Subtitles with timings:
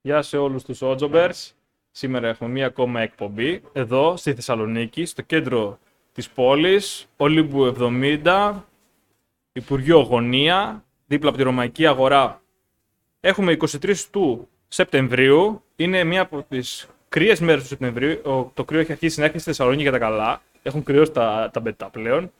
[0.00, 1.54] Γεια σε όλους τους Ότζομπερς.
[1.90, 5.78] Σήμερα έχουμε μία ακόμα εκπομπή εδώ στη Θεσσαλονίκη, στο κέντρο
[6.12, 8.64] της πόλης, Ολύμπου 70,
[9.52, 12.42] Υπουργείο Γωνία, δίπλα από τη Ρωμαϊκή Αγορά.
[13.20, 18.20] Έχουμε 23 του Σεπτεμβρίου, είναι μία από τις κρύες μέρες του Σεπτεμβρίου.
[18.24, 20.42] Ο- Το κρύο έχει αρχίσει να έρχεται στη Θεσσαλονίκη για τα καλά.
[20.62, 22.32] Έχουν κρυώσει τα, τα μπετά πλέον.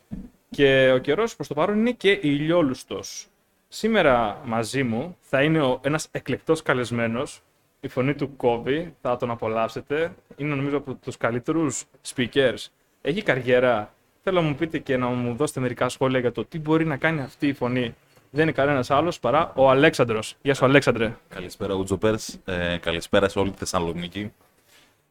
[0.51, 3.27] Και ο καιρός προς το παρόν είναι και ηλιόλουστος.
[3.69, 7.43] Σήμερα μαζί μου θα είναι ο, ένας εκλεκτός καλεσμένος,
[7.81, 10.15] η φωνή του Κόβι, θα τον απολαύσετε.
[10.37, 12.67] Είναι νομίζω από τους καλύτερους speakers.
[13.01, 13.95] Έχει καριέρα.
[14.23, 16.97] Θέλω να μου πείτε και να μου δώσετε μερικά σχόλια για το τι μπορεί να
[16.97, 17.95] κάνει αυτή η φωνή.
[18.31, 20.37] Δεν είναι κανένας άλλος παρά ο Αλέξανδρος.
[20.43, 21.17] Γεια σου Αλέξανδρε.
[21.29, 22.39] Καλησπέρα, Ουτζοπέρς.
[22.45, 24.33] Ε, καλησπέρα σε όλη τη Θεσσαλονίκη.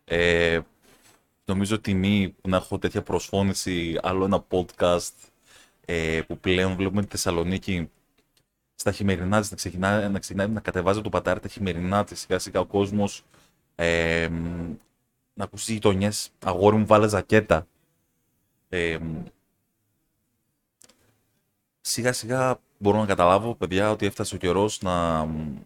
[0.05, 0.60] Ε,
[1.46, 5.13] νομίζω τιμή που να έχω τέτοια προσφώνηση, άλλο ένα podcast
[5.86, 7.90] ε, που πλέον βλέπουμε τη Θεσσαλονίκη
[8.80, 12.20] στα χειμερινά της να ξεκινάει να, ξεκινάει να κατεβάζει το πατάρι τα χειμερινά της.
[12.20, 13.23] Σιγά σιγά ο κόσμος
[13.76, 14.76] ε, μ,
[15.34, 17.68] να ακούσει γειτονιές, αγόρι μου βάλε ζακέτα.
[18.70, 19.24] Ε, μ,
[21.82, 25.57] σιγά σιγά μπορώ να καταλάβω, παιδιά, ότι έφτασε ο καιρός να, μ,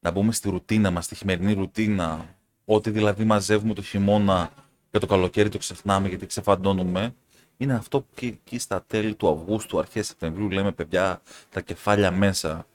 [0.00, 2.38] να μπούμε στη ρουτίνα μας, στη χειμερινή ρουτίνα.
[2.64, 4.52] Ό,τι δηλαδή μαζεύουμε το χειμώνα
[4.90, 7.14] και το καλοκαίρι το ξεχνάμε γιατί ξεφαντώνουμε.
[7.60, 12.10] Είναι αυτό που και εκεί στα τέλη του Αυγούστου, αρχές Σεπτεμβρίου λέμε παιδιά τα κεφάλια
[12.10, 12.66] μέσα.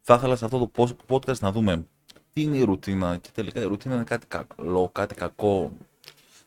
[0.00, 1.86] Θα ήθελα σε αυτό το πο- podcast να δούμε
[2.32, 5.72] τι είναι η ρουτίνα και τελικά η ρουτίνα είναι κάτι καλό, κάτι κακό.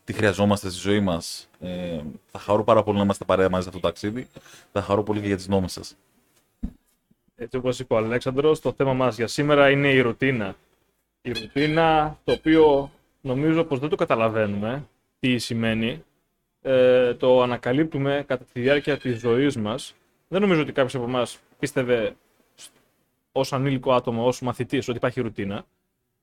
[0.04, 1.50] Τι χρειαζόμαστε στη ζωή μας.
[1.60, 4.28] Ε, θα χαρώ πάρα πολύ να είμαστε παρέα μαζί σε αυτό το ταξίδι.
[4.72, 5.98] Θα χαρώ πολύ και για τις νόμες σας.
[7.36, 10.56] Έτσι όπως είπε ο Αλέξανδρος, το θέμα μας για σήμερα είναι η ρουτίνα.
[11.22, 12.92] Η ρουτίνα, το οποίο
[13.22, 14.88] νομίζω πως δεν το καταλαβαίνουμε
[15.20, 16.04] τι σημαίνει.
[16.70, 19.96] Ε, το ανακαλύπτουμε κατά τη διάρκεια της ζωής μας.
[20.28, 22.16] Δεν νομίζω ότι κάποιος από εμάς πίστευε
[22.56, 22.70] σ-
[23.32, 25.66] ως ανήλικο άτομο, ως μαθητής, ότι υπάρχει ρουτίνα.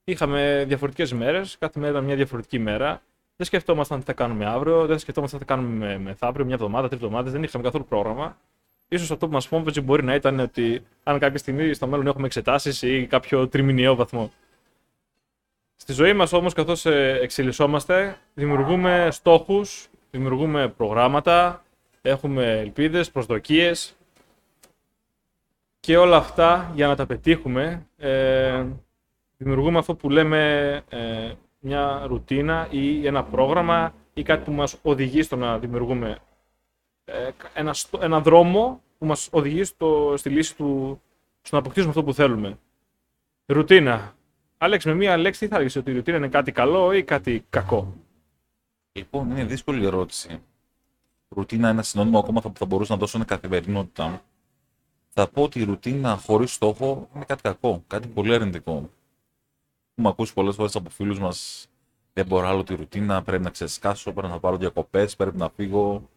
[0.04, 3.02] Είχαμε διαφορετικές μέρες, κάθε μέρα ήταν μια διαφορετική μέρα.
[3.36, 6.86] Δεν σκεφτόμασταν τι θα κάνουμε αύριο, δεν σκεφτόμασταν τι θα κάνουμε με- μεθαύριο, μια εβδομάδα,
[6.88, 8.38] τρει εβδομάδες, δεν είχαμε καθόλου πρόγραμμα.
[8.88, 12.26] Ίσως αυτό που μας φόβευε μπορεί να ήταν ότι αν κάποια στιγμή στο μέλλον έχουμε
[12.26, 14.32] εξετάσεις ή κάποιο τριμηνιαίο βαθμό.
[15.76, 19.88] Στη ζωή μας όμως καθώς ε, εξελισσόμαστε, δημιουργούμε στόχους,
[20.18, 21.62] δημιουργούμε προγράμματα,
[22.02, 23.96] έχουμε ελπίδες, προσδοκίες
[25.80, 28.64] και όλα αυτά για να τα πετύχουμε ε,
[29.36, 35.22] δημιουργούμε αυτό που λέμε ε, μια ρουτίνα ή ένα πρόγραμμα ή κάτι που μας οδηγεί
[35.22, 36.18] στο να δημιουργούμε
[37.04, 41.00] ε, ένα, στο- ένα δρόμο που μας οδηγεί στο, στη λύση του,
[41.42, 42.58] στο να αποκτήσουμε αυτό που θέλουμε.
[43.46, 44.14] Ρουτίνα.
[44.58, 47.44] Άλεξ, με μία λέξη τι θα έλεγες ότι η ρουτίνα είναι κάτι καλό ή κάτι
[47.50, 47.94] κακό;
[48.96, 50.42] Λοιπόν, είναι δύσκολη ερώτηση.
[51.28, 54.22] Ρουτίνα, ένα συνώνυμο ακόμα που θα μπορούσα να δώσω είναι καθημερινότητα.
[55.08, 58.90] Θα πω ότι η ρουτίνα χωρίς στόχο είναι κάτι κακό, κάτι πολύ αρνητικό.
[59.90, 61.68] Έχουμε ακούσει πολλές φορές από φίλους μας:
[62.12, 66.08] Δεν μπορώ άλλο τη ρουτίνα, πρέπει να ξεσκάσω, πρέπει να πάρω διακοπές, πρέπει να φύγω.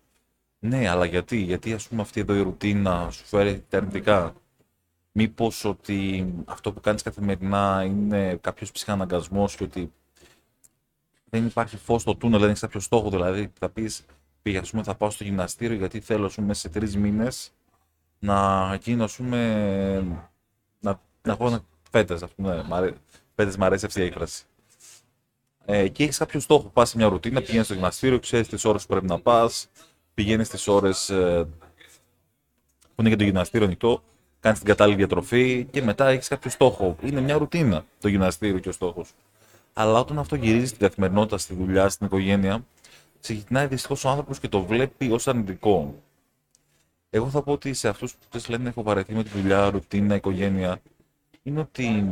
[0.59, 4.33] Ναι, αλλά γιατί, γιατί ας πούμε αυτή εδώ η ρουτίνα σου φέρει τα αρνητικά.
[5.11, 9.91] Μήπως ότι αυτό που κάνεις καθημερινά είναι κάποιος ψυχαναγκασμός και ότι
[11.29, 13.09] δεν υπάρχει φως στο τούνελ, δεν έχεις κάποιο στόχο.
[13.09, 14.05] Δηλαδή θα πεις,
[14.41, 17.51] πήγα, ας πούμε, θα πάω στο γυμναστήριο γιατί θέλω ας πούμε, σε τρεις μήνες
[18.19, 19.99] να γίνω, ας πούμε,
[20.79, 22.95] να, να έχω ένα φέτες, ας πούμε, μ' αρέ-
[23.35, 24.43] φέτες μ' αρέσει αυτή η έκφραση.
[25.65, 26.69] Ε, και έχεις κάποιο στόχο.
[26.69, 29.69] Πας σε μια ρουτίνα, πηγαίνεις στο γυμναστήριο, ξέρεις τις ώρες που πρέπει να πας,
[30.13, 31.47] πηγαίνεις τις ώρες ε,
[32.81, 34.03] που είναι για το γυμναστήριο ανοιχτό,
[34.39, 36.95] κάνεις την κατάλληλη διατροφή και μετά έχεις κάποιο στόχο.
[37.01, 39.13] Είναι μια ρουτίνα το γυμναστήριο και ο στόχος.
[39.79, 42.65] Αλλά όταν αυτό γυρίζει στην καθημερινότητα, στη δουλειά, στην οικογένεια,
[43.19, 45.95] ξεκινάει δυστυχώς ο άνθρωπος και το βλέπει ως αρνητικό.
[47.09, 50.15] Εγώ θα πω ότι σε αυτούς που τις λένε έχω βαρεθεί με τη δουλειά, ρουτίνα,
[50.15, 50.79] οικογένεια,
[51.43, 52.05] είναι ότι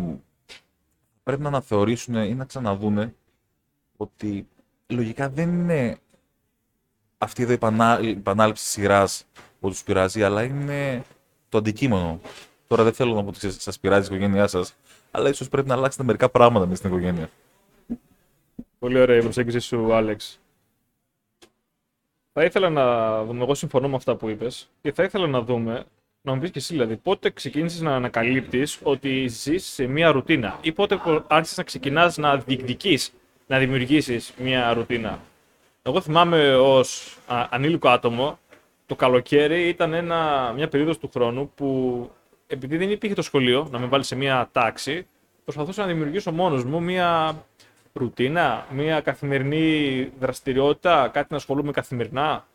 [1.24, 3.16] πρέπει να αναθεωρήσουν ή να ξαναδούνε
[3.98, 4.48] ότι
[4.88, 5.98] λογικά δεν είναι
[7.18, 9.26] αυτή εδώ η επανά- η επανάληψη σειράς
[9.60, 11.04] που τους πειράζει, αλλά είναι
[11.50, 12.20] το αντικείμενο.
[12.68, 14.76] Τώρα δεν θέλω να πω ότι σας πειράζει η οικογένειά σας,
[15.12, 17.30] αλλά ίσως πρέπει να αλλάξετε μερικά πράγματα μες στην οικογένεια.
[18.86, 20.40] Πολύ ωραία η προσέγγιση σου, Άλεξ.
[22.34, 25.86] Θα ήθελα να δούμε, εγώ συμφωνώ με αυτά που είπες και θα ήθελα να δούμε,
[26.22, 30.60] να μου πεις και εσύ δηλαδή, πότε ξεκίνησες να ανακαλύπτεις ότι ζεις σε μια ρουτίνα
[30.62, 33.14] ή πότε πο- άρχισες να ξεκινάς να διεκδικείς,
[33.48, 35.20] να δημιουργήσεις μια ρουτίνα.
[35.82, 38.40] Εγώ θυμάμαι ως α, ανήλικο άτομο,
[38.86, 42.10] το καλοκαίρι ήταν ένα, μια περίοδος του χρόνου που
[42.48, 45.08] επειδή δεν υπήρχε το σχολείο να με βάλει σε μια τάξη,
[45.44, 47.36] προσπαθούσα να δημιουργήσω μόνος μου μια
[48.00, 52.46] ρουτίνα, μια καθημερινή δραστηριότητα, κάτι να ασχολούμαι καθημερινά.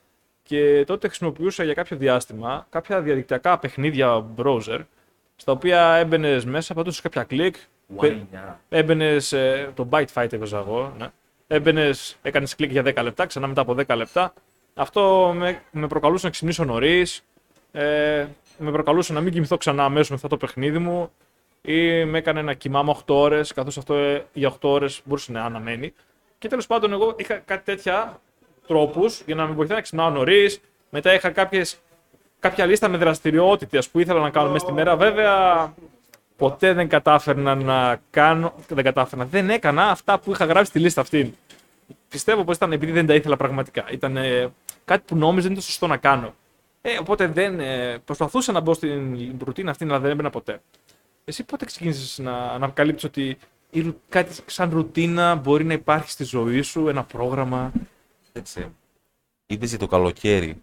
[0.42, 4.78] Και τότε χρησιμοποιούσα για κάποιο διάστημα κάποια διαδικτυακά παιχνίδια browser,
[5.36, 7.56] στα οποία έμπαινες μέσα, πατούσες κάποια κλικ,
[8.68, 9.28] έμπαινες.
[9.74, 10.94] το bite fight έβαζα εγώ.
[10.98, 11.06] Ναι.
[11.46, 14.32] Έμπαινες, έκανες κλικ για 10 λεπτά, ξανά μετά από 10 λεπτά.
[14.74, 17.24] Αυτό με, με προκαλούσε να ξυπνήσω νωρίς.
[17.72, 18.26] Ε,
[18.58, 21.10] με προκαλούσε να μην κοιμηθώ ξανά αμέσως μετά το παιχνίδι μου
[21.62, 25.44] ή με έκανε να κοιμάμαι 8 ώρες, καθώς αυτό ε, για 8 ώρες μπορούσε να
[25.44, 25.92] αναμένει.
[26.38, 28.20] Και τέλος πάντων, εγώ είχα κάτι τέτοια
[28.66, 30.60] τρόπους για να με βοηθάει να ξυπνάω νωρίς.
[30.90, 31.78] Μετά είχα κάποιες,
[32.40, 34.96] κάποια λίστα με δραστηριότητες που ήθελα να κάνω μέσα στη μέρα.
[34.96, 35.74] Βέβαια,
[36.36, 38.54] ποτέ δεν κατάφερνα να κάνω.
[38.68, 39.24] Δεν κατάφερνα.
[39.24, 41.34] Δεν έκανα αυτά που είχα γράψει στη λίστα αυτή.
[42.08, 43.84] Πιστεύω πως ήταν επειδή δεν τα ήθελα πραγματικά.
[43.90, 44.52] Ήταν ε,
[44.84, 46.34] κάτι που νόμιζα δεν ήταν σωστό να κάνω.
[46.82, 47.60] Ε, οπότε δεν.
[47.60, 50.60] Ε, προσπαθούσα να μπω στην ρουτίνα αυτή, αλλά δεν έμπαινα ποτέ.
[51.24, 53.38] Εσύ πότε ξεκίνησες να ανακαλύψει ότι
[54.08, 57.72] κάτι σαν ρουτίνα μπορεί να υπάρχει στη ζωή σου, ένα πρόγραμμα;
[58.32, 58.74] Έτσι.
[59.46, 60.62] Είδες για το καλοκαίρι.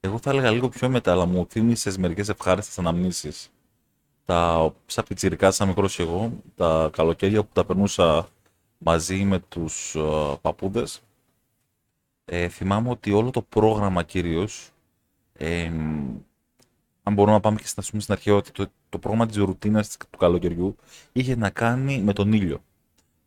[0.00, 3.50] Εγώ θα έλεγα λίγο πιο μετά, αλλά μου θύμισες μερικές ευχάριστες αναμνήσεις.
[4.24, 8.28] Τα σαν πιτσιρικά, σαν μικρός εγώ, τα καλοκαίρια που τα περνούσα
[8.78, 11.00] μαζί με τους uh, ε, παππούδες.
[12.24, 14.70] Ε, θυμάμαι ότι όλο το πρόγραμμα κυρίως.
[15.32, 15.64] Ε,
[17.02, 20.76] αν μπορούμε να πάμε και στην, στην αρχαιότητα, το, το πρόγραμμα της ρουτίνας του καλοκαιριού
[21.12, 22.62] είχε να κάνει με τον ήλιο.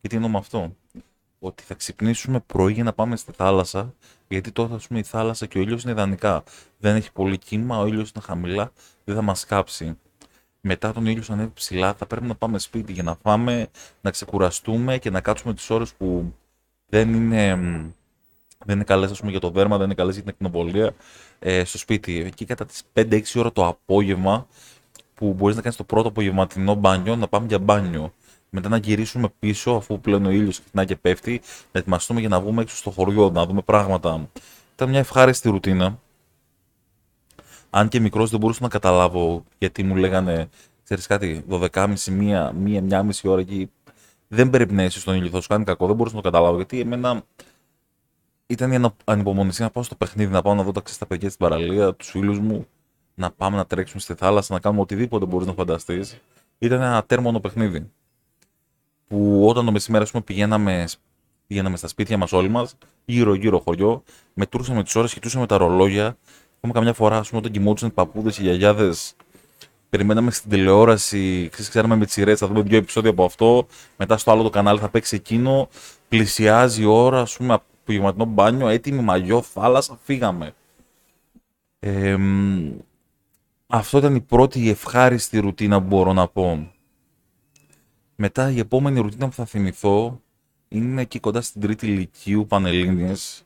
[0.02, 0.76] Και τι εννοώ με αυτό;
[1.40, 3.94] Ότι θα ξυπνήσουμε πρωί για να πάμε στη θάλασσα,
[4.28, 6.44] γιατί τότε ας πούμε, η θάλασσα και ο ήλιος είναι ιδανικά.
[6.80, 8.72] Δεν έχει πολύ κύμα, ο ήλιος είναι χαμηλά,
[9.04, 9.98] δεν θα μας κάψει.
[10.62, 13.68] Μετά τον ήλιο ανέβει ψηλά, θα πρέπει να πάμε σπίτι για να φάμε,
[14.02, 16.34] να ξεκουραστούμε και να κάτσουμε τις ώρες που
[16.90, 17.56] δεν είναι,
[18.66, 20.94] δεν είναι καλές για το δέρμα, δεν είναι καλές για την ακτινοβολία
[21.40, 22.20] ε, στο σπίτι.
[22.20, 24.48] Εκεί κατά τις 5-6 ώρα το απόγευμα
[25.20, 28.14] που μπορείς να κάνεις το πρώτο απογευματινό μπάνιο, να πάμε για μπάνιο.
[28.50, 32.40] Μετά να γυρίσουμε πίσω, αφού πλέον ο ήλιος ξεκινάει και πέφτει, να ετοιμαστούμε για να
[32.40, 34.30] βγούμε έξω στο χωριό, να δούμε πράγματα.
[34.74, 36.00] Ήταν μια ευχάριστη ρουτίνα.
[37.70, 40.50] Αν και μικρός δεν μπορούσα να καταλάβω γιατί μου λέγανε,
[40.84, 43.72] ξέρεις κάτι, 12.30, μία, μία, μία μισή ώρα εκεί.
[44.28, 45.88] Δεν πρέπει να είσαι στον ήλιο, θα σου κάνει κακό.
[45.88, 47.24] Δεν μπορούσα να το καταλάβω γιατί εμένα
[48.48, 51.48] ήταν η ανυπομονησία να πάω στο παιχνίδι, να πάω να δω τα ξέστα παιδιά στην
[51.48, 52.68] παραλία, τους φίλους μου,
[53.20, 56.18] να πάμε να τρέξουμε στη θάλασσα, να κάνουμε οτιδήποτε μπορείς να φανταστείς.
[56.58, 57.92] Ήταν ένα τέρμονο παιχνίδι.
[59.08, 60.88] Που όταν το μεσημέρι πούμε, πηγαίναμε,
[61.48, 66.18] πηγαίναμε στα σπίτια μας όλοι μας, γύρω-γύρω χωριό, μετρούσαμε τις ώρες, κοιτούσαμε τα ρολόγια.
[66.56, 69.16] Έχουμε καμιά φορά, ας πούμε, όταν κοιμούνταν οι παππούδες, οι γιαγιάδες,
[69.90, 73.68] περιμέναμε στην τηλεόραση, ξέραμε με τσιρέ, θα δούμε δύο επεισόδια από αυτό.
[73.98, 75.70] Μετά στο άλλο το κανάλι θα παίξει εκείνο.
[76.10, 80.54] Πλησιάζει η ώρα, ας πούμε, απογευματινό μπάνιο, έτοιμη μαγιό, θάλασσα, φύγαμε.
[81.80, 82.18] Ε,
[83.72, 86.72] αυτό ήταν η πρώτη ευχάριστη ρουτίνα που μπορώ να πω.
[88.16, 90.22] Μετά η επόμενη ρουτίνα που θα θυμηθώ
[90.68, 93.44] είναι εκεί κοντά στην τρίτη ηλικίου Πανελλήνιες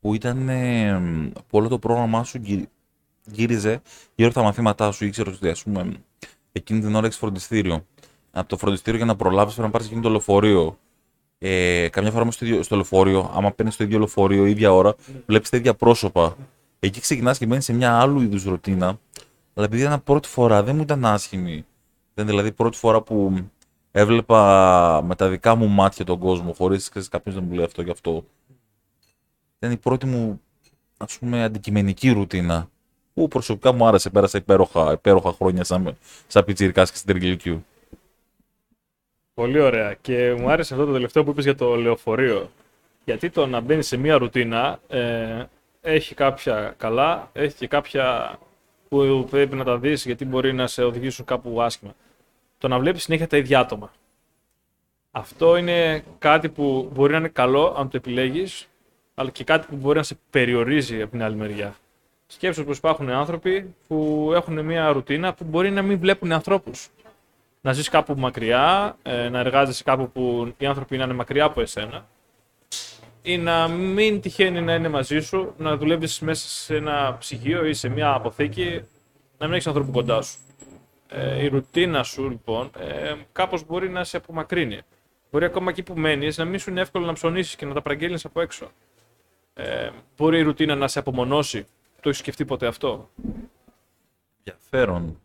[0.00, 1.00] που ήταν ε,
[1.34, 2.40] που όλο το πρόγραμμά σου
[3.24, 3.82] γύριζε
[4.14, 5.04] γύρω από τα μαθήματά σου.
[5.04, 5.92] Ήξερε ότι ας πούμε
[6.52, 7.86] εκείνη την ώρα έχεις φροντιστήριο.
[8.30, 10.78] Από το φροντιστήριο για να προλάβεις πρέπει να πάρεις εκείνο το λεωφορείο.
[11.38, 14.94] Ε, καμιά φορά στο, στο λεωφορείο, άμα παίρνεις στο ίδιο λεωφορείο ίδια ώρα,
[15.26, 16.36] βλέπεις τα ίδια πρόσωπα.
[16.78, 18.98] Εκεί ξεκινάς και μπαίνεις σε μια άλλου είδους ρουτίνα.
[19.54, 21.64] Αλλά επειδή ήταν πρώτη φορά, δεν μου ήταν άσχημη.
[22.12, 23.44] Ήταν δηλαδή πρώτη φορά που
[23.90, 27.90] έβλεπα με τα δικά μου μάτια τον κόσμο, χωρίς κάποιος να μου λέει αυτό και
[27.90, 28.24] αυτό.
[29.58, 30.40] Ήταν η πρώτη μου
[30.96, 32.68] ας πούμε αντικειμενική ρουτίνα
[33.14, 35.96] που προσωπικά μου άρεσε, πέρασα υπέροχα, υπέροχα χρόνια σαν,
[36.26, 37.64] σαν πιτσιρικάς και στην Τριγλικιού.
[39.34, 39.94] Πολύ ωραία.
[39.94, 42.50] Και μου άρεσε αυτό το τελευταίο που είπες για το λεωφορείο.
[43.04, 45.44] Γιατί το να μπαίνει σε μία ρουτίνα ε,
[45.80, 48.38] έχει κάποια καλά, έχει και κάποια
[48.94, 51.94] που πρέπει να τα δεις γιατί μπορεί να σε οδηγήσουν κάπου άσχημα.
[52.58, 53.92] Το να βλέπεις συνέχεια τα ίδια άτομα.
[55.10, 58.68] Αυτό είναι κάτι που μπορεί να είναι καλό αν το επιλέγεις,
[59.14, 61.74] αλλά και κάτι που μπορεί να σε περιορίζει από την άλλη μεριά.
[62.26, 66.88] Σκέψου πως υπάρχουν άνθρωποι που έχουν μια ρουτίνα που μπορεί να μην βλέπουν ανθρώπους
[67.60, 72.06] να ζεις κάπου μακριά, ε, να εργάζεσαι κάπου που οι άνθρωποι είναι μακριά από εσένα
[73.26, 77.72] ή να μην τυχαίνει να είναι μαζί σου, να δουλεύεις μέσα σε ένα ψυγείο ή
[77.74, 78.82] σε μια αποθήκη,
[79.38, 80.38] να μην έχεις ανθρώπου κοντά σου.
[81.08, 84.80] Ε, η ρουτίνα σου λοιπόν ε, κάπως μπορεί να σε απομακρύνει.
[85.30, 87.82] Μπορεί ακόμα εκεί που μένεις να μην σου είναι εύκολο να ψωνίσεις και να τα
[87.82, 88.70] παραγγέλνεις από έξω.
[89.54, 91.66] Ε, μπορεί η ρουτίνα να σε απομονώσει.
[92.00, 93.10] Το έχεις σκεφτεί ποτέ αυτό;
[94.44, 95.20] Ενδιαφέρον.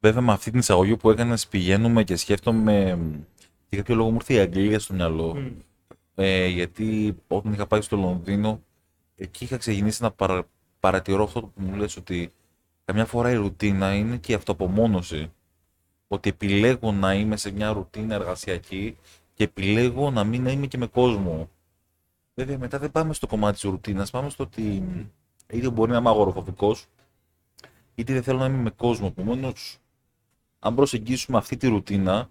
[0.00, 2.98] Βέβαια, με αυτή την εισαγωγή που έκανες, πηγαίνουμε και σκέφτομαι.
[3.68, 5.52] Για κάποιο λόγο μου ήρθε η Αγγλία στο μυαλό.
[6.14, 8.62] Ε, γιατί όταν είχα πάει στο Λονδίνο,
[9.16, 10.44] εκεί είχα ξεκινήσει να παρα...
[10.80, 12.32] παρατηρώ αυτό που μου λες ότι
[12.84, 15.32] καμιά φορά η ρουτίνα είναι και η αυτοαπομόνωση.
[16.08, 18.96] Ότι επιλέγω να είμαι σε μια ρουτίνα εργασιακή
[19.34, 21.50] και επιλέγω να μην είμαι και με κόσμο.
[22.34, 24.84] Βέβαια, μετά δεν πάμε στο κομμάτι της ρουτίνας, πάμε στο ότι
[25.50, 26.86] είτε μπορεί να είμαι αγοροφοβικός,
[27.94, 29.12] είτε δεν θέλω να είμαι με κόσμο.
[29.16, 29.78] Επομένως,
[30.58, 32.30] αν προσεγγίσουμε αυτή τη ρουτίνα,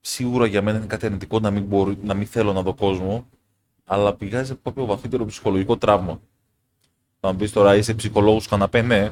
[0.00, 3.26] σίγουρα για μένα είναι κάτι αρνητικό να μην, μπορεί, να μην θέλω να δω κόσμο,
[3.84, 6.20] αλλά πηγάζει από κάποιο βαθύτερο ψυχολογικό τραύμα.
[7.20, 9.10] Θα μου πεις τώρα είσαι ψυχολόγος καναπέ, ναι.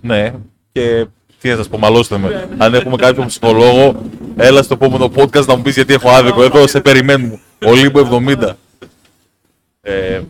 [0.00, 0.34] ναι.
[0.72, 1.06] Και
[1.40, 2.48] τι να σα πω, μαλώστε με.
[2.58, 4.02] Αν έχουμε κάποιον ψυχολόγο,
[4.36, 6.42] έλα στο επόμενο podcast να μου πεις γιατί έχω άδικο.
[6.42, 7.40] Εδώ σε περιμένουμε.
[7.66, 8.52] Ο Λίμπο 70.
[9.80, 10.22] Ε,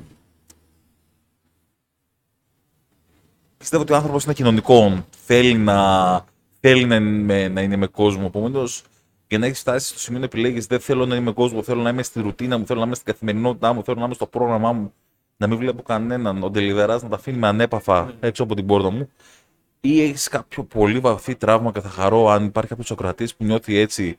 [3.59, 5.05] πιστεύω ότι ο άνθρωπος είναι κοινωνικό.
[5.25, 6.25] Θέλει να,
[6.61, 8.25] θέλει να, είναι, να είναι με κόσμο.
[8.26, 8.83] Επομένως,
[9.30, 11.82] για να έχεις φτάσει στο σημείο να επιλέγεις, δεν θέλω να είμαι με κόσμο, θέλω
[11.82, 14.26] να είμαι στη ρουτίνα μου, θέλω να είμαι στην καθημερινότητά μου, θέλω να είμαι στο
[14.26, 14.92] πρόγραμμά μου,
[15.37, 16.42] να μην βλέπω κανέναν.
[16.42, 19.10] Ο Ντελιδερά να τα αφήνει με ανέπαφα έξω από την πόρτα μου.
[19.80, 23.76] Ή έχεις κάποιο πολύ βαθύ τραύμα και θα χαρώ αν υπάρχει κάποιος Σοκρατής που νιώθει
[23.76, 24.16] έτσι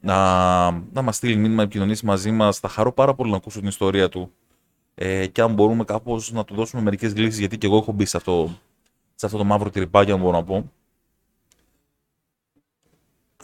[0.00, 2.58] να, να μας στείλει μήνυμα, να επικοινωνήσει μαζί μας.
[2.58, 4.32] Θα χαρώ πάρα πολύ να ακούσω την ιστορία του.
[4.94, 8.04] Ε, και αν μπορούμε κάπως να του δώσουμε μερικές λύσεις, γιατί και εγώ έχω μπει
[8.04, 8.50] σε αυτό,
[9.14, 10.72] σε αυτό το μαύρο τυρπάκι, αν μπορώ να πω.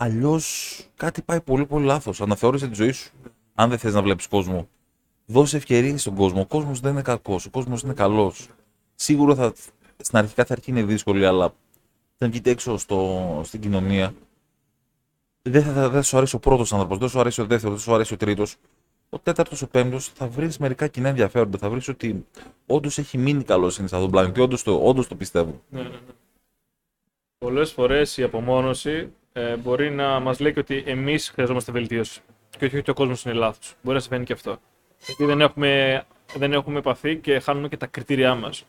[0.02, 2.20] Αλλιώς κάτι πάει πολύ πολύ λάθος.
[2.20, 3.10] Αναθεώρησε τη ζωή σου.
[3.54, 4.68] Αν δεν θες να βλέπεις κόσμο.
[5.26, 6.40] Δώσε ευκαιρίες στον κόσμο.
[6.40, 7.46] Ο κόσμος δεν είναι κακός.
[7.46, 8.48] Ο κόσμος είναι καλός.
[8.94, 9.52] Σίγουρα θα,
[9.96, 11.54] στην αρχικά θα αρχή είναι δύσκολη, αλλά
[12.14, 14.14] όταν βγείτε έξω στο, στην κοινωνία,
[15.42, 17.94] δεν θα, δεν σου αρέσει ο πρώτος άνθρωπος, δεν σου αρέσει ο δεύτερος, δεν σου
[17.94, 18.56] αρέσει ο τρίτος.
[19.08, 21.58] Ο τέταρτος, ο πέμπτος θα βρεις μερικά κοινά ενδιαφέροντα.
[21.58, 22.26] Θα βρεις ότι
[22.66, 24.40] όντως έχει μείνει καλός είναι σε αυτόν τον πλανήτη.
[24.40, 25.62] Όντως το, όντως το πιστεύω.
[25.68, 25.98] Ναι, ναι, ναι.
[27.38, 32.20] Πολλές φορές η απομόνωση ε, μπορεί να μας λέει και ότι εμείς χρειαζόμαστε βελτίωση.
[32.58, 33.74] Και όχι ότι ο κόσμος είναι λάθος.
[33.82, 34.58] Μπορεί να συμβαίνει και αυτό.
[35.06, 36.02] Γιατί δεν έχουμε,
[36.36, 38.64] δεν έχουμε επαφή και χάνουμε και τα κριτήριά μας.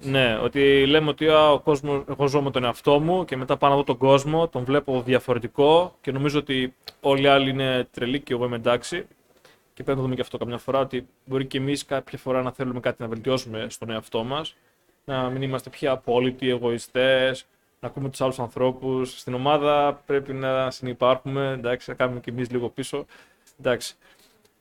[0.00, 3.56] Ναι, ότι λέμε ότι α, ο κόσμος, εγώ ζω με τον εαυτό μου και μετά
[3.56, 7.88] πάω να δω τον κόσμο, τον βλέπω διαφορετικό και νομίζω ότι όλοι οι άλλοι είναι
[7.90, 9.06] τρελοί και εγώ είμαι εντάξει.
[9.74, 12.42] Και πρέπει να το δούμε και αυτό καμιά φορά, ότι μπορεί και εμείς κάποια φορά
[12.42, 14.56] να θέλουμε κάτι να βελτιώσουμε στον εαυτό μας,
[15.04, 17.46] να μην είμαστε πια απόλυτοι εγωιστές,
[17.82, 19.18] να ακούμε τους άλλους ανθρώπους.
[19.20, 23.06] Στην ομάδα πρέπει να συνεπάρχουμε, εντάξει, να κάνουμε και εμείς λίγο πίσω.
[23.60, 23.94] Εντάξει.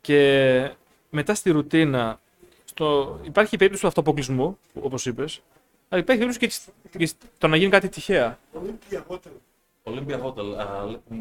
[0.02, 0.72] Και
[1.10, 2.20] μετά στη ρουτίνα,
[2.66, 3.20] στο...
[3.24, 5.42] υπάρχει η περίπτωση του αυτοαποκλεισμού, όπως είπες,
[5.90, 8.40] αλλά υπάρχει περίπτωση και, της- και το να γίνει κάτι τυχαία.
[9.84, 11.20] Olympia Hotel, uh, let me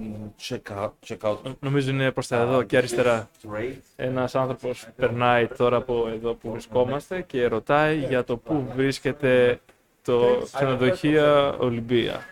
[0.48, 1.36] check out, check out.
[1.60, 3.30] Νομίζω είναι προς τα εδώ και αριστερά.
[3.42, 3.74] Straight.
[3.96, 9.60] Ένας άνθρωπος περνάει τώρα από εδώ που βρισκόμαστε και ρωτάει για το πού βρίσκεται
[10.04, 12.26] το ξενοδοχείο Ολυμπία.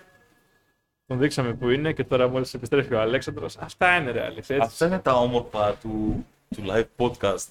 [1.07, 3.57] Τον δείξαμε που είναι και τώρα μόλις επιστρέφει ο Αλέξανδρος.
[3.57, 4.69] Αυτά είναι ρε αλήθεια, έτσι.
[4.69, 7.49] Αυτά είναι τα όμορφα του, του live podcast.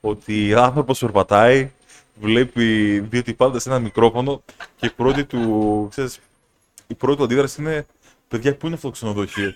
[0.00, 1.70] Ότι ο άνθρωπος περπατάει,
[2.20, 4.42] βλέπει δύο τυπάδε σε ένα μικρόφωνο
[4.76, 6.18] και η πρώτη του, ξέρεις,
[6.86, 7.86] η πρώτη του αντίδραση είναι
[8.30, 9.54] Παιδιά, πού είναι αυτό το ξενοδοχείο.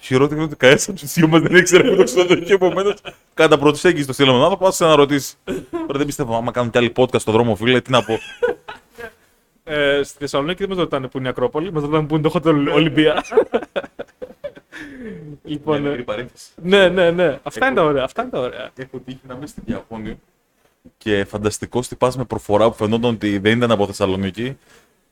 [0.00, 2.54] Χειρότερο είναι ότι κανένας από τους δύο μας δεν ήξερε αυτό το ξενοδοχείο.
[2.54, 2.94] Επομένως,
[3.34, 5.38] κατά προσέγγιση το στείλαμε τον άνθρωπο, άσε να ρωτήσεις.
[5.70, 8.18] Τώρα δεν πιστεύω, άμα κάνουν κι άλλοι podcast στο δρόμο, φίλε, τι να πω.
[9.68, 12.32] Ε, στη Θεσσαλονίκη δεν μας ρωτάνε που είναι η Ακρόπολη, μας ρωτάνε που είναι το
[12.34, 13.24] Hotel Ολυμπία.
[15.44, 16.50] λοιπόν, Μια ε, μικρή παρένθεση.
[16.62, 17.38] ναι, ναι, ναι.
[17.42, 18.04] Αυτά είναι τα ωραία.
[18.04, 18.70] Αυτά είναι τα ωραία.
[18.76, 20.20] Έχω τύχει να είμαι στη Διαγώνη
[20.98, 24.58] και φανταστικό τυπά με προφορά που φαινόταν ότι δεν ήταν από Θεσσαλονίκη.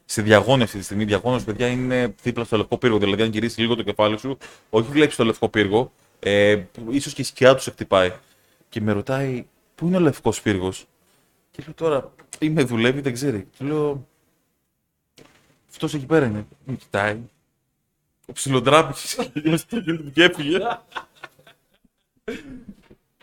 [0.05, 2.99] Στη διαγώνη αυτή τη στιγμή, η διαγώνη, παιδιά, είναι δίπλα στο λευκό πύργο.
[2.99, 4.39] Δηλαδή, αν γυρίσεις λίγο το κεφάλι σου,
[4.71, 8.13] όχι βλέπεις το λευκό πύργο, ε, ίσως και η σκιά τους σε χτυπάει.
[8.69, 9.47] Και με ρωτάει,
[9.77, 10.87] Πού είναι ο λευκός πύργος;
[11.51, 13.49] Και λέω τώρα, ή με δουλεύει, δεν ξέρει.
[13.59, 14.07] Του λέω,
[15.77, 16.47] Αυτός εκεί πέρα είναι.
[16.65, 17.19] Με κοιτάει.
[18.27, 19.01] Ο ψιλοντράπηκε.
[20.15, 20.59] και έφυγε.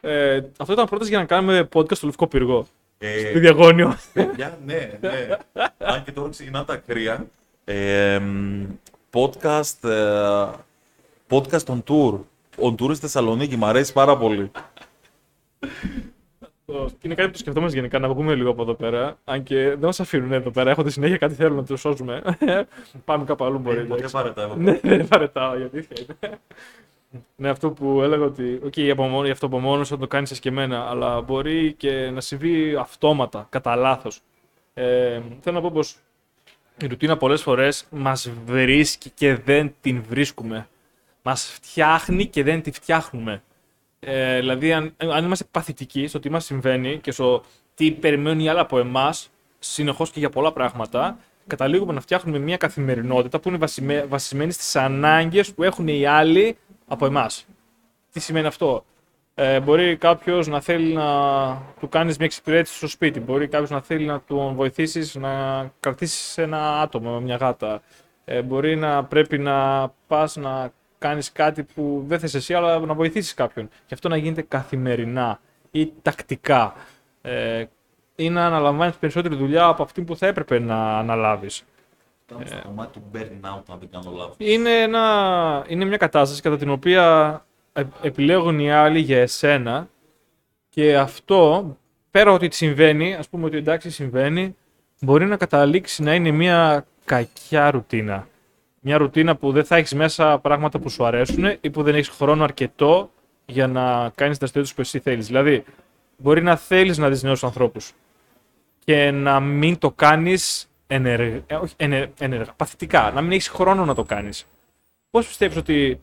[0.01, 2.67] Ε, αυτό ήταν πρόταση για να κάνουμε podcast στο Λευκό Πύργο.
[2.97, 3.97] Ε, Στη Διαγώνιο.
[4.13, 5.29] Παιδιά, ναι, ναι.
[5.77, 7.25] Αν και τώρα ξεκινά τα κρύα.
[7.65, 8.63] Ε, μ,
[9.11, 10.47] podcast, ε,
[11.29, 12.19] podcast on tour.
[12.57, 14.51] On tour στη Θεσσαλονίκη, μου αρέσει πάρα πολύ.
[17.01, 19.17] Είναι κάτι που το σκεφτόμαστε γενικά να βγούμε λίγο από εδώ πέρα.
[19.23, 20.69] Αν και δεν μας αφήνουν εδώ πέρα.
[20.69, 22.21] Έχονται συνέχεια κάτι θέλουν να του σώσουμε.
[23.05, 23.77] Πάμε κάπου αλλού μπορεί.
[23.77, 24.11] εντάξει.
[24.11, 24.55] πάρετε εδώ.
[24.55, 26.39] Ναι, δεν παρετάω, γιατί είναι.
[27.35, 31.21] Ναι, αυτό που έλεγα ότι okay, η, απομόνωση, η αυτοπομόνωση θα το κάνεις εσκεμμένα, αλλά
[31.21, 34.19] μπορεί και να συμβεί αυτόματα, κατά λάθος.
[34.73, 35.95] Ε, θέλω να πω πως
[36.81, 40.67] η ρουτίνα πολλές φορές μας βρίσκει και δεν την βρίσκουμε.
[41.21, 43.43] Μας φτιάχνει και δεν τη φτιάχνουμε.
[44.05, 47.43] Ε, δηλαδή, αν, αν είμαστε παθητικοί στο τι μας συμβαίνει και στο
[47.75, 49.29] τι περιμένουν οι άλλοι από εμάς,
[49.59, 51.17] συνεχώς και για πολλά πράγματα,
[51.47, 56.57] καταλήγουμε να φτιάχνουμε μια καθημερινότητα που είναι βασιμέ- βασισμένη στις ανάγκες που έχουν οι άλλοι
[56.87, 57.45] από εμάς.
[58.11, 58.85] Τι σημαίνει αυτό;
[59.35, 61.03] Ε, μπορεί κάποιος να θέλει να
[61.79, 63.19] του κάνεις μια εξυπηρέτηση στο σπίτι.
[63.19, 67.81] Μπορεί κάποιος να θέλει να τον βοηθήσεις να κρατήσεις ένα άτομο με μια γάτα.
[68.25, 70.71] Ε, μπορεί να πρέπει να πας να
[71.03, 73.69] κάνεις κάτι που δεν θες εσύ, αλλά να βοηθήσεις κάποιον.
[73.85, 75.39] Και αυτό να γίνεται καθημερινά
[75.71, 76.73] ή τακτικά.
[77.21, 77.65] Ε,
[78.15, 81.63] ή να αναλαμβάνεις περισσότερη δουλειά από αυτή που θα έπρεπε να αναλάβεις.
[82.27, 84.35] Πάμε στο κομμάτι του burnout, αν δεν κάνω λάθος.
[84.37, 87.05] Είναι, ένα, είναι μια κατάσταση κατά την οποία
[87.73, 89.87] ε- επιλέγουν οι άλλοι για εσένα
[90.69, 91.77] και αυτό,
[92.11, 94.55] πέρα ότι τι συμβαίνει, ας πούμε ότι εντάξει συμβαίνει,
[95.01, 98.27] μπορεί να καταλήξει να είναι μια κακιά ρουτίνα.
[98.85, 102.09] Μια ρουτίνα που δεν θα έχεις μέσα πράγματα που σου αρέσουν ή που δεν έχεις
[102.09, 103.11] χρόνο αρκετό
[103.45, 103.81] για να
[104.15, 105.27] κάνεις τα δραστηριότητες που εσύ θέλεις.
[105.27, 105.63] Δηλαδή,
[106.17, 107.91] μπορεί να θέλεις να δεις νέους ανθρώπους
[108.85, 111.41] και να μην το κάνεις ενεργ...
[111.47, 114.45] ε, όχι, ενε- ενεργά, παθητικά, να μην έχεις χρόνο να το κάνεις.
[115.09, 116.01] Πώς πιστεύεις ότι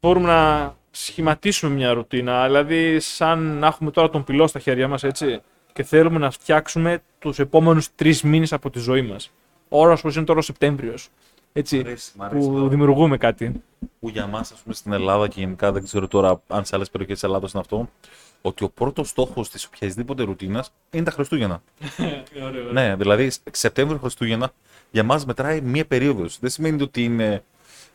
[0.00, 5.04] μπορούμε να σχηματίσουμε μια ρουτίνα, δηλαδή σαν να έχουμε τώρα τον πυλό στα χέρια μας,
[5.04, 5.40] έτσι,
[5.72, 9.30] και θέλουμε να φτιάξουμε τους επόμενους τρεις μήνες από τη ζωή μας.
[9.68, 11.08] Ώρας όπως είναι τώρα ο Σεπτέμβριος,
[11.52, 13.62] έτσι, Μ' αρέσει, μ' αρέσει που πάρα δημιουργούμε κάτι.
[14.00, 16.90] που για μας, ας πούμε, στην Ελλάδα και γενικά δεν ξέρω τώρα αν σε άλλες
[16.90, 17.88] περιοχές της Ελλάδα είναι αυτό,
[18.42, 21.62] ότι ο πρώτος στόχος της οποιασδήποτε ρουτίνας είναι τα Χριστούγεννα.
[22.72, 24.52] ναι, δηλαδή Σεπτέμβριο Χριστούγεννα
[24.90, 26.38] για μας μετράει μία περίοδος.
[26.40, 27.42] Δεν σημαίνει ότι είναι.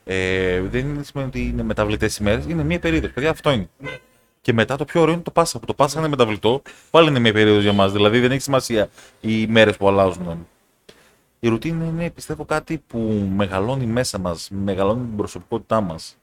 [0.03, 3.11] Ε, δεν σημαίνει ότι είναι μεταβλητές ημέρε, είναι μία περίοδος.
[3.11, 3.69] Παιδιά, αυτό είναι.
[4.41, 5.59] Και μετά το πιο ωραίο είναι το Πάσχα.
[5.59, 7.91] Που το Πάσχα είναι μεταβλητό, πάλι είναι μία περίοδος για μας.
[7.91, 8.89] Δηλαδή δεν έχει σημασία
[9.21, 10.47] οι μέρες που αλλάζουν.
[11.45, 12.99] Η ρουτίνα είναι, πιστεύω, κάτι που
[13.35, 16.17] μεγαλώνει μέσα μας, μεγαλώνει την προσωπικότητά μας.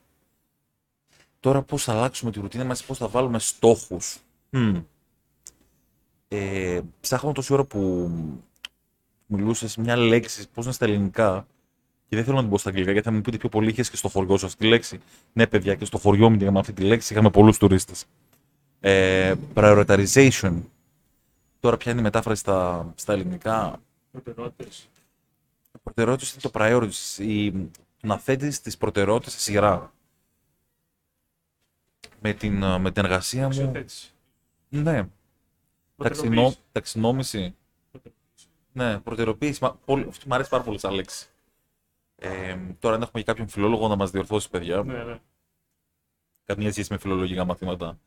[1.40, 4.18] Τώρα πώς θα αλλάξουμε τη ρουτίνα μας, πώς θα βάλουμε στόχους.
[4.50, 4.82] Μμμ.
[6.28, 8.10] Ε, ψάχνω τόση ώρα που
[9.26, 11.46] μιλούσες μια λέξη, πώς είναι στα ελληνικά,
[12.08, 13.90] και δεν θέλω να την πω στα αγγλικά, γιατί θα μου πείτε πιο πολύ είχες
[13.90, 15.00] και στο χωριό σου αυτή τη λέξη.
[15.32, 18.04] Ναι, παιδιά, και στο χωριό μου είχαμε αυτή τη λέξη, είχαμε πολλούς τουρίστες.
[18.80, 20.54] Ε, prioritization.
[21.60, 23.80] Τώρα ποια είναι η μετάφραση στα, στα ελληνικά,
[25.82, 27.18] προτεραιότητες είναι το priorities.
[27.18, 29.92] Η, το να θέτει τις προτεραιότητες σε σειρά.
[32.20, 33.72] Με την, ε, με την εργασία μου.
[34.68, 35.08] Ναι.
[35.96, 37.54] Ταξινό, ταξινόμηση.
[38.72, 39.64] Ναι, προτεραιοποίηση.
[39.64, 41.26] Μα, πολύ, αυτή μου αρέσει πάρα πολύ σαν λέξη.
[42.16, 45.20] Ε, τώρα, αν έχουμε και κάποιον φιλόλογο να μας διορθώσει, παιδιά, Ναι, ναι.
[46.44, 47.98] καμία σχέση με φιλολογικά μαθήματα.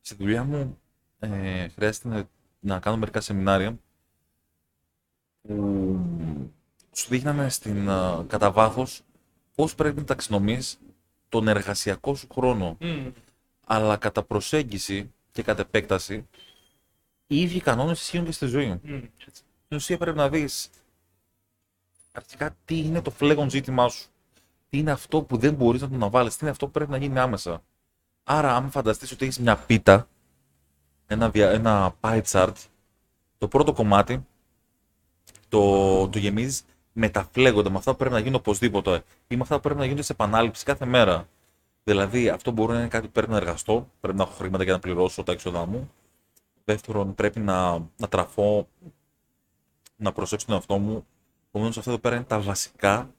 [0.00, 0.78] Στη δουλειά μου
[1.18, 2.28] ε, χρειάζεται να,
[2.60, 3.78] να κάνω μερικά σεμινάρια
[5.42, 6.00] που
[6.94, 9.00] σου δείχνανε στην, α, κατά βάθος
[9.54, 10.78] πώς πρέπει να ταξινομείς
[11.28, 12.76] τον εργασιακό σου χρόνο.
[12.80, 13.10] Μμμ.
[13.66, 16.28] Αλλά κατά προσέγγιση και κατά επέκταση,
[17.26, 18.80] οι ίδιοι κανόνες ισχύουν και στη ζωή.
[18.82, 19.02] Μμμ.
[19.64, 20.70] Στην ουσία πρέπει να δεις
[22.12, 24.08] αρχικά τι είναι το φλέγον ζήτημά σου.
[24.70, 26.96] Τι είναι αυτό που δεν μπορείς να το αναβάλεις, τι είναι αυτό που πρέπει να
[26.96, 27.62] γίνει άμεσα.
[28.24, 30.08] Άρα, αν φανταστείς ότι έχεις μια πίτα,
[31.06, 32.52] ένα, δια- ένα pie chart,
[33.38, 34.26] το πρώτο κομμάτι
[35.48, 36.62] το, το γεμίζεις
[36.96, 39.78] με τα φλέγοντα, με αυτά που πρέπει να γίνουν οπωσδήποτε ή με αυτά που πρέπει
[39.78, 41.28] να γίνονται σε επανάληψη κάθε μέρα.
[41.84, 44.72] Δηλαδή, αυτό μπορεί να είναι κάτι που πρέπει να εργαστώ, πρέπει να έχω χρήματα για
[44.72, 45.90] να πληρώσω τα έξοδά μου.
[46.64, 48.68] Δεύτερον, πρέπει να, να τραφώ,
[49.96, 51.06] να προσέξω τον εαυτό μου.
[51.48, 53.10] Επομένως, αυτά εδώ πέρα είναι τα βασικά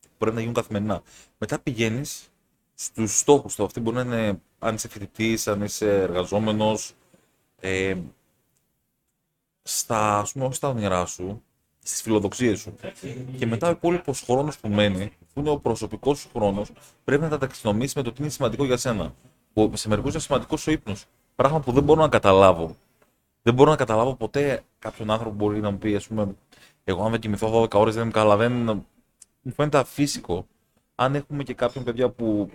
[0.00, 1.02] που πρέπει να γίνουν καθημερινά.
[1.38, 2.28] Μετά πηγαίνεις
[2.74, 3.64] στους στόχους του.
[3.64, 6.94] Αυτοί μπορεί να είναι αν είσαι φοιτητής, αν είσαι εργαζόμενος.
[7.60, 7.96] Ε,
[9.62, 11.42] στα, ας πούμε, όχι στα όνειρά σου,
[11.82, 12.74] στις φιλοδοξίες σου.
[13.38, 16.70] Και μετά ο υπόλοιπος χρόνος που μένει, που είναι ο προσωπικός σου χρόνος,
[17.04, 19.14] πρέπει να τα ταξινομήσεις με το τι είναι σημαντικό για σένα.
[19.52, 21.04] Που σε μερικούς είναι σημαντικός ο ύπνος.
[21.34, 22.76] Πράγμα που δεν μπορώ να καταλάβω.
[23.42, 26.34] Δεν μπορώ να καταλάβω ποτέ κάποιον άνθρωπο που μπορεί να μου πει, ας πούμε,
[26.84, 28.36] εγώ αν δεν κοιμηθώ 12 ώρες δεν είμαι καλά.
[28.36, 28.52] Δεν...
[29.42, 30.46] Μου φαίνεται αφύσικο.
[30.94, 32.50] Αν έχουμε και κάποιον παιδιά που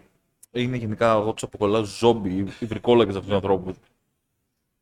[0.52, 3.76] είναι γενικά, εγώ τους αποκολλάω ζόμπι ή βρικόλακες αυτούς τους ανθρώπους.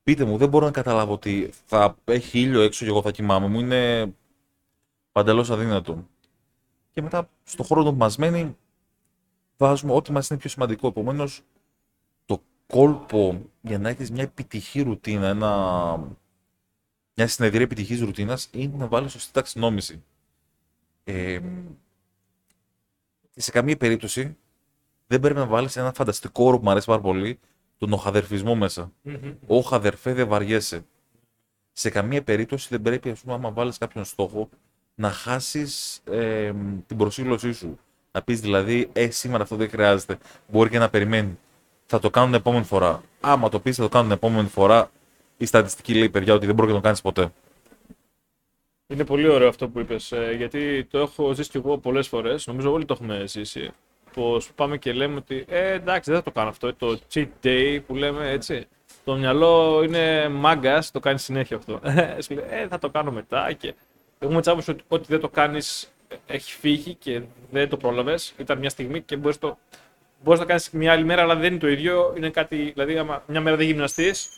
[0.03, 3.47] Πείτε μου, δεν μπορώ να καταλάβω ότι θα έχει ήλιο έξω και εγώ θα κοιμάμαι.
[3.47, 4.13] Μου είναι
[5.13, 6.08] παντελώς αδύνατο.
[6.91, 8.58] Και μετά, στον χρόνο που μας μένει,
[9.58, 10.88] βάζουμε ό,τι μας είναι πιο σημαντικό.
[10.88, 11.41] Επομένως,
[12.26, 15.97] το κόλπο για να έχεις μια επιτυχή ρουτίνα, ένα...
[17.13, 20.04] μια συνεδρία επιτυχής ρουτίνας, είναι να βάλεις σωστή ταξινόμηση.
[21.04, 21.39] Ε,
[23.32, 24.38] και σε καμία περίπτωση
[25.08, 27.39] δεν πρέπει να βάλεις ένα φανταστικό όρο που μου αρέσει πάρα πολύ,
[27.78, 28.91] τον οχαδερφισμό μέσα.
[29.02, 29.34] Μμμ.
[29.47, 30.86] Όχι αδερφέ, δεν βαριέσαι.
[31.71, 34.49] Σε καμία περίπτωση δεν πρέπει, ας πούμε, άμα βάλεις κάποιον στόχο,
[34.95, 36.51] να χάσεις ε,
[36.88, 37.79] την προσήλωσή σου.
[38.12, 40.17] Να πεις δηλαδή, ε, σήμερα αυτό δεν χρειάζεται.
[40.47, 41.38] Μπορεί και να περιμένει.
[41.86, 43.01] Θα το κάνουν την επόμενη φορά.
[43.21, 44.91] Άμα το πεις θα το κάνουν την επόμενη φορά,
[45.38, 47.32] η στατιστική λέει, παιδιά, ότι δεν μπορεί να το κάνεις ποτέ.
[48.88, 52.47] Είναι πολύ ωραίο αυτό που είπες, γιατί το έχω ζήσει κι εγώ πολλές φορές.
[52.47, 53.71] Νομίζω όλοι το έχουμε ζήσει.
[54.13, 56.73] Πως πάμε και λέμε ότι ε, εντάξει, δεν θα το κάνω αυτό.
[56.73, 58.65] Το cheat day που λέμε έτσι.
[59.03, 61.79] Το μυαλό είναι μάγκας, το κάνει συνέχεια αυτό.
[62.23, 63.53] Σου λέει, ε, θα το κάνω μετά.
[63.53, 63.73] Και
[64.23, 65.93] έχουμε τσάπωση ότι ό,τι δεν το κάνεις
[66.25, 68.33] έχει φύγει και δεν το πρόλαβες.
[68.38, 69.57] Ήταν μια στιγμή και μπορείς το.
[70.23, 72.13] Μπορείς να κάνεις μια άλλη μέρα, αλλά δεν είναι το ίδιο.
[72.17, 74.29] Είναι κάτι, δηλαδή, άμα μια μέρα δεν γυμναστείς,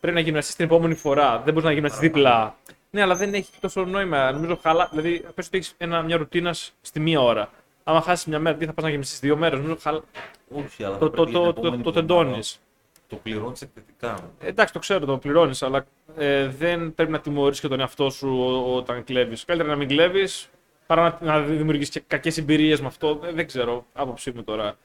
[0.00, 1.38] πρέπει να γυμναστείς την επόμενη φορά.
[1.38, 2.56] Δεν μπορείς να γυμναστείς δίπλα
[2.90, 4.32] Ναι, αλλά δεν έχει τόσο νόημα.
[4.32, 4.88] Νομίζω χαλά.
[4.90, 7.50] Δηλαδή, πες ότι έχεις μια ρουτίνα στη μία ώρα.
[7.84, 10.02] Άμα χάσεις μια μέρα, τι θα πας να γεμίσει δύο μέρες; Νομίζω χαλά.
[10.48, 12.60] Όχι, αλλά Το, το, πρέπει το, την το, επόμενη το εβδομάδα τεντώνεις.
[13.08, 14.30] Το πληρώνεις εκθετικά.
[14.40, 18.28] Εντάξει, το ξέρω, το πληρώνεις, αλλά ε, δεν πρέπει να τιμωρήσει και τον εαυτό σου
[18.38, 19.44] ό- όταν κλέβεις.
[19.44, 20.48] Καλύτερα να μην κλέβεις
[20.86, 23.20] παρά να, να δημιουργήσεις και κακές εμπειρίες με αυτό.
[23.24, 24.76] Ε, δεν ξέρω, άποψή μου τώρα.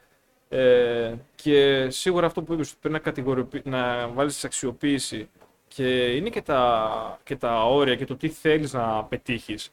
[0.49, 5.29] Ε, και σίγουρα αυτό που είπες, ότι πρέπει να, κατηγοριοποιη- να βάλεις αξιοποίηση
[5.67, 9.71] και είναι και τα, και τα όρια και το τι θέλεις να πετύχεις.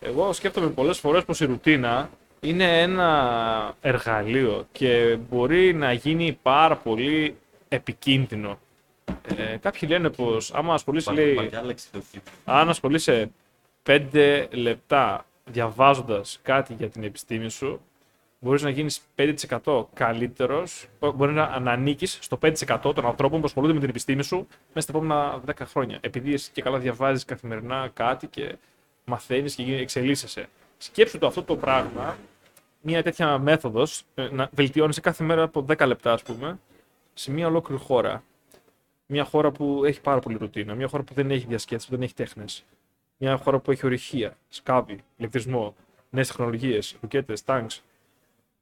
[0.00, 6.76] Εγώ σκέφτομαι πολλές φορές πως η ρουτίνα είναι ένα εργαλείο και μπορεί να γίνει πάρα
[6.76, 7.36] πολύ
[7.74, 8.58] επικίνδυνο.
[9.36, 12.20] Ε, κάποιοι λένε πως άμα ασχολείσαι, λέει, Παλιά λέξη το έχει.
[12.44, 13.30] αν ασχολείσαι
[13.82, 17.80] 5 λεπτά διαβάζοντας κάτι για την επιστήμη σου,
[18.38, 23.72] μπορείς να γίνεις 5% καλύτερος, μπορεί να, να ανήκεις στο 5% των ανθρώπων που ασχολούνται
[23.74, 24.36] με την επιστήμη σου
[24.74, 25.98] μέσα στα επόμενα 10 χρόνια.
[26.00, 28.56] Επειδή εσύ και καλά διαβάζεις καθημερινά κάτι και
[29.04, 30.48] μαθαίνεις και γίνε- εξελίσσεσαι.
[30.78, 32.16] Σκέψου το αυτό το πράγμα,
[32.80, 36.58] μια τέτοια μέθοδος, ε, να βελτιώνεσαι κάθε μέρα από 10 λεπτά ας πούμε,
[37.14, 38.22] σε μια ολόκληρη χώρα.
[39.06, 42.02] Μια χώρα που έχει πάρα πολύ ρουτίνα, μια χώρα που δεν έχει διασκέτηση, που δεν
[42.02, 42.64] έχει τέχνες.
[43.16, 45.74] Μια χώρα που έχει ορυχεία, σκάβη, ηλεκτρισμό,
[46.10, 47.82] νέες τεχνολογίες, ρουκέτες, τάγκς.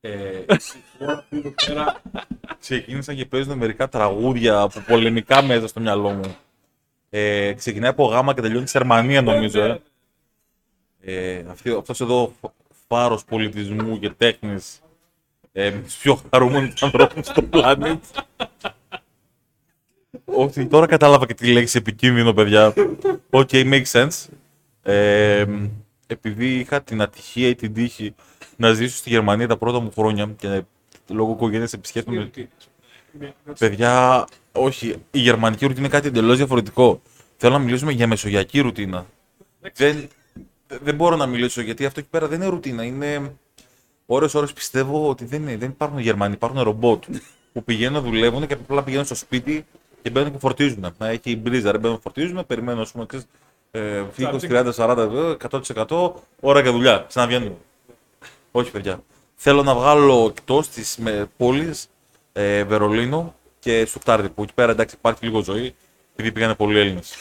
[0.01, 2.03] Ε, στη χώρα που εδώ πέρα
[2.61, 6.37] ξεκίνησαν και παίζουν μερικά τραγούδια από πολεμικά μέσα στο μυαλό μου.
[7.11, 9.61] Ε, ξεκινάει από γάμα και τελειώνει στη Γερμανία νομίζω.
[9.61, 9.81] Ε.
[11.01, 12.51] Ε, αυτή, αυτός εδώ φ-
[12.89, 14.81] φάρος πολιτισμού και τέχνης
[15.59, 18.09] ε, με τους πιο χαρούμενους ανθρώπους στον πλανήτη.
[20.25, 22.75] Όχι, τώρα κατάλαβα και τη λέξη επικίνδυνο, παιδιά.
[23.31, 24.27] OK, makes sense.
[24.83, 25.45] Ε,
[26.07, 28.15] επειδή είχα την ατυχία ή την τύχη
[28.57, 30.63] να ζήσω στη Γερμανία τα πρώτα μου χρόνια και
[31.09, 32.31] λόγω οικογένειας επισκέπτομαι
[33.59, 34.95] Παιδιά, όχι.
[35.11, 37.03] Η γερμανική ρουτίνα είναι κάτι εντελώς διαφορετικό.
[37.37, 39.07] Θέλω να μιλήσουμε για μεσογειακή ρουτίνα.
[39.75, 40.09] Δεν,
[40.83, 42.85] δεν μπορώ να μιλήσω γιατί αυτό εκεί πέρα δεν είναι ρουτίνα.
[42.85, 43.33] Είναι.
[44.11, 47.05] Ώρες-ώρες πιστεύω ότι δεν, είναι, δεν υπάρχουν Γερμανοί, υπάρχουν ρομπότ
[47.53, 49.67] που πηγαίνουν, δουλεύουν και απλά πηγαίνουν στο σπίτι
[50.03, 50.95] και μπαίνουν και φορτίζουν.
[50.99, 53.27] Να έχει μπρίζα, ρε, μπαίνουν φορτίζουν, περιμένουν, ας πούμε, ξέρεις,
[53.71, 55.37] ε, 20, 30, 40,
[55.87, 57.05] 100% ώρα για δουλειά.
[57.09, 57.59] Ξαναβγαίνουν.
[58.51, 59.01] Όχι, παιδιά.
[59.35, 60.99] Θέλω να βγάλω εκτός της
[61.37, 61.89] πόλης
[62.33, 65.75] ε, Βερολίνο και Στουτάρδη που εκεί πέρα εντάξει υπάρχει λίγο ζωή
[66.13, 67.15] επειδή πήγανε πολλοί Έλληνες.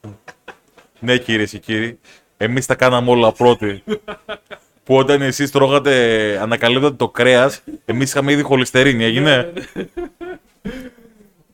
[1.00, 1.98] ναι, κυρίες και κύριοι,
[2.36, 3.82] εμείς τα κάναμε όλα πρώτοι.
[4.84, 9.52] Που όταν εσείς τρώγατε, ανακαλύπτατε το κρέας, εμείς είχαμε ήδη χολυστερίνη, έγινε;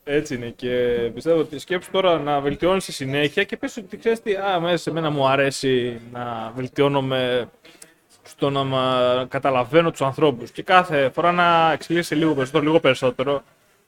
[0.05, 0.49] Έτσι είναι.
[0.57, 0.67] Και
[1.15, 4.77] πιστεύω ότι σκέψου τώρα να βελτιώνεις στη συνέχεια και πες ότι ξέρεις τι, α, μέσα
[4.77, 7.49] σε μένα μου αρέσει να βελτιώνομαι
[8.23, 9.27] στο να μα...
[9.29, 10.51] καταλαβαίνω τους ανθρώπους.
[10.51, 13.43] Και κάθε φορά να εξελίσσεσαι λίγο περισσότερο, λίγο περισσότερο,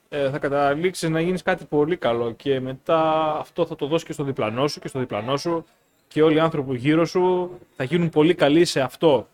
[0.09, 2.33] ε, θα καταλήξεις να γίνεις κάτι πολύ καλό.
[2.33, 5.65] Και μετά αυτό θα το δώσεις και στο διπλανό σου και στο διπλανό σου
[6.13, 9.29] και όλοι οι άνθρωποι γύρω σου θα γίνουν πολύ καλοί σε αυτό.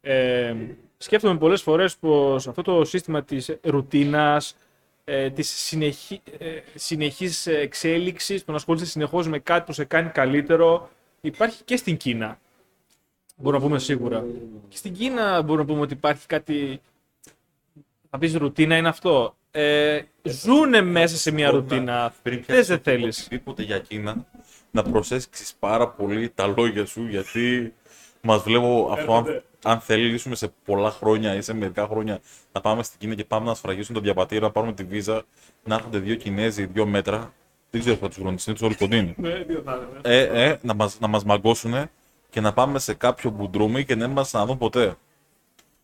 [0.00, 0.54] Ε,
[0.96, 4.56] σκέφτομαι πολλές φορές πως αυτό το σύστημα της ρουτίνας,
[5.04, 10.10] ε, της συνεχή, ε, συνεχής εξέλιξης, το να ασχολείσαι συνεχώς με κάτι που σε κάνει
[10.10, 10.90] καλύτερο,
[11.20, 12.38] υπάρχει και στην Κίνα.
[13.36, 14.24] Μπορούμε να πούμε σίγουρα.
[14.68, 16.80] Και στην Κίνα μπορούμε να πούμε ότι υπάρχει κάτι.
[18.10, 19.36] Θα πεις ρουτίνα είναι αυτό.
[19.50, 22.14] Ε, ζούνε μέσα σε μια ρουτίνα.
[22.22, 23.20] Πριν Θες πιάσεις δεν θέλεις.
[23.20, 24.26] οτιδήποτε για Κίνα,
[24.70, 27.74] να προσέξεις πάρα πολύ τα λόγια σου γιατί
[28.20, 32.20] μας βλέπω αυτό αν, αν θελήσουμε σε πολλά χρόνια ή σε μερικά χρόνια
[32.52, 35.22] να πάμε στην Κίνα και πάμε να σφραγίσουμε το διαβατήριο, να πάρουμε τη βίζα,
[35.64, 37.32] να έρχονται δύο Κινέζοι, δύο μέτρα.
[37.70, 39.14] Δεν ξέρω πώς τους βρουν, είναι τους όλοι κοντίνοι.
[40.02, 41.74] ε, ε, να μας, να μας μαγκώσουν
[42.30, 44.96] και να πάμε σε κάποιο μπουντρούμι και δεν μας να δουν ποτέ.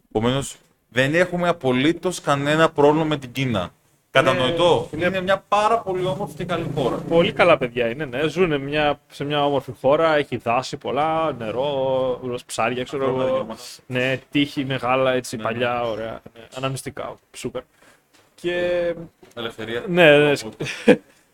[0.09, 0.57] Επομένως,
[0.89, 3.73] δεν έχουμε απολύτως κανένα πρόβλημα με την Κίνα.
[4.15, 4.89] Κατανοητό.
[4.95, 6.97] είναι- Είναι μια πάρα πολύ όμορφη και καλή χώρα.
[6.97, 8.29] Πολύ καλά παιδιά είναι, ναι.
[8.29, 13.37] Ζουνε μια, σε μια όμορφη χώρα, έχει δάση πολλά, νερό, ψάρια, ξέρω Ανθρώπινα εγώ.
[13.39, 13.63] δικαιώματα.
[13.87, 16.21] Ναι, τείχη μεγάλα, έτσι, παλιά, ωραία.
[16.35, 17.63] Ναι, αναμνηστικά, σούπερ.
[18.35, 18.95] Και
[19.37, 19.85] Ελευθερία.
[19.89, 20.33] Ναι, ναι.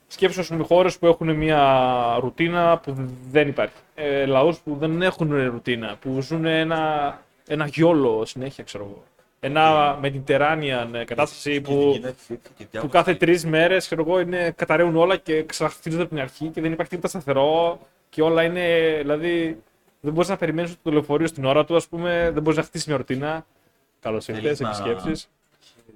[0.07, 2.95] Σκέψου, ας πούμε, χώρες που έχουν μια ρουτίνα που
[3.31, 3.75] δεν υπάρχει.
[3.95, 9.03] Ε, λαούς που δεν έχουν ρουτίνα, που ζουν ένα, ένα γιόλο συνέχεια, ξέρω εγώ.
[9.43, 12.01] Ένα mediterranean κατάσταση που,
[12.81, 16.91] που κάθε τρεις μέρες είναι, καταραίουν όλα και ξαναχτίζονται από την αρχή και δεν υπάρχει
[16.91, 18.97] τίποτα σταθερό και όλα είναι.
[19.01, 19.63] Δηλαδή,
[20.01, 22.89] δεν μπορείς να περιμένεις το λεωφορείο στην ώρα του, ας πούμε, δεν μπορείς να χτίσει
[22.89, 23.47] μια ρουτίνα.
[24.01, 25.29] Καλώς ήρθες, Θέλεις να- επισκέψεις.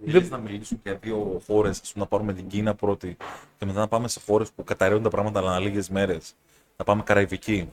[0.05, 3.17] Δεν να μιλήσουμε για δύο χώρες, να πάρουμε την Κίνα πρώτη
[3.59, 6.35] και μετά να πάμε σε χώρες που καταραίουν τα πράγματα ανά λίγες μέρες.
[6.77, 7.73] Να πάμε Καραϊβική.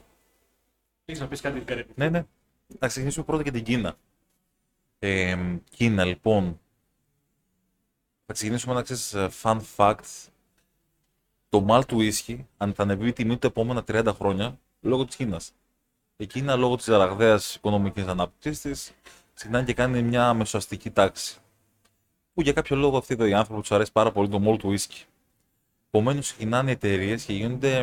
[1.04, 1.92] Έχεις να πεις κάτι περίπου.
[1.96, 2.24] Ναι, ναι.
[2.78, 3.94] Να ξεκινήσουμε πρώτα για την Κίνα.
[5.04, 5.36] Ε,
[5.70, 6.60] Κίνα, λοιπόν.
[8.26, 10.28] Θα ξεκινήσουμε με ένα ξέρεις, ε, fun fact.
[11.48, 15.16] Το μάλ του ίσχυ, αν θα ανεβεί η τιμή τα επόμενα 30 χρόνια, λόγω της
[15.16, 15.52] Κίνας.
[16.16, 18.92] Η Κίνα, λόγω της ραγδαία οικονομικής ανάπτυξης της,
[19.34, 21.38] ξεκινάει και κάνει μια μεσοαστική τάξη.
[22.34, 24.68] Που για κάποιο λόγο αυτοί εδώ οι άνθρωποι τους αρέσει πάρα πολύ το μόλ του
[24.68, 25.04] ουίσκι.
[25.86, 27.82] Επομένως, ξεκινάνε εταιρείες και γίνονται.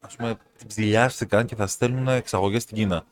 [0.00, 3.06] Α πούμε, ψηλιάστηκαν και θα στέλνουν εξαγωγές στην Κίνα.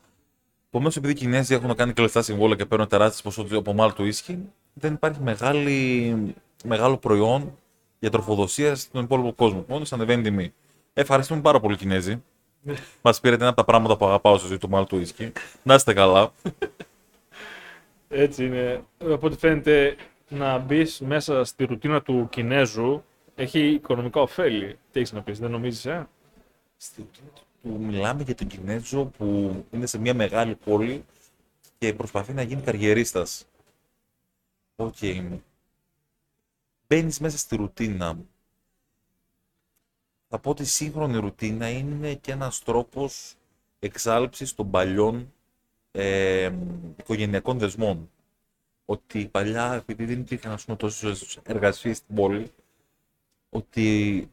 [0.73, 4.05] Επομένως, επειδή οι Κινέζοι έχουν κάνει κλεφτά συμβόλαια και παίρνουν τεράστιες ποσότητες από μάλ του
[4.05, 7.57] ίσκι, δεν υπάρχει μεγάλη, μεγάλο προϊόν
[7.99, 9.65] για τροφοδοσία στον υπόλοιπο κόσμο.
[9.67, 10.53] Μόνο ανεβαίνει η τιμή.
[10.93, 12.23] Ευχαριστούμε πάρα πολύ, Κινέζοι.
[13.01, 15.31] Μας πήρατε ένα από τα πράγματα που αγαπάω στο ζωή του μάλ του ίσκι.
[15.63, 16.31] Να είστε καλά.
[18.09, 18.83] Έτσι είναι.
[18.97, 19.95] Από ό,τι φαίνεται
[20.29, 23.03] να μπεις μέσα στη ρουτίνα του Κινέζου
[23.35, 24.77] έχει οικονομικά ωφέλη.
[24.91, 26.07] Τι έχεις να πεις, δεν νομίζεις, ε;
[26.77, 31.05] Στη ρουτίνα του μιλάμε για τον Κινέζο που είναι σε μια μεγάλη πόλη
[31.77, 33.45] και προσπαθεί να γίνει καριερίστας.
[34.75, 34.95] OK.
[35.01, 35.39] Okay.
[36.87, 38.17] Μπαίνεις μέσα στη ρουτίνα.
[40.27, 43.35] Θα πω ότι η σύγχρονη ρουτίνα είναι και ένας τρόπος
[43.79, 45.33] εξάλειψης των παλιών
[45.91, 46.51] ε,
[46.99, 48.11] οικογενειακών δεσμών.
[48.85, 52.51] Ότι παλιά, επειδή δεν υπήρχαν ας πούμε, τόσες εργασίες στην πόλη,
[53.49, 54.29] ότι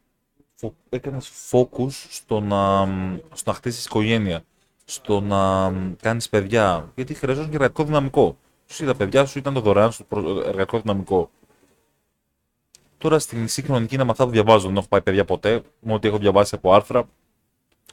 [0.89, 2.89] έκανες focus στο να,
[3.33, 4.45] στο να χτίσεις οικογένεια,
[4.85, 6.93] στο να κάνεις παιδιά.
[6.95, 8.37] Γιατί χρειαζόταν και εργατικό δυναμικό.
[8.67, 10.07] Σου τα παιδιά σου ήταν το δωρεάν στο
[10.47, 11.31] εργατικό δυναμικό.
[12.99, 16.09] Τώρα στην σύγχρονη Κίνα με αυτά που διαβάζω, δεν έχω πάει παιδιά ποτέ, μόνο ότι
[16.09, 17.09] έχω διαβάσει από άρθρα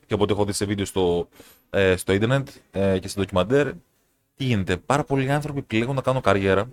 [0.06, 1.28] και από ό,τι έχω δει σε βίντεο στο,
[1.70, 3.72] ε, στο ίντερνετ ε, και σε ντοκιμαντέρ.
[4.36, 6.70] Τι γίνεται, πάρα πολλοί άνθρωποι επιλέγουν να κάνουν καριέρα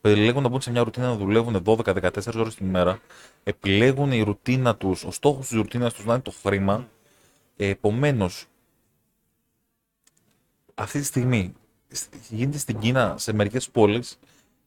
[0.00, 3.00] επιλέγουν να μπουν σε μια ρουτίνα να δουλεύουν 12-14 ώρες την ημέρα.
[3.42, 6.88] Επιλέγουν η ρουτίνα τους, ο στόχος της ρουτίνας τους να είναι το χρήμα.
[7.56, 8.46] Ε, Επομένως,
[10.74, 11.52] αυτή τη στιγμή
[12.28, 14.18] γίνεται στην Κίνα σε μερικές πόλεις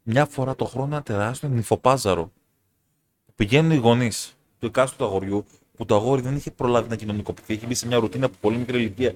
[0.03, 2.31] μια φορά το χρόνο ένα τεράστιο νυφοπάζαρο.
[3.35, 7.53] Πηγαίνουν οι γονείς του εκάστοτε αγοριού που το αγόρι δεν είχε προλάβει να κοινωνικοποιηθεί.
[7.53, 9.15] Έχει μπει σε μια ρουτίνα από πολύ μικρή ηλικία.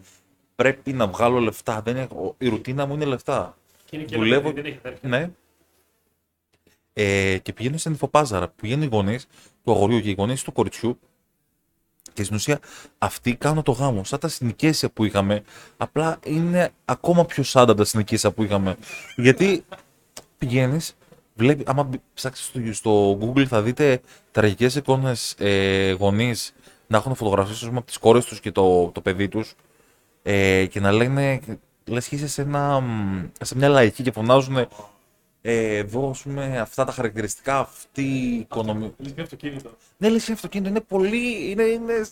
[0.56, 1.82] Πρέπει να βγάλω λεφτά.
[1.82, 2.36] Δεν έχω...
[2.38, 3.58] Η ρουτίνα μου είναι λεφτά.
[3.86, 4.52] Και είναι και Δουλεύω...
[4.52, 5.32] δεν έχει ναι,
[7.00, 8.48] ε, και πηγαίνουν σε νυφοπάζαρα.
[8.48, 9.28] Πηγαίνουν οι γονείς
[9.64, 11.00] του αγοριού και οι γονείς του κοριτσιού
[12.14, 12.60] και στην ουσία
[12.98, 14.04] αυτοί κάνουν το γάμο.
[14.04, 15.44] Σαν τα συνοικέσια που είχαμε,
[15.78, 18.76] απλά είναι ακόμα πιο σαν τα συνοικέσια που είχαμε.
[19.16, 19.66] Γιατί
[20.38, 20.96] πηγαίνεις,
[21.34, 26.54] βλέπει, άμα ψάξεις στο, Google θα δείτε τραγικές εικόνες ε, γονείς
[26.88, 29.56] να έχουν φωτογραφίες από τις κόρες τους και το, το παιδί τους
[30.24, 31.40] ε, και να λένε,
[31.86, 32.84] λες και είσαι σε, ένα,
[33.42, 34.68] σε μια λαϊκή και φωνάζουν
[35.42, 38.92] ε, δώσουμε αυτά τα χαρακτηριστικά, αυτή η οικονομία.
[38.98, 39.70] Λυσινή αυτοκίνητο.
[39.98, 40.70] Ναι, λυσινή αυτοκίνητο.
[40.70, 41.50] Είναι πολύ.
[41.50, 42.06] Είναι, είναι,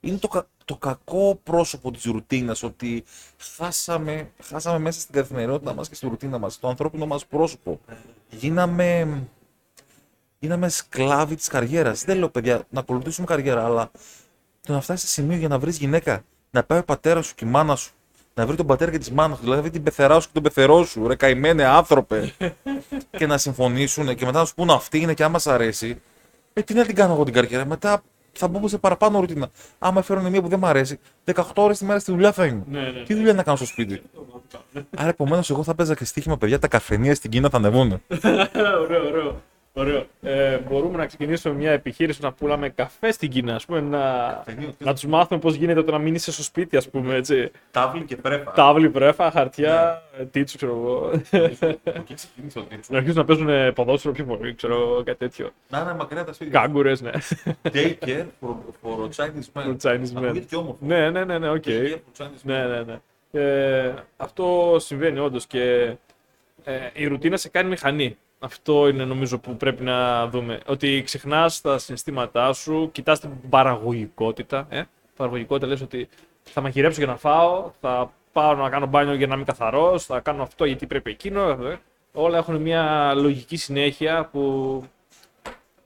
[0.00, 3.04] είναι το, το κακό πρόσωπο της ρουτίνας ότι
[3.38, 7.80] χάσαμε, χάσαμε μέσα στην καθημερινότητά μας και στη ρουτίνα μας το ανθρώπινο μας πρόσωπο.
[8.30, 9.20] Γίναμε,
[10.38, 12.04] γίναμε σκλάβοι της καριέρας.
[12.04, 13.90] Δεν λέω παιδιά να ακολουθήσουμε καριέρα, αλλά
[14.60, 17.44] το να φτάσεις σε σημείο για να βρεις γυναίκα, να πάει ο πατέρας σου και
[17.44, 17.95] η μάνα σου
[18.38, 20.84] να βρει τον πατέρα και της μάνας του, δηλαδή την πεθερά σου και τον πεθερό
[20.84, 22.32] σου, ρε καημένε άνθρωπε,
[23.18, 26.02] και να συμφωνήσουν και μετά να σου πούνε αυτή είναι και άμα σ' αρέσει,
[26.52, 27.64] ε, τι να την κάνω εγώ την καριέρα.
[27.64, 29.48] Μετά θα μπω σε παραπάνω ρουτίνα.
[29.78, 30.98] Άμα φέρουν μία που δεν μου αρέσει,
[31.34, 32.62] 18 ώρες τη μέρα στη δουλειά θα είμαι.
[32.70, 33.02] Ναι, ναι.
[33.02, 34.02] Τι δουλειά να κάνω στο σπίτι;
[34.96, 38.02] Άρα επομένως, εγώ θα παίζα και στοίχημα, παιδιά, τα καφενεία στην Κίνα θα ανεβούν.
[38.82, 39.42] ωραίο, ωραίο.
[39.78, 40.06] Ωραίο.
[40.22, 44.44] Ε, μπορούμε να ξεκινήσουμε μια επιχείρηση να πουλάμε καφέ στην Κίνα, ας πούμε, να,
[44.78, 47.14] να τους μάθουμε πώς γίνεται το να μείνει στο σπίτι, ας πούμε.
[47.14, 47.50] Έτσι.
[47.70, 48.52] Τάβλι και πρέφα.
[48.52, 50.24] Τάβλι, πρέφα, χαρτιά, ναι.
[50.24, 51.10] Tichu, ξέρω εγώ.
[52.88, 55.50] να αρχίσουν να παίζουν ποδόσφαιρο πιο πολύ, ξέρω κάτι τέτοιο.
[55.68, 56.60] Να είναι μακριά τα σπίτια.
[56.60, 57.10] Κάγκουρες, ναι.
[57.62, 59.64] Take care for, for Chinese men.
[59.64, 60.42] For Chinese men.
[60.78, 61.64] Ναι, ναι, ναι, ναι, OK.
[61.66, 61.96] Okay.
[62.42, 63.00] Ναι, ναι, ναι.
[63.40, 65.94] Ε, αυτό συμβαίνει όντως και
[66.64, 68.16] ε, η ρουτίνα σε κάνει μηχανή.
[68.38, 70.60] Αυτό είναι νομίζω που πρέπει να δούμε.
[70.66, 74.66] Ότι ξεχνάς τα συναισθήματά σου, κοιτάς την παραγωγικότητα.
[74.68, 74.82] Ε;
[75.16, 76.08] Παραγωγικότητα λες ότι
[76.42, 80.20] θα μαγειρέψω για να φάω, θα πάω να κάνω μπάνιο για να είμαι καθαρός, θα
[80.20, 81.40] κάνω αυτό γιατί πρέπει εκείνο.
[81.40, 81.78] Ε;
[82.12, 84.82] Όλα έχουν μια λογική συνέχεια που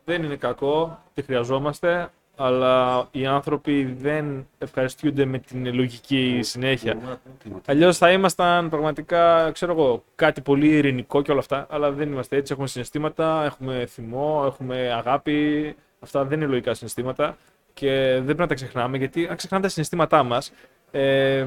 [0.05, 2.11] δεν είναι κακό, τη χρειαζόμαστε,
[2.43, 7.21] αλλά οι άνθρωποι δεν ευχαριστούνται με την λογική συνέχεια.
[7.67, 12.37] Αλλιώς θα ήμασταν πραγματικά, ξέρω εγώ, κάτι πολύ ειρηνικό και όλα αυτά, αλλά δεν είμαστε
[12.37, 12.53] έτσι.
[12.53, 15.75] Έχουμε συναισθήματα, έχουμε θυμό, έχουμε αγάπη.
[16.01, 17.37] Αυτά δεν είναι λογικά συναισθήματα
[17.75, 20.53] και δεν πρέπει να τα ξεχνάμε, γιατί αν ξεχνάμε τα συναισθήματά μας,
[20.91, 21.47] ε,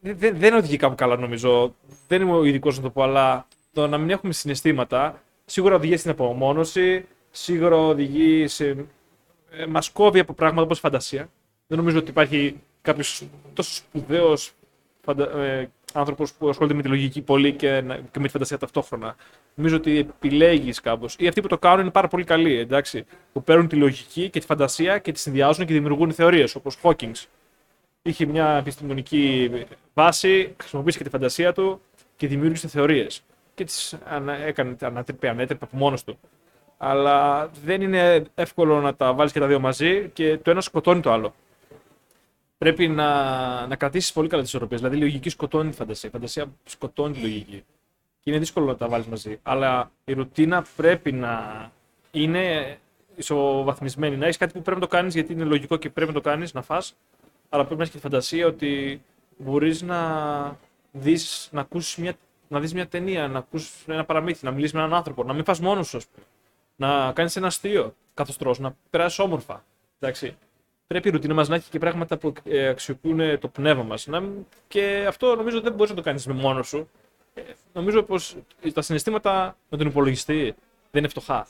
[0.00, 1.74] δεν, δεν οδηγεί κάπου καλά νομίζω.
[2.08, 5.96] Δεν είμαι ο ειδικός να το πω, αλλά το να μην έχουμε συναισθήματα σίγουρα οδηγεί
[5.96, 8.86] στην απομόνωση, σίγουρα οδηγεί σε
[9.58, 11.28] ε, μας κόβει από πράγματα όπως φαντασία.
[11.66, 14.52] Δεν νομίζω ότι υπάρχει κάποιος τόσο σπουδαίος
[15.04, 15.38] φαντα...
[15.38, 19.16] ε, άνθρωπος που ασχολείται με τη λογική πολύ και, να- και με τη φαντασία ταυτόχρονα.
[19.54, 21.16] Νομίζω ότι επιλέγεις κάπως.
[21.18, 23.04] Ή αυτοί που το κάνουν είναι πάρα πολύ καλοί, εντάξει.
[23.32, 27.24] Που παίρνουν τη λογική και τη φαντασία και τη συνδυάζουν και δημιουργούν θεωρίες, όπως Hawkins.
[28.02, 29.50] Είχε μια επιστημονική
[29.94, 31.80] βάση, χρησιμοποίησε και τη φαντασία του
[32.16, 33.22] και δημιούργησε θεωρίες.
[33.54, 33.98] Και τις
[34.46, 36.18] έκανε, ανατρέπει, ανέτρεπε από μόνος του.
[36.86, 41.00] Αλλά δεν είναι εύκολο να τα βάλεις και τα δύο μαζί και το ένα σκοτώνει
[41.00, 41.34] το άλλο
[42.64, 44.80] πρέπει να, να κρατήσεις πολύ καλά τις ισορροπίες.
[44.80, 46.08] Δηλαδή, η λογική σκοτώνει τη φαντασία.
[46.08, 47.64] Η φαντασία σκοτώνει τη λογική.
[48.20, 49.38] Και είναι δύσκολο να τα βάλεις μαζί.
[49.42, 51.70] Αλλά η ρουτίνα πρέπει να
[52.10, 52.78] είναι
[53.16, 54.16] ισοβαθμισμένη.
[54.16, 56.20] Να έχεις κάτι που πρέπει να το κάνεις γιατί είναι λογικό και πρέπει να το
[56.20, 56.96] κάνεις, να φας,
[57.48, 59.02] αλλά πρέπει να έχεις και τη φαντασία ότι
[59.36, 59.98] μπορείς να
[60.92, 62.14] δεις να ακούσεις μια,
[62.48, 65.44] να δεις μια ταινία, να ακούσει ένα παραμύθι, να μιλήσεις με έναν άνθρωπο, να μην
[65.44, 66.26] φας μόνος σου, ας πούμε.
[66.76, 69.64] Να κάνεις ένα αστείο καθώς τρως, να περάσεις όμορφα.
[69.98, 70.36] Εντάξει
[70.86, 74.08] πρέπει η ρουτίνα μας να έχει και πράγματα που ε, αξιοποιούν το πνεύμα μας.
[74.68, 76.88] Και αυτό νομίζω δεν μπορείς να το κάνεις με μόνος σου.
[77.34, 78.36] Ε, νομίζω πως
[78.72, 80.54] τα συναισθήματα με τον υπολογιστή
[80.90, 81.46] δεν είναι φτωχά.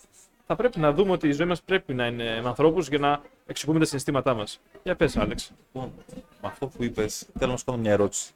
[0.47, 3.23] Θα πρέπει να δούμε ότι η ζωή μας πρέπει να είναι με ανθρώπους για να
[3.47, 4.61] εξηγούμε τα συναισθήματά μας.
[4.83, 5.53] Για πες, Άλεξ.
[5.73, 8.33] Λοιπόν, με αυτό που είπες, θέλω να σου κάνω μια ερώτηση.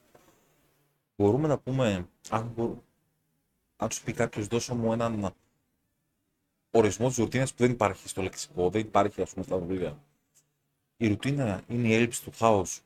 [1.16, 2.82] Μπορούμε να πούμε, αν, μπο...
[3.76, 5.34] αν σου πει κάποιος, δώσω μου έναν
[6.78, 9.98] ορισμός της ρουτίνας που δεν υπάρχει στο λεξικό, δεν υπάρχει, ας πούμε, στα βιβλία.
[10.96, 12.80] Η ρουτίνα είναι η έλλειψη του χάους.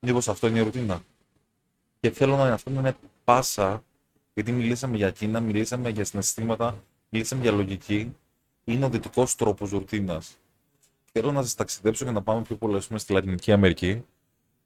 [0.00, 1.02] Μήπως αυτό είναι η ρουτίνα.
[2.00, 3.84] Και θέλω να αυτό είναι πάσα,
[4.34, 8.16] γιατί μιλήσαμε για Κίνα, μιλήσαμε για συναισθήματα, μιλήσαμε για λογική.
[8.64, 10.36] Είναι ο δυτικός τρόπος ρουτίνας.
[11.12, 14.04] Θέλω να σας ταξιδέψω για να πάμε πιο πολύ πούμε, στη Λατινική Αμερική.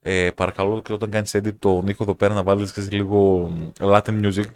[0.02, 4.46] Ε, παρακαλώ και όταν κάνεις edit τον ήχο εδώ πέρα να βάλεις λίγο Latin music.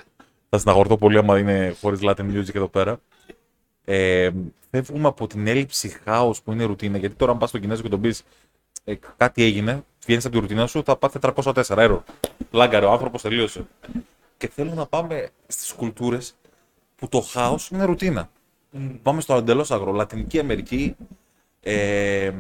[0.48, 3.00] Θα συναγορθώ πολύ άμα είναι χωρίς Latin music εδώ πέρα.
[3.84, 4.30] Ε,
[4.70, 6.98] φεύγουμε από την έλλειψη χάου που είναι ρουτίνα.
[6.98, 8.22] Γιατί τώρα, αν πας στο Κινέζο και τον πεις
[8.84, 12.04] ε, κάτι έγινε, βγαίνεις από τη ρουτίνα σου, θα πάθει 404 έρο.
[12.50, 13.66] Λάγκαρε, ο άνθρωπος τελείωσε.
[14.36, 16.34] Και θέλω να πάμε στις κουλτούρες
[16.96, 18.30] που το χάος είναι ρουτίνα.
[19.02, 20.96] Πάμε στο εντελώς αγρό, Λατινική Αμερική.
[21.60, 22.32] Ε,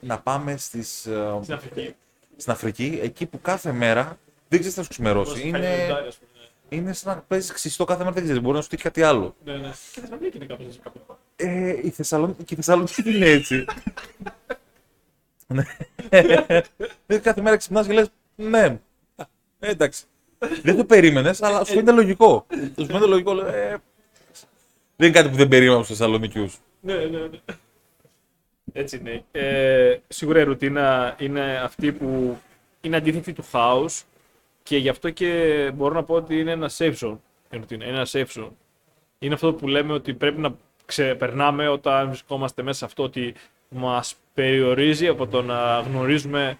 [0.00, 1.94] να πάμε στις, ε, Στην Αφρική.
[2.36, 5.48] στην Αφρική, εκεί που κάθε μέρα δεν ξέρεις τι θα σου ξημερώσει.
[5.48, 5.86] Είναι,
[6.68, 8.42] είναι σαν να παίζεις ξυστό κάθε μέρα, δεν ξέρεις.
[8.42, 9.36] Μπορεί να σου τύχει κάτι άλλο.
[9.44, 9.70] Ναι, ναι.
[9.92, 11.00] Και Θεσσαλονίκη είναι κάπως έτσι κάπου.
[11.36, 13.64] Ε, η Θεσσαλονίκη, και η Θεσσαλονίκη δεν είναι έτσι.
[15.46, 15.62] Ναι.
[17.06, 18.78] Δεν κάθε μέρα ξυπνάς και λες, ναι,
[19.16, 19.24] Α,
[19.58, 20.04] ε, εντάξει.
[20.62, 22.46] Δεν το περίμενες, αλλά σου φαίνεται λογικό.
[22.78, 23.76] Σου φαίνεται λογικό, λέει, ε,
[24.96, 26.50] δεν είναι κάτι που δεν περίμενα στους Θεσσαλονικιού.
[26.80, 27.38] Ναι, ναι, ναι.
[28.72, 29.24] Έτσι είναι.
[29.30, 32.38] Ε, σίγουρα η ρουτίνα είναι αυτή που
[32.80, 34.04] είναι αντίθετη του χάους
[34.68, 37.16] και γι' αυτό και μπορώ να πω ότι είναι ένα safe zone.
[37.50, 37.84] Η ρουτίνα.
[37.86, 38.50] Είναι ένα safe zone.
[39.18, 43.34] Είναι αυτό που λέμε ότι πρέπει να ξεπερνάμε όταν βρισκόμαστε μέσα σε αυτό ότι
[43.68, 46.58] μας περιορίζει από το να γνωρίζουμε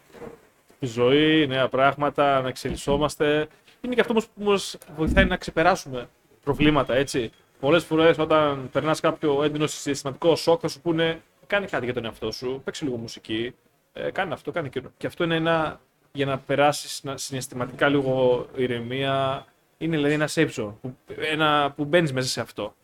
[0.79, 3.49] τη ζωή, νέα πράγματα, να εξελισσόμαστε.
[3.81, 6.09] Είναι και αυτό όμως που μας βοηθάει να ξεπεράσουμε
[6.45, 7.31] προβλήματα, έτσι.
[7.61, 12.05] Πολλές φορές όταν περνάς κάποιο έντονο συναισθηματικό σοκ θα σου πούνε κάνει κάτι για τον
[12.05, 13.55] εαυτό σου, παίξει λίγο μουσική,
[13.93, 14.91] ε, κάνει αυτό, κάνει εκείνο.
[14.97, 15.81] Και αυτό είναι ένα,
[16.19, 19.47] για να περάσεις να- συναισθηματικά λίγο ηρεμία,
[19.79, 22.75] είναι δηλαδή ένα safe zone, που, ένα, που μπαίνεις μέσα σε αυτό.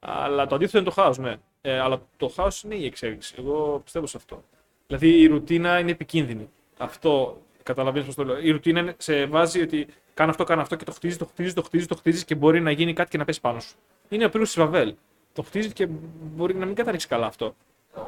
[0.00, 1.36] Αλλά το αντίθετο είναι το χάος, ναι.
[1.60, 3.34] Ε, αλλά το χάος είναι η εξέλιξη.
[3.38, 4.42] Εγώ πιστεύω σε αυτό.
[4.86, 6.48] Δηλαδή η ρουτίνα είναι επικίνδυνη.
[6.78, 8.38] Αυτό καταλαβαίνεις πώς το λέω.
[8.38, 11.54] Η ρουτίνα είναι- σε βάζει ότι κάνω αυτό, κάνω αυτό και το χτίζεις, το χτίζεις,
[11.54, 13.76] το χτίζεις, το χτίζεις και μπορεί να γίνει κάτι και να πέσει πάνω σου.
[14.08, 14.94] Είναι ο πύργος της Βαβέλ.
[15.32, 15.86] Το χτίζεις και
[16.20, 17.54] μπορεί να μην καταλήξει καλά αυτό.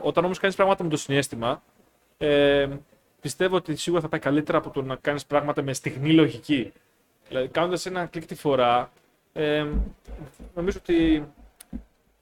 [0.02, 1.62] Όταν όμως κάνεις πράγματα με το συναίσθημα,
[2.18, 2.68] ε,
[3.20, 6.72] πιστεύω ότι σίγουρα θα πάει καλύτερα από το να κάνεις πράγματα με στυγνή λογική.
[7.28, 8.92] Δηλαδή, κάνοντας ένα κλικ τη φορά,
[9.32, 9.66] ε,
[10.54, 11.28] νομίζω ότι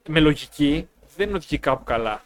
[0.09, 2.23] με λογική δεν οδηγεί κάπου καλά.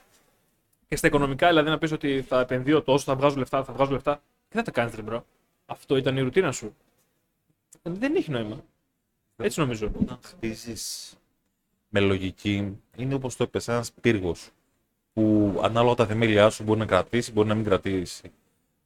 [0.88, 3.92] Και στα οικονομικά, δηλαδή να πεις ότι θα επενδύω τόσο, θα βγάζω λεφτά, θα βγάζω
[3.92, 5.24] λεφτά, και θα τα κάνεις, ρε bro.
[5.66, 6.76] Αυτό ήταν η ρουτίνα σου.
[7.82, 8.64] Δεν έχει νόημα.
[9.36, 9.90] Έτσι νομίζω.
[10.00, 11.14] Όταν χτίζεις
[11.88, 14.50] με λογική, είναι όπως το είπες, ένας πύργος.
[15.12, 18.32] Που ανάλογα τα θεμέλια σου μπορεί να κρατήσει, μπορεί να μην κρατήσει.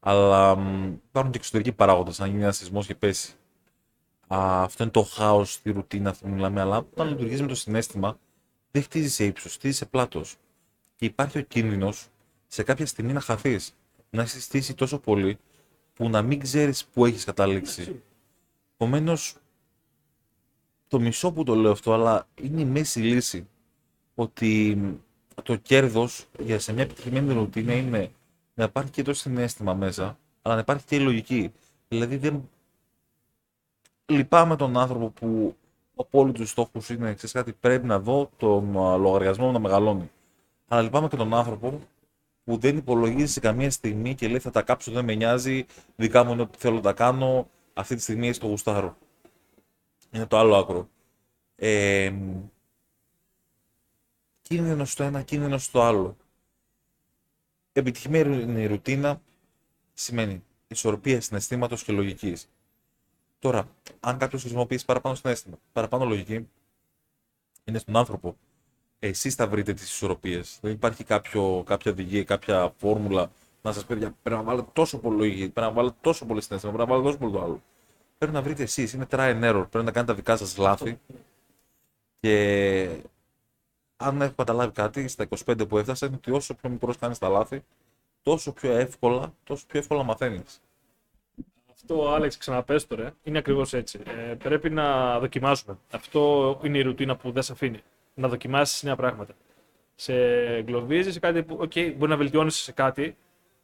[0.09, 3.35] Αλλά μ, υπάρχουν και εξωτερικοί παράγοντες, να γίνει ένας σεισμός και πέσει.
[4.27, 6.61] Α, αυτό είναι το χάος στη ρουτίνα, αυτό που μιλάμε.
[6.61, 8.19] Αλλά όταν λειτουργείς με το συνέστημα,
[8.71, 10.37] δεν χτίζει σε ύψος, χτίζει σε πλάτος.
[10.95, 12.07] Και υπάρχει ο κίνδυνος
[12.47, 13.75] σε κάποια στιγμή να χαθείς.
[14.11, 15.39] Να έχεις στήσει τόσο πολύ
[15.95, 18.03] που να μην ξέρεις πού έχεις καταλήξει.
[18.75, 19.35] Επομένως,
[20.89, 23.49] το μισό που το λέω αυτό, αλλά είναι η μέση λύση.
[24.15, 24.79] Ότι
[25.43, 28.11] το κέρδος για σε μια επιτυχημένη ρουτίνα είναι
[28.57, 31.53] να υπάρχει και το συνέστημα μέσα, αλλά να υπάρχει και η λογική.
[31.89, 32.49] Δηλαδή δεν.
[34.07, 35.57] Λυπάμαι τον άνθρωπο που
[35.95, 40.11] ο απόλυτο στόχο είναι, ξέρεις κάτι, πρέπει να δω τον α, λογαριασμό μου να μεγαλώνει.
[40.69, 41.81] Αλλά λυπάμαι και τον άνθρωπο
[42.45, 46.25] που δεν υπολογίζει σε καμία στιγμή και λέει θα τα κάψω, δεν με νοιάζει, δικά
[46.25, 48.97] μου είναι ό,τι θέλω να τα κάνω, αυτή τη στιγμή έχει το γουστάρο.
[50.11, 50.89] Είναι το άλλο άκρο.
[51.57, 52.13] Ε,
[54.43, 56.17] κίνδυνος στο ένα, κίνδυνος στο άλλο.
[57.79, 59.21] Επιτυχημένη ρουτίνα
[59.93, 62.49] σημαίνει ισορροπία συναισθήματος και λογικής.
[63.39, 63.69] Τώρα,
[64.01, 66.49] αν κάποιος χρησιμοποιήσει παραπάνω συνέστημα, παραπάνω λογική,
[67.65, 68.37] είναι στον άνθρωπο.
[68.99, 70.59] Εσείς θα βρείτε τις ισορροπίες.
[70.61, 73.31] Δεν υπάρχει κάποιο, κάποια οδηγία, κάποια φόρμουλα
[73.63, 76.73] να σας πει πρέπει να βάλετε τόσο πολύ λογική, πρέπει να βάλετε τόσο πολύ συνέστημα,
[76.73, 77.63] πρέπει να βάλετε τόσο πολύ το άλλο.
[78.19, 78.93] Πρέπει να βρείτε εσείς.
[78.93, 79.67] Είναι try and error.
[79.71, 81.01] Πρέπει να κάνετε τα δικά σας λάθη.
[82.21, 82.89] Και
[83.97, 87.29] αν έχω καταλάβει κάτι, στα 25 που έφτασα, είναι ότι όσο πιο μικρός κάνεις τα
[87.29, 87.65] λάθη,
[88.23, 90.61] τόσο πιο εύκολα, τόσο πιο εύκολα μαθαίνεις.
[91.73, 93.13] Αυτό, Άλεξ, ξαναπες το ρε.
[93.23, 94.01] Είναι ακριβώς έτσι.
[94.07, 95.79] Ε, πρέπει να δοκιμάζουμε.
[95.91, 97.83] Αυτό είναι η ρουτίνα που δεν σε αφήνει.
[98.15, 99.35] Να δοκιμάσεις νέα πράγματα.
[99.95, 100.15] Σε
[100.57, 103.17] εγκλωβίζεις σε κάτι που, okay, μπορεί να βελτιώνει σε κάτι,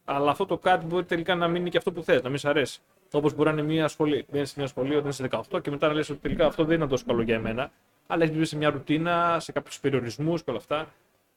[0.05, 2.49] αλλά αυτό το κάτι μπορεί τελικά να μείνει και αυτό που θες, να μην σε
[2.49, 2.81] αρέσει.
[3.11, 4.25] Όπως μπορεί να είναι μια σχολή.
[4.31, 6.75] Μπαίνεις σε μια σχολή όταν είσαι 18 και μετά να λες ότι τελικά αυτό δεν
[6.75, 7.71] είναι τόσο καλό για εμένα.
[8.07, 10.87] Αλλά έχει μπει σε μια ρουτίνα, σε κάποιους περιορισμούς και όλα αυτά.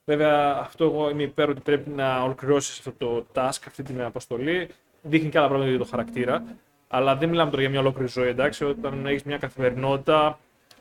[0.05, 4.69] Βέβαια, αυτό εγώ είμαι υπέρ ότι πρέπει να ολοκληρώσεις αυτό το task, αυτή την αποστολή.
[5.01, 6.43] Δείχνει και άλλα πράγματα για το χαρακτήρα.
[6.87, 8.63] Αλλά δεν μιλάμε τώρα για μια ολόκληρη ζωή, εντάξει.
[8.63, 10.39] Όταν έχεις μια καθημερινότητα,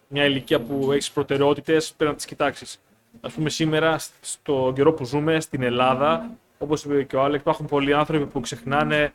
[0.08, 2.80] μια ηλικία που έχεις προτεραιότητες, πρέπει να τις κοιτάξεις.
[3.20, 7.66] Α πούμε, σήμερα, στον καιρό που ζούμε στην Ελλάδα, όπως είπε και ο Άλεκ, υπάρχουν
[7.66, 9.12] πολλοί άνθρωποι που ξεχνάνε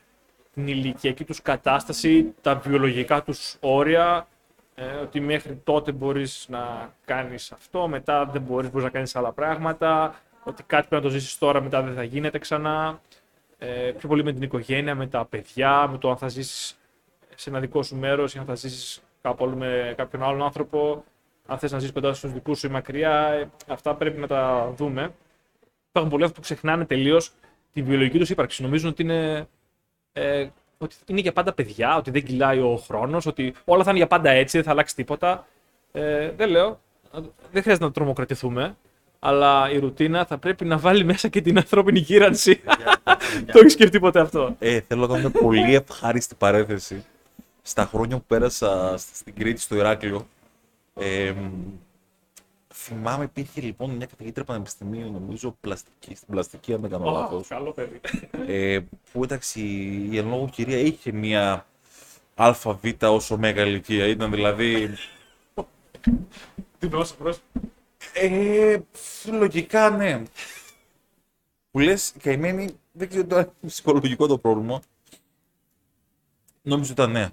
[0.54, 4.28] την ηλικιακή τους κατάσταση, τα βιολογικά τους όρια,
[4.76, 10.16] ε, ότι μέχρι τότε μπορείς να κάνεις αυτό, μετά δεν μπορείς να κάνεις άλλα πράγματα,
[10.44, 13.02] ότι κάτι πρέπει να το ζήσεις τώρα, μετά δεν θα γίνεται ξανά.
[13.58, 16.78] Ε, πιο πολύ με την οικογένεια, με τα παιδιά, με το αν θα ζήσεις
[17.36, 21.04] σε ένα δικό σου μέρος ή αν θα ζήσεις κάπου αλλού με κάποιον άλλον άνθρωπο.
[21.46, 24.72] Αν θες να ζήσεις κοντά στους δικούς σου ή μακριά, ε, αυτά πρέπει να τα
[24.76, 25.14] δούμε.
[25.90, 27.32] Υπάρχουν πολλοί άνθρωποι που ξεχνάνε τελείως
[27.74, 28.62] τη βιολογική τους ύπαρξη.
[28.64, 29.48] Νομίζουν ότι είναι,
[30.14, 30.48] ε,
[30.82, 34.08] ότι είναι για πάντα παιδιά, ότι δεν κυλάει ο χρόνος, ότι όλα θα είναι για
[34.08, 35.48] πάντα έτσι, δεν θα αλλάξει τίποτα.
[35.92, 36.80] Ε, δεν λέω.
[37.52, 38.76] Δεν χρειάζεται να τρομοκρατηθούμε.
[39.20, 42.62] Αλλά η ρουτίνα θα πρέπει να βάλει μέσα και την ανθρώπινη γύρανση.
[43.52, 47.06] Το έχεις σκεφτεί ποτέ αυτό; Ε, θέλω να κάνω μια πολύ ευχάριστη παρέθεση
[47.62, 50.28] στα χρόνια που πέρασα στην Κρήτη, στο Ηράκλειο,
[50.96, 51.34] ε,
[52.72, 57.48] θυμάμαι υπήρχε λοιπόν μια καθηγήτρια πανεπιστημίου, νομίζω πλαστική, στην πλαστική, αν δεν κάνω λάθος.
[57.48, 58.02] Καλό παιδί.
[58.48, 58.80] Ε,
[59.12, 59.62] που εντάξει,
[60.12, 61.66] η εν λόγω κυρία είχε μια
[62.36, 62.66] ΑΒ
[63.02, 64.06] όσο μέγα ηλικία.
[64.06, 64.96] Ήταν δηλαδή.
[66.80, 67.16] Τι δώσα,
[68.14, 68.80] Ε,
[69.32, 70.24] λογικά ναι.
[71.72, 74.82] Που λες, καημένη, δεν ξέρω το είναι ψυχολογικό το πρόβλημα.
[76.62, 77.30] Νόμιζα ότι ήταν ναι.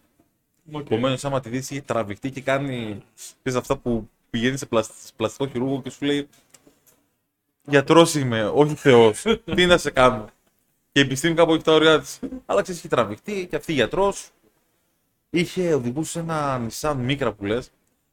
[0.72, 0.80] Okay.
[0.80, 3.02] Επομένως, άμα τη δεις, έχει τραβηχτεί και κάνει
[3.42, 4.66] ξέρεις, αυτά που πηγαίνεις σε
[5.16, 6.28] πλαστικό χειρούργο και σου λέει
[7.68, 9.24] Γιατρός είμαι, όχι Θεός.
[9.54, 10.24] Τι να σε κάνω.
[10.92, 12.18] Και η επιστήμη κάπου έχει τα ωριά της.
[12.46, 14.30] Αλλά ξέρεις, έχει τραβηχτεί και αυτή γιατρός.
[15.30, 17.70] Είχε οδηγούσε ένα νησάν μίκρα που λες.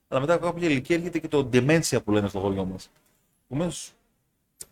[0.08, 2.90] Αλλά μετά από κάποια ηλικία έρχεται και το dementia που λένε στο χωριό μας.
[3.46, 3.92] Επομένως,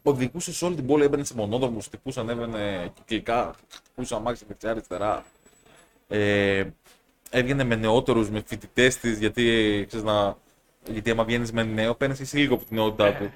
[0.04, 5.26] οδηγούσε σε όλη την πόλη, έμπαινε σε μονόδρομους, τυπού ανέβαινε κυκλικά, χτυπούσε αμάξι δεξιά-αριστερά.
[6.08, 6.64] Ε,
[7.30, 9.44] έβγαινε με νεότερους, με φοιτητές της, γιατί
[9.88, 10.38] ξέρεις να.
[10.90, 13.32] Γιατί άμα βγαίνεις με νέο, παίρνεις εσύ λίγο από την νεότητά του.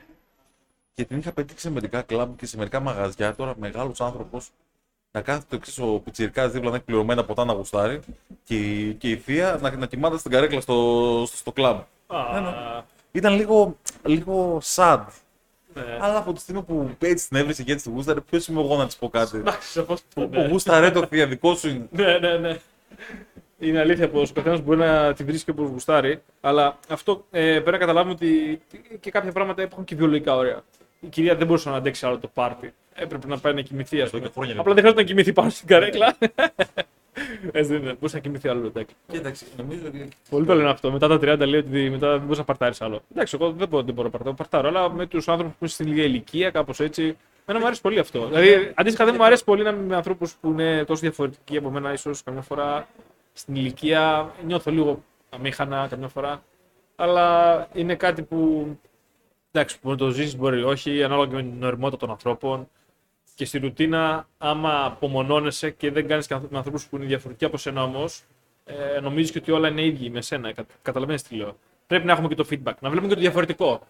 [0.93, 3.36] Και την είχα πετύχει σε μερικά κλαμπ και σε μερικά μαγαζιά.
[3.36, 4.50] Τώρα μεγάλος άνθρωπος
[5.12, 8.00] να κάθεται το εξής ο πιτσυρικά δίπλα να έχει πληρωμένα ποτά να γουστάρει
[8.43, 8.56] και,
[8.98, 11.80] και η θεία να, να κοιμάται στην καρέκλα στο, στο, στο κλαμπ.
[12.08, 12.82] Ah.
[13.12, 15.04] Ήταν λίγο, λίγο sad.
[15.74, 15.98] Ναι.
[16.00, 18.78] Αλλά από τη στιγμή που έτσι την έβρισε και έτσι τη γούσταρε, ποιος είμαι εγώ
[18.78, 19.43] να της πω κάτι;
[20.14, 21.88] Που γούσταρε το θεία, δικό σου είναι.
[21.91, 22.60] Ναι, ναι, ναι
[23.60, 27.72] είναι αλήθεια πως ο καθένας μπορεί να τη βρίσκει όπω γουστάρει, αλλά αυτό ε, πρέπει
[27.72, 28.62] να καταλάβουμε ότι
[28.99, 30.64] και κάποια πράγματα έχουν και βιολογικά όρια.
[30.99, 32.74] Η κυρία δεν μπορούσε να αντέξει άλλο το πάρτι.
[32.95, 34.32] Έπρεπε να πάει να κοιμηθεί, ας πούμε.
[34.36, 36.18] Απλά δεν χρειάζεται να κοιμηθεί πάνω στην καρέκλα.
[37.51, 37.93] Έτσι δεν είναι.
[37.93, 38.95] Μπορούσε να κοιμηθεί άλλο εντάξει.
[39.12, 40.08] Εντάξει, νομίζω ότι.
[40.30, 40.91] Πολλοί το λένε αυτό.
[40.91, 43.01] Μετά τα 30 λέει ότι μετά δεν μπορείς να παρτάρεις άλλο.
[43.12, 44.36] Εντάξει, εγώ δεν μπορώ, δεν μπορώ να παρτάρω.
[44.36, 47.18] Παρτάρω, αλλά με τους άνθρωπους που είναι στην ίδια ηλικία, κάπως έτσι.
[47.45, 48.28] Εμένα μου αρέσει πολύ αυτό.
[48.28, 51.70] Δηλαδή, αντίστοιχα δεν μου αρέσει πολύ να είμαι με ανθρώπους που είναι τόσο διαφορετικοί από
[51.70, 52.88] μένα, ίσως καμιά φορά
[53.38, 56.43] στην ηλικία νιώθω λίγο αμήχανα καμιά φορά.
[56.95, 58.67] Αλλά είναι κάτι που
[59.51, 62.69] εντάξει, μπορεί να το ζήσει, μπορεί όχι, ανάλογα και με την οριμότητα των ανθρώπων.
[63.35, 67.83] Και στη ρουτίνα, άμα απομονώνεσαι και δεν κάνεις με ανθρώπους που είναι διαφορετικοί από σένα
[67.83, 68.23] όμως,
[68.65, 70.53] ε, νομίζεις και ότι όλα είναι ίδιοι με σένα.
[70.81, 71.57] Καταλαβαίνεις τι λέω.
[71.88, 73.81] Πρέπει να έχουμε και το feedback, να βλέπουμε και το διαφορετικό.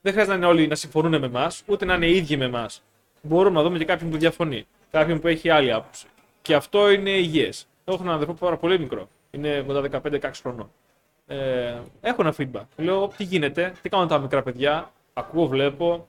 [0.00, 2.82] Δεν χρειάζεται να είναι όλοι να συμφωνούν με εμάς, ούτε να είναι ίδιοι με εμάς.
[3.22, 4.66] Μπορούμε να δούμε και κάποιον που διαφωνεί.
[4.90, 6.06] Κάποιον που έχει άλλη άποψη.
[6.42, 7.66] Και αυτό είναι υγιές.
[7.88, 9.08] Έχω έναν αδερφό πάρα πολύ μικρό.
[9.30, 10.70] Είναι κοντά 15-16 χρονών.
[11.26, 12.64] Ε, έχω ένα feedback.
[12.76, 16.08] Λέω τι γίνεται, τι κάνουν τα μικρά παιδιά; Ακούω, βλέπω.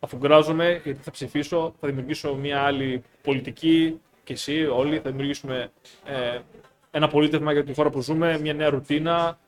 [0.00, 5.70] Αφού γκράζομαι, γιατί θα ψηφίσω, θα δημιουργήσω μια άλλη πολιτική και εσύ όλοι θα δημιουργήσουμε
[6.04, 6.38] ε,
[6.90, 9.38] ένα πολίτευμα για τη χώρα που ζούμε, μια νέα ρουτίνα.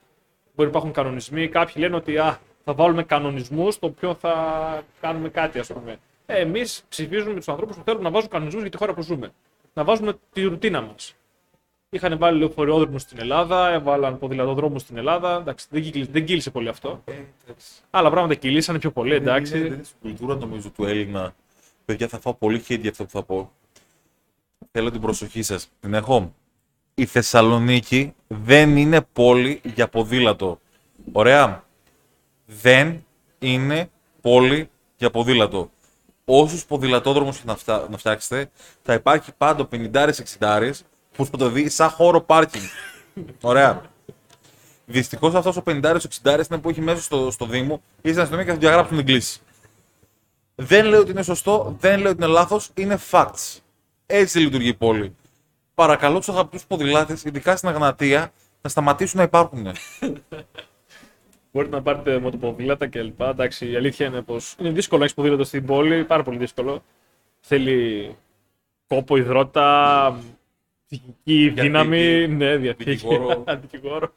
[0.55, 1.49] Μπορεί να υπάρχουν κανονισμοί.
[1.49, 4.35] Κάποιοι λένε ότι α, θα βάλουμε κανονισμούς στο οποίο θα
[5.01, 5.99] κάνουμε κάτι, ας πούμε.
[6.27, 9.33] Ε, Εμείς ψηφίζουμε τους ανθρώπους που θέλουν να βάζουν κανονισμούς για τη χώρα που ζούμε.
[9.75, 11.15] Να βάζουμε τη ρουτίνα μας.
[11.91, 15.37] Είχαν βάλει λεωφορειόδρομου στην Ελλάδα, έβαλαν ποδηλατοδρόμου στην Ελλάδα.
[15.37, 17.03] Εντάξει, δεν, κύκλησε, δεν κύλησε πολύ αυτό.
[17.05, 17.67] Ε, εντάξει.
[17.91, 19.53] Άλλα πράγματα κυλήσανε πιο πολύ, εντάξει.
[19.53, 21.35] Δεν είναι, δεν είναι στην κουλτούρα νομίζω του Έλληνα.
[21.85, 23.53] Παιδιά, θα φάω πολύ hate για αυτό που θα πω.
[24.71, 25.69] Θέλω την προσοχή σας.
[25.81, 26.35] Την έχω.
[26.95, 30.61] Η Θεσσαλονίκη δεν είναι πόλη για ποδήλατο.
[31.13, 31.65] Ωραία.
[32.47, 33.05] Δεν
[33.39, 35.71] είναι πόλη για ποδήλατο.
[36.25, 38.51] Όσους ποδηλατόδρομους και να, φτά- να φτιάξετε,
[38.83, 39.69] θα υπάρχει πάντα
[40.39, 40.71] 50-60
[41.19, 42.65] που θα το δει σαν χώρο πάρκινγκ.
[43.41, 43.83] Ωραία.
[44.87, 48.51] Δυστυχώς αυτός ο 50-60 είναι που έχει μέσα στο, στο Δήμο ή στην αστυνομία και
[48.51, 49.41] θα του διαγράψουν την κλίση.
[50.55, 53.59] Δεν λέω ότι είναι σωστό, δεν λέω ότι είναι λάθος, είναι facts.
[54.07, 55.17] Έτσι λειτουργεί η πόλη.
[55.75, 59.73] Παρακαλώ τους αγαπητούς ποδηλάτες, ειδικά στην Αγνατία, να σταματήσουν να υπάρχουν.
[61.53, 63.21] Μπορείτε να πάρετε μοτοποδήλατα κλπ.
[63.21, 66.83] Εντάξει, η αλήθεια είναι πως είναι δύσκολο να έχεις ποδήλατο στην πόλη, πάρα πολύ δύσκολο.
[67.41, 68.17] Θέλει
[68.87, 70.21] κόπο, υδρότα,
[70.91, 72.29] ψυχική δύναμη.
[72.29, 72.91] Ναι, διαθήκη.
[72.91, 73.45] δικηγόρο.
[73.71, 74.13] Δικηγόρο.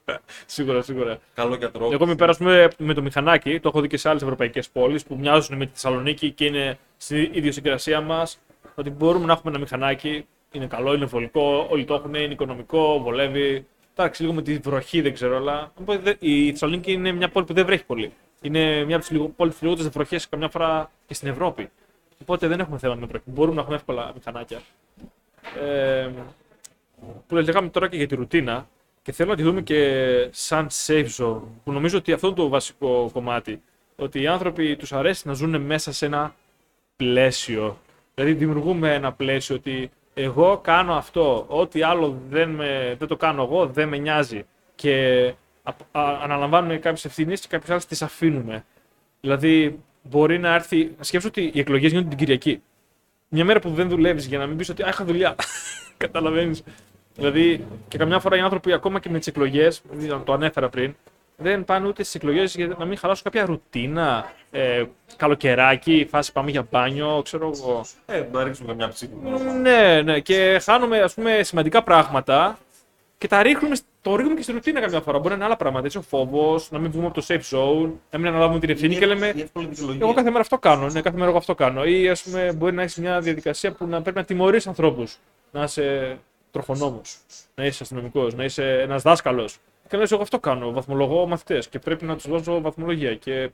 [0.46, 1.20] σίγουρα, σίγουρα.
[1.34, 1.90] Καλό γιατρό.
[1.92, 5.04] Εγώ με πέρασα με, με το μηχανάκι, το έχω δει και σε άλλες ευρωπαϊκές πόλεις
[5.04, 8.40] που μοιάζουν με τη Θεσσαλονίκη και είναι στην ιδιοσυγκρασία μας.
[8.76, 13.00] Ότι μπορούμε να έχουμε ένα μηχανάκι, είναι καλό, είναι βολικό, όλοι το έχουν, είναι οικονομικό,
[13.02, 13.66] βολεύει.
[13.96, 17.46] Εντάξει, λίγο με τη βροχή δεν ξέρω, αλλά οπότε δε- η Θεσσαλονίκη είναι μια πόλη
[17.46, 18.12] που δεν βρέχει πολύ.
[18.42, 21.70] Είναι μια από τις πόλεις με λιγότερες βροχές καμιά φορά και στην Ευρώπη.
[22.22, 23.24] Οπότε δεν έχουμε θέμα με βροχή.
[23.28, 24.60] Μπορούμε να έχουμε εύκολα μηχανάκια.
[25.62, 26.10] Ε,
[27.28, 28.68] που λέγαμε τώρα και για τη ρουτίνα
[29.02, 32.48] και θέλω να τη δούμε και σαν safe zone που νομίζω ότι αυτό είναι το
[32.48, 33.62] βασικό κομμάτι
[33.96, 36.36] ότι οι άνθρωποι τους αρέσει να ζουν μέσα σε ένα
[36.96, 37.78] πλαίσιο
[38.16, 43.44] δηλαδή δημιουργούμε ένα πλαίσιο ότι εγώ κάνω αυτό ό,τι άλλο δεν, με, δεν το κάνω
[43.44, 44.46] εγώ δεν με νοιάζει
[44.76, 45.26] και
[45.64, 48.66] α- α- αναλαμβάνουμε κάποιες ευθύνες και κάποιες άλλες τις αφήνουμε
[49.22, 52.62] δηλαδή μπορεί να έρθει σκέψου ότι οι εκλογές γίνονται την Κυριακή
[53.34, 55.36] μια μέρα που δεν δουλεύεις για να μην πεις ότι «Α, είχα δουλειά.
[55.98, 56.64] Καταλαβαίνεις.
[57.16, 59.82] Δηλαδή, και καμιά φορά οι άνθρωποι ακόμα και με τις εκλογές,
[60.26, 60.96] το ανέφερα πριν,
[61.38, 64.32] δεν πάνε ούτε στις εκλογές για να μην χαλάσουν κάποια ρουτίνα.
[64.52, 64.84] Ε,
[65.16, 67.86] καλοκαιράκι, φάση πάμε για μπάνιο, ξέρω εγώ.
[68.06, 69.12] Ε, να ρίξουμε καμιά ψήφι.
[69.62, 72.58] Ναι, ναι, και χάνουμε ας πούμε σημαντικά πράγματα
[73.18, 75.18] και τα ρίχνουμε, το ρίχνουμε και στη ρουτίνα καμιά φορά.
[75.18, 75.86] Μπορεί να είναι άλλα πράγματα.
[75.86, 78.96] Έτσι, ο φόβος, να μην βγούμε από το safe zone, να μην αναλάβουμε την ευθύνη
[78.96, 79.32] και λέμε.
[79.36, 80.06] Η εύκολη δικαιολογία.
[80.06, 80.90] Εγώ κάθε μέρα αυτό κάνω.
[80.90, 81.84] Ναι, κάθε μέρα εγώ αυτό κάνω.
[81.84, 85.18] Ή ας πούμε, μπορεί να έχεις μια διαδικασία που να πρέπει να τιμωρείς ανθρώπους.
[85.52, 86.18] Να είσαι
[86.52, 87.02] τροχονόμο,
[87.56, 89.58] να είσαι αστυνομικός, να είσαι ένας δάσκαλος.
[89.88, 90.72] Και να λες, εγώ αυτό κάνω.
[90.72, 93.16] Βαθμολογώ μαθητές και πρέπει να τους δώσω βαθμολογία.
[93.16, 93.52] Και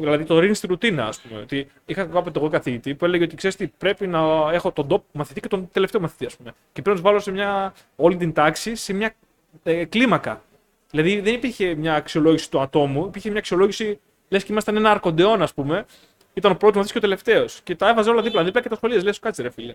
[0.00, 1.40] Δηλαδή το ρίχνεις στη ρουτίνα, ας πούμε.
[1.40, 4.18] Ότι είχα κάποτε εγώ καθηγητή που έλεγε ότι ξέρεις τι, πρέπει να
[4.52, 6.50] έχω τον top μαθητή και τον τελευταίο μαθητή, ας πούμε.
[6.72, 9.14] Και πρέπει να τους βάλω σε μια, όλη την τάξη σε μια
[9.62, 10.42] ε, κλίμακα.
[10.90, 15.42] Δηλαδή δεν υπήρχε μια αξιολόγηση του ατόμου, υπήρχε μια αξιολόγηση, λες και ήμασταν ένα αρκοντεόν,
[15.42, 15.86] ας πούμε.
[16.34, 17.60] Ήταν ο πρώτος μαθητής και ο τελευταίος.
[17.64, 19.02] Και τα έβαζε όλα δίπλα-δίπλα και τα σχολεία.
[19.02, 19.74] Λες, κάτσε ρε φίλε.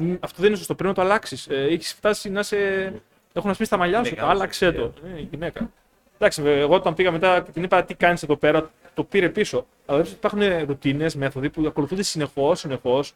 [0.00, 0.74] Μ, Αυτό δεν είναι σωστό.
[0.74, 1.46] Πρέπει να το αλλάξεις.
[1.48, 2.56] Ε, Έχεις φτάσει να σε.
[3.32, 4.08] Έχουν σπίσει τα μαλλιά σου.
[4.08, 4.92] Γυναίκα, Άλλαξε το.
[5.04, 5.70] Ε, η γυναίκα.
[6.14, 9.28] Εντάξει, βέβαια, εγώ όταν πήγα μετά και την είπα τι κάνεις εδώ πέρα, το πήρε
[9.28, 9.66] πίσω.
[9.86, 13.14] Αλλά βλέπεις ότι υπάρχουν ρουτίνες, μέθοδοι που ακολουθούνται συνεχώς, συνεχώς.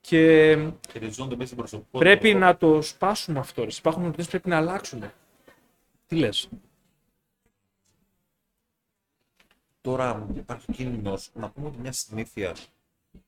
[0.00, 0.56] Και
[0.92, 1.98] Χειριζόνται μέσα στην προσωπικότητα.
[2.10, 3.62] πρέπει να το σπάσουμε αυτό.
[3.64, 3.70] ρε.
[3.78, 5.04] Υπάρχουν ρουτίνες που πρέπει να αλλάξουν.
[6.06, 6.48] Τι λες;
[9.80, 12.54] Τώρα υπάρχει κίνδυνος να πούμε ότι μια συνήθεια,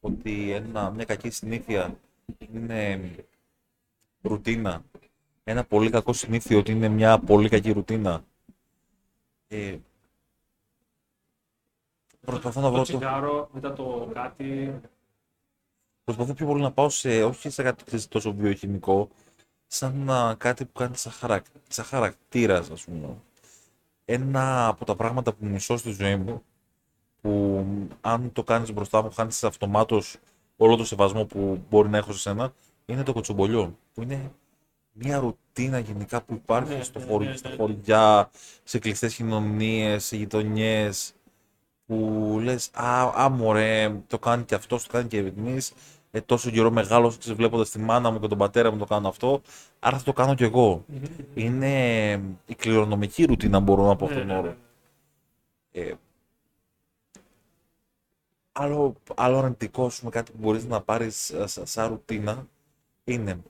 [0.00, 1.98] ότι ένα, μια κακή συνήθεια
[2.56, 3.14] είναι
[4.22, 4.82] ρουτίνα.
[5.44, 8.24] Ένα πολύ κακό συνήθειο ότι είναι μια πολύ κακή ρουτίνα.
[9.48, 9.76] Ε,
[12.20, 14.80] προσπαθώ να βρω το, τσιγάρο, μετά το κάτι.
[16.04, 19.08] προσπαθώ πιο πολύ να πάω σε, όχι σε κάτι ξέρεις, τόσο βιοχημικό,
[19.66, 23.16] σαν να, κάτι που κάνει σαν, χαρακ, σαν χαρακτήρας, ας πούμε.
[24.04, 26.42] Ένα από τα πράγματα που μισώ στη ζωή μου,
[27.20, 27.64] που
[28.00, 30.16] αν το κάνεις μπροστά μου, χάνεις αυτομάτως
[30.56, 32.52] όλο το σεβασμό που μπορεί να έχω σε σένα,
[32.86, 34.32] είναι το κοτσομπολιό, που είναι
[34.92, 37.56] μια ρουτίνα γενικά που υπάρχει Ναι, στο ναι, χωρι- ναι, στα ναι.
[37.56, 38.30] χωριά,
[38.62, 41.12] σε κλειστές κοινωνίες, σε γειτονιές,
[41.86, 45.72] που λες «Α, α μωρέ, το κάνει και αυτός, το κάνει και εμείς,
[46.10, 49.40] ε, τόσο καιρό μεγάλος βλέποντας τη μάνα μου και τον πατέρα μου το κάνω αυτό,
[49.78, 50.84] άρα θα το κάνω κι εγώ».
[51.34, 52.12] Είναι
[52.46, 54.54] η κληρονομική ρουτίνα, μπορώ να πω αυτόν τον όρο.
[55.72, 55.92] Ε,
[58.58, 62.46] άλλο, άλλο αρνητικό, ας πούμε, κάτι που μπορείς να πάρεις ε, σα- σαν ρουτίνα,
[63.04, 63.42] είναι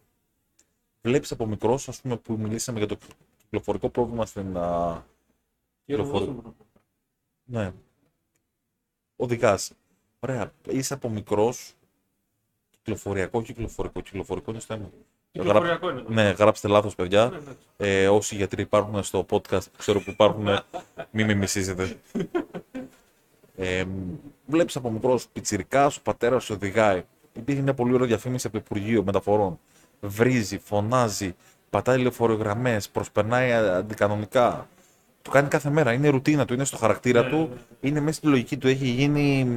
[1.03, 2.97] βλέπεις από μικρός, ας πούμε, που μιλήσαμε για το
[3.37, 5.05] κυκλοφορικό πρόβλημα στην, α,
[5.85, 6.37] κυκλοφορεί.
[7.45, 7.73] Ναι.
[9.17, 9.73] Οδηγάς.
[10.21, 11.75] Ωραία, είσαι από μικρός.
[12.71, 14.91] Κυκλοφοριακό, κυκλοφορικό, κυκλοφορικό είναι στο αίμα.
[15.31, 16.05] Κυκλοφοριακό είναι.
[16.09, 17.29] Ναι, γράψτε λάθος, παιδιά.
[17.29, 17.53] Ναι, ναι.
[17.77, 20.47] Ε, όσοι γιατροί υπάρχουν στο podcast, ξέρω που υπάρχουν,
[21.11, 22.01] μη με μισήσετε.
[23.57, 23.85] Ε,
[24.47, 27.05] Βλέπεις από μικρός πιτσυρικά, ο πατέρα σου οδηγάει.
[27.33, 29.59] Υπήρχε μια πολύ ωραία διαφήμιση από το Υπουργείο Μεταφορών.
[30.01, 31.35] Βρίζει, φωνάζει,
[31.71, 34.69] πατάει λεωφορειογραμμέ, προσπερνάει αντικανονικά.
[35.23, 35.93] Το κάνει κάθε μέρα.
[35.93, 37.51] Είναι ρουτίνα του, είναι στο χαρακτήρα του,
[37.81, 38.69] είναι μέσα στη λογική του.
[38.69, 39.57] Έχει γίνει.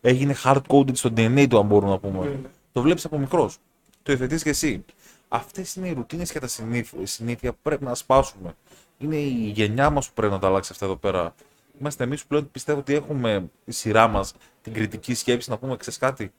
[0.00, 2.40] Έγινε hard coded στο DNA του, αν μπορούμε να πούμε.
[2.72, 3.56] Το βλέπεις από μικρός.
[4.02, 4.84] Το υιοθετείς και εσύ.
[5.28, 8.54] Αυτές είναι οι ρουτίνες και τα συνήθ- συνήθεια που πρέπει να σπάσουμε.
[8.98, 11.34] Είναι η γενιά μας που πρέπει να τα αλλάξει αυτά εδώ πέρα.
[11.80, 15.76] Είμαστε εμείς που πλέον πιστεύω ότι έχουμε η σειρά μας την κριτική σκέψη να πούμε:
[15.76, 16.32] Ξέρεις κάτι,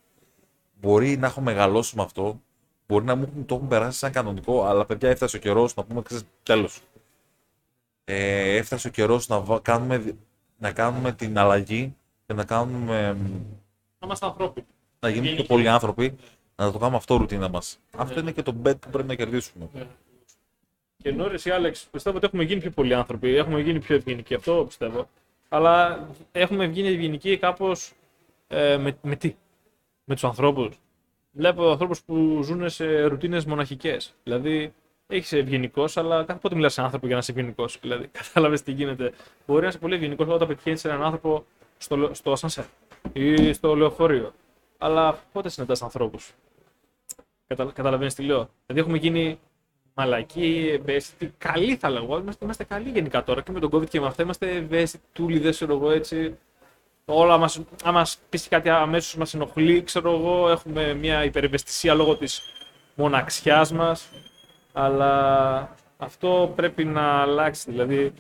[0.82, 2.42] μπορεί να έχω μεγαλώσει με αυτό,
[2.88, 5.84] μπορεί να μου έχουν- το έχουν περάσει σαν κανονικό, αλλά παιδιά έφτασε ο καιρός να
[5.84, 6.82] πούμε: Ξέρεις, τέλος.
[8.04, 10.16] Ε, έφτασε ο καιρός να, βα- κάνουμε, δι-
[10.58, 13.14] να κάνουμε την αλλαγή και να κάνουμε.
[13.14, 13.22] μ,
[14.00, 14.66] Να είμαστε ανθρώποι.
[15.00, 15.48] να γίνουμε πιο Γενική.
[15.54, 16.16] πολλοί άνθρωποι,
[16.56, 17.80] να το κάνουμε αυτό ρουτίνα μας.
[17.98, 19.70] Αυτό είναι και το bet που πρέπει να κερδίσουμε.
[20.98, 23.96] Και ενώ ρε εσύ, Άλεξ, πιστεύω ότι έχουμε γίνει πιο πολλοί άνθρωποι, έχουμε γίνει πιο
[23.96, 25.08] ευγενικοί, αυτό πιστεύω.
[25.56, 27.94] Αλλά έχουμε γίνει ευγενικοί κάπως
[28.48, 29.36] ε, με, με τι,
[30.04, 30.80] με τους ανθρώπους.
[31.32, 34.16] Βλέπω ανθρώπους που ζουν σε ρουτίνες μοναχικές.
[34.24, 34.74] Δηλαδή,
[35.08, 37.78] έχεις ευγενικός, αλλά κάθε πότε μιλάς σε άνθρωπο για να είσαι ευγενικός.
[37.82, 39.14] Δηλαδή, κατάλαβες τι γίνεται.
[39.48, 41.46] Μπορεί να είσαι πολύ ευγενικός όταν πετυχαίνεις έναν άνθρωπο
[41.78, 42.66] στο, λε- στο ασανσέρ
[43.14, 44.34] ή στο λεωφορείο.
[44.78, 46.34] Αλλά πότε συναντάς ανθρώπους;
[47.48, 48.50] Κατα, Καταλαβαίνεις τι λέω.
[48.66, 49.40] Δηλαδή, έχουμε γίνει
[49.96, 52.18] μαλακοί, ευαίσθητοι, καλοί θα λέγω.
[52.18, 54.24] Είμαστε, είμαστε καλοί γενικά τώρα και με τον COVID και με αυτά.
[54.24, 56.38] Είμαστε ευαίσθητοι, ξέρω εγώ έτσι.
[57.06, 62.18] Όλα μας, αν μας πεις κάτι αμέσως μας ενοχλεί, ξέρω εγώ, έχουμε μια υπερευαισθησία λόγω
[62.18, 62.42] της
[62.96, 64.10] μοναξιάς μας,
[64.74, 68.14] αλλά αυτό πρέπει να αλλάξει, δηλαδή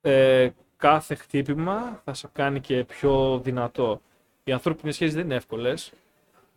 [0.00, 4.00] ε, κάθε χτύπημα θα σε κάνει και πιο δυνατό.
[4.44, 5.92] Οι ανθρώπινες σχέσεις δεν είναι εύκολες,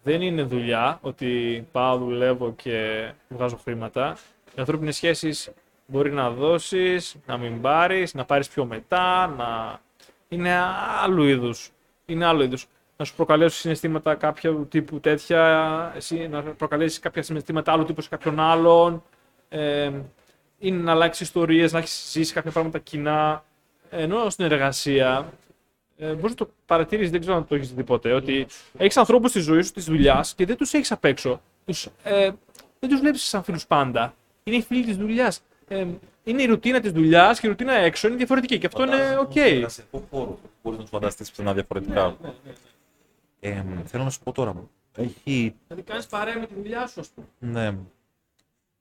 [0.06, 4.18] δεν είναι δουλειά ότι πάω, δουλεύω και βγάζω χρήματα.
[4.46, 5.52] Οι ανθρώπινες σχέσεις
[5.86, 9.80] μπορεί να δώσεις, να μην πάρεις, να πάρεις πιο μετά, να.
[10.28, 10.56] Είναι
[11.02, 11.72] άλλου είδους.
[12.06, 12.68] Είναι άλλου είδους.
[12.98, 18.10] Να σου προκαλέσουν συναισθήματα κάποιου τύπου τέτοια, εσύ να προκαλέσεις κάποια συναισθήματα άλλου τύπου σε
[18.10, 19.04] κάποιον άλλον.
[19.50, 19.92] Ε,
[20.60, 23.44] είναι να ανταλλάξεις ιστορίες, να έχεις ζήσει κάποια πράγματα κοινά.
[23.90, 25.34] Ενώ στην εργασία
[25.98, 29.30] ε, μπορείς να το παρατηρήσεις, δεν ξέρω αν το έχεις δει ποτέ, ότι έχεις ανθρώπους
[29.30, 31.42] στη ζωή σου, της δουλειάς και δεν τους έχεις απ' έξω.
[31.66, 32.32] Τους, ε,
[32.80, 34.14] δεν τους βλέπεις σαν φίλους πάντα.
[34.44, 35.42] Είναι οι φίλοι της δουλειάς.
[35.68, 35.86] Ε,
[36.24, 39.32] είναι η ρουτίνα της δουλειάς και η ρουτίνα έξω είναι διαφορετική και αυτό είναι οκ.
[39.70, 42.18] Σε ποιο χώρο μπορείς να τους φανταστείς πουθενά διαφορετικά.
[43.40, 44.56] Ε, θέλω να σου πω τώρα.
[44.98, 47.28] Έχει Δηλαδή κάνεις παρέα με τη δουλειά σου, ας πούμε.
[47.40, 47.78] Ναι.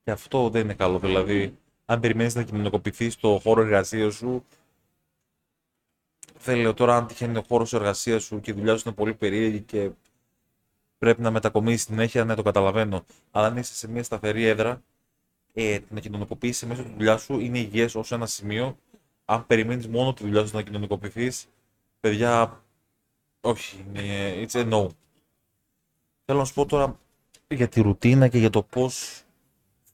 [0.04, 0.98] Και αυτό δεν είναι καλό.
[0.98, 4.44] Δηλαδή, αν περιμένεις να κοινωνικοποιηθεί στο χώρο εργασίας σου,
[6.44, 9.14] δεν λέω τώρα αν τυχαίνει ο χώρος εργασίας σου και η δουλειά σου είναι πολύ
[9.14, 9.90] περίεργη και
[10.98, 13.04] πρέπει να μετακομίσει συνέχεια, ναι, το καταλαβαίνω.
[13.30, 14.82] Αλλά αν είσαι σε μια σταθερή έδρα,
[15.52, 18.76] ε, να κοινωνικοποιήσει μέσω τη δουλειά σου είναι υγιές ως ένα σημείο.
[19.24, 21.46] Αν περιμένεις μόνο τη δουλειά σου να κοινωνικοποιηθείς,
[22.00, 22.62] παιδιά,
[23.40, 24.86] όχι, είναι, it's a no.
[26.24, 26.98] Θέλω να σου πω τώρα
[27.48, 29.22] για τη ρουτίνα και για το πώς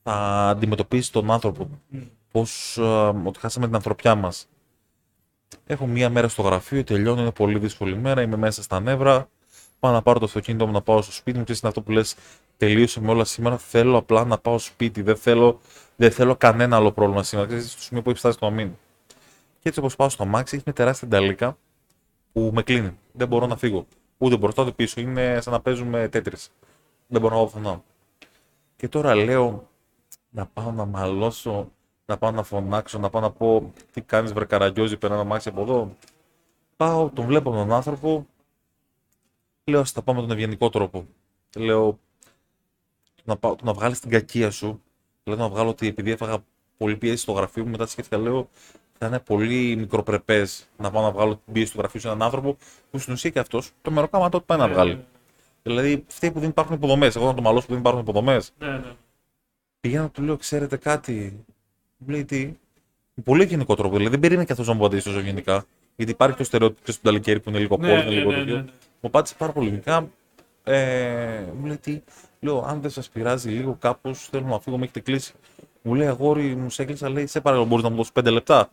[0.03, 0.15] θα
[0.49, 1.71] αντιμετωπίσεις τον άνθρωπο.
[2.31, 2.83] Πώς ε,
[3.25, 4.49] ότι χάσαμε την ανθρωπιά μας.
[5.67, 9.29] Έχω μία μέρα στο γραφείο, τελειώνω, είναι πολύ δύσκολη μέρα, είμαι μέσα στα νεύρα.
[9.81, 11.43] Πάω να πάρω το αυτοκίνητο μου να πάω στο σπίτι μου.
[11.43, 12.15] Ξέρεις, είναι αυτό που λες,
[12.57, 13.59] τελείωσε με όλα σήμερα.
[13.59, 15.03] Θέλω απλά να πάω σπίτι.
[15.03, 15.61] Δεν θέλω,
[15.97, 17.47] δεν θέλω κανένα άλλο πρόβλημα σήμερα.
[17.47, 18.71] Ξέρεις, στο σημείο που έχει φτάσει το αμήν.
[19.61, 21.57] Και έτσι όπως πάω στο αμάξι, έχει μια τεράστια ταλίκα
[22.33, 22.99] που με κλείνει.
[23.13, 23.87] Δεν μπορώ να φύγω.
[24.19, 25.01] Ούτε μπροστά ούτε πίσω.
[25.01, 26.37] Είναι σαν να παίζουμε τέτρι.
[27.07, 27.83] Δεν μπορώ να πάω πουθενά.
[28.77, 29.69] Και τώρα λέω
[30.31, 31.73] να πάω να μαλώσω,
[32.11, 35.49] να πάω να φωνάξω, να πάω να πω τι κάνεις βρε καραγκιόζη, πέρα να μάξει
[35.49, 35.97] από εδώ.
[36.77, 38.27] Πάω, τον βλέπω τον άνθρωπο,
[39.65, 41.07] λέω ας τα πάω με τον ευγενικό τρόπο.
[41.57, 41.99] Λέω
[43.25, 44.83] να, πάω, να βγάλεις την κακία σου,
[45.25, 46.39] λέω να βγάλω ότι επειδή έφαγα
[46.77, 48.49] πολύ πίεση στο γραφείο μου, μετά σκέφτηκα λέω
[48.99, 52.57] θα είναι πολύ μικροπρεπές να πάω να βγάλω την πίεση του γραφείου σε έναν άνθρωπο
[52.91, 55.05] που στην ουσία και αυτός το μεροκάματο του πάει να βγάλει.
[55.63, 57.17] Δηλαδή, φταίει που δεν υπάρχουν υποδομές.
[57.17, 58.53] Εγώ να το μαλώσω που δεν υπάρχουν υποδομές.
[58.59, 58.93] Ναι, ναι.
[59.81, 61.45] Πηγαίνω να του λέω, ξέρετε κάτι.
[62.01, 62.45] Μου λέει τι.
[63.15, 63.93] Με πολύ ευγενικό τρόπο.
[63.97, 65.65] Δηλαδή, δεν περίμενε και αυτό να μου απαντήσεις τόσο ευγενικά.
[65.97, 68.37] Γιατί υπάρχει το στερεότυπο του Ταλικέρι που είναι λίγο Ναι, πόλη, ναι, είναι λίγο ναι,
[68.39, 68.55] τέτοιο.
[68.55, 68.67] ναι, ναι.
[69.01, 70.09] Μου απάντησε πάρα πολύ ευγενικά.
[70.65, 72.01] Ε, μου λέει τι.
[72.41, 75.33] Λέω, αν δεν σας πειράζει λίγο κάπως, θέλω να φύγω, με έχετε κλείσει.
[75.83, 78.71] Μου λέει, αγόρι, μου σε έκλεισα, λέει, σε παρακαλώ, μπορείς να μου δώσεις πέντε λεπτά.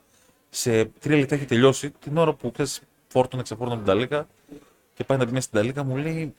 [0.49, 1.89] Σε τρία λεπτά έχει τελειώσει.
[1.89, 4.27] Την ώρα που ξέρεις, φόρτωνε, ξεφόρτωνε την ταλίκα
[4.93, 6.33] και πάει να μπει μέσα στην ταλίκα, μου λέει,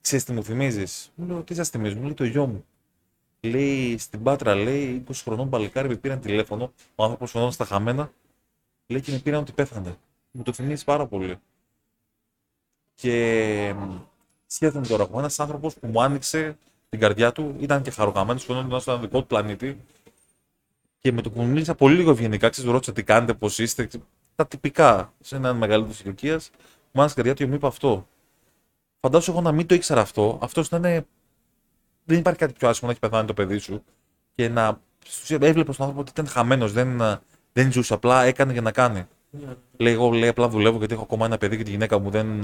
[0.00, 1.10] Ξέρεις τι μου θυμίζεις.
[1.14, 2.64] Μου λέω, τι σας θυμίζει, μου λέει το γιο μου.
[3.46, 6.72] Λέει στην Πάτρα, λέει 20 χρονών παλικάρι με πήραν τηλέφωνο.
[6.94, 8.12] Ο άνθρωπος φαινόταν στα χαμένα.
[8.86, 9.96] Λέει και με πήραν ότι πέθανε.
[10.30, 11.36] Μου το θυμίζει πάρα πολύ.
[12.94, 13.74] Και
[14.46, 18.80] σχέδιο τώρα εγώ, ένας άνθρωπος που μου άνοιξε την καρδιά του, ήταν και χαροκαμένος, φαινόταν
[18.80, 19.84] στον δικό του πλανήτη.
[20.98, 23.88] Και με το που μίλησα πολύ λίγο ευγενικά, ξέρεις, ρώτησα τι κάνετε, πώς είστε,
[24.34, 26.50] τα τυπικά σε έναν μεγαλύτερο ηλικίας,
[26.92, 28.08] μου άνοιξε την καρδιά του και μου είπε αυτό.
[29.00, 30.38] Φαντάζομαι εγώ να μην το ήξερα αυτό.
[30.42, 31.06] Αυτός ήταν.
[32.12, 33.84] Δεν υπάρχει κάτι πιο άσχημο να έχει πεθάνει το παιδί σου
[34.34, 34.80] και να.
[35.28, 37.00] Έβλεπε τον άνθρωπο ότι ήταν χαμένος, δεν,
[37.52, 39.06] δεν ζούσε, απλά έκανε για να κάνει.
[39.36, 39.56] Yeah.
[39.76, 42.40] Λέει, εγώ λέει, απλά δουλεύω γιατί έχω ακόμα ένα παιδί και τη γυναίκα μου δεν.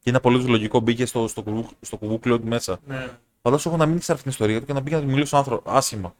[0.00, 2.78] Και είναι απολύτως λογικό, μπήκε στο, στο, κουβού, στο κουβούκλιο του μέσα.
[2.86, 3.08] Ναι.
[3.42, 5.26] Φαντάζομαι εγώ να μην ήξερα αυτή την ιστορία του και να μπήκε να του μιλήσω
[5.26, 6.14] στον άνθρωπο άσχημα.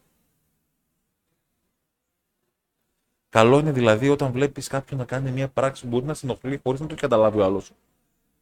[3.29, 6.81] Καλό είναι δηλαδή όταν βλέπεις κάποιον να κάνει μια πράξη που μπορεί να συνοχλεί χωρίς
[6.81, 7.73] να το καταλάβει ο άλλος.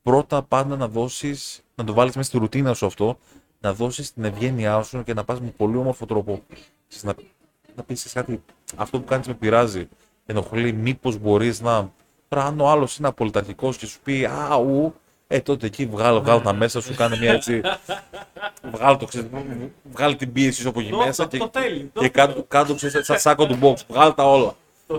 [0.02, 3.18] Πρώτα πάντα να δώσεις, να το βάλεις μέσα στη ρουτίνα σου αυτό,
[3.66, 6.42] να δώσεις την ευγένειά σου και να πας με πολύ όμορφο τρόπο.
[7.02, 7.14] Να,
[7.74, 8.42] να πεις κάτι,
[8.76, 9.88] αυτό που κάνεις με πειράζει,
[10.26, 11.90] ενοχλεί, μήπως μπορείς να.
[12.28, 14.94] Τώρα, αν ο άλλος είναι απολυταρχικός και σου πει Αου,
[15.26, 17.60] ε, τότε εκεί βγάλω, βγάλω τα μέσα σου, κάνε μια έτσι.
[18.72, 19.08] βγάλω, το,
[19.92, 21.38] βγάλω την πίεση σου από εκεί μέσα και,
[21.92, 23.74] και κάτω, κάτω ξέρεις, σαν σάκο του box.
[23.88, 24.54] Βγάλω τα όλα.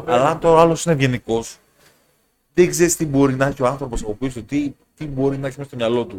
[0.05, 1.57] Αλλά αν τώρα άλλος είναι ευγενικός,
[2.53, 5.57] δεν ξέρεις τι μπορεί να έχει ο άνθρωπος από πίσω, τι, τι μπορεί να έχει
[5.57, 6.18] μέσα στο μυαλό του.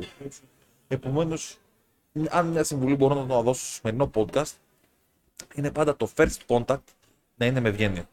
[0.88, 1.58] Επομένως,
[2.30, 4.52] αν μια συμβουλή μπορώ να το δώσω στο σημερινό podcast,
[5.54, 6.82] είναι πάντα το first contact
[7.36, 8.08] να είναι με ευγένεια.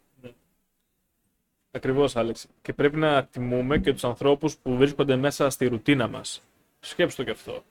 [1.72, 2.48] Ακριβώς, Άλεξ.
[2.62, 6.44] Και πρέπει να τιμούμε και τους ανθρώπους που βρίσκονται μέσα στη ρουτίνα μας.
[6.80, 7.64] Σκέψτε το κι αυτό.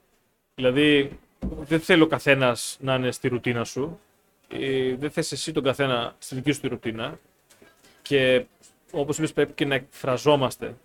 [0.55, 1.19] Δηλαδή,
[1.61, 4.01] δεν θέλει ο καθένας να είναι στη ρουτίνα σου.
[4.49, 7.19] Ε, δεν θες εσύ τον καθένα στη δική σου τη ρουτίνα.
[8.03, 8.45] Και
[8.93, 10.77] όπως είπες, πρέπει και να εκφραζόμαστε.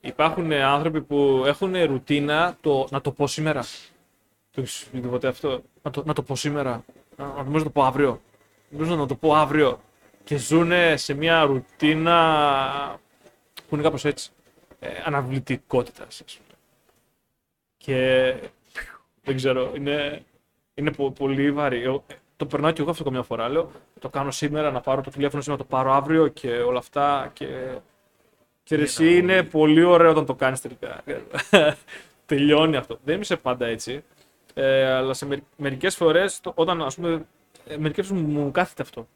[0.00, 3.64] Υπάρχουν άνθρωποι που έχουν ρουτίνα το να το πω σήμερα.
[4.60, 6.84] Το έχει πει ποτέ αυτό; Να το, να το πω σήμερα.
[7.16, 8.20] Να, να το πω αύριο.
[8.68, 9.80] Νομίζω να το πω αύριο.
[10.24, 13.00] Και ζουν σε μια ρουτίνα
[13.68, 14.30] που είναι κάπως έτσι.
[14.78, 16.22] Ε, αναβλητικότητας,
[17.76, 18.34] Και
[19.22, 20.22] δεν ξέρω, είναι,
[20.74, 22.02] είναι πολύ βαρύ
[22.40, 23.48] το περνάω και εγώ αυτό καμιά φορά.
[23.48, 26.78] Λέω, το κάνω σήμερα, να πάρω το τηλέφωνο σήμερα, να το πάρω αύριο και όλα
[26.78, 27.30] αυτά.
[27.32, 27.46] Και,
[28.62, 31.02] και εσύ είναι πολύ ωραίο όταν το κάνεις τελικά.
[32.26, 32.98] Τελειώνει αυτό.
[33.04, 34.04] Δεν είμαι σε πάντα έτσι.
[34.54, 37.26] Ε, αλλά σε μερικές μερικές φορές, όταν ας πούμε.
[37.66, 39.08] Ε, μερικές φορές μου κάθεται αυτό.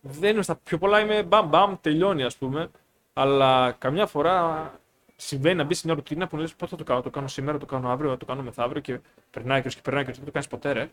[0.00, 2.70] Δεν είμαι στα πιο πολλά, είμαι μπαμ μπαμ, τελειώνει ας πούμε.
[3.12, 4.72] Αλλά καμιά φορά
[5.16, 7.58] συμβαίνει να μπεις σε μια ρουτίνα που λες: Πώς θα το κάνω, το κάνω σήμερα,
[7.58, 8.98] το κάνω αύριο, το κάνω μεθαύριο και
[9.30, 10.88] περνάει και περνάει και δεν το κάνεις ποτέ, ρε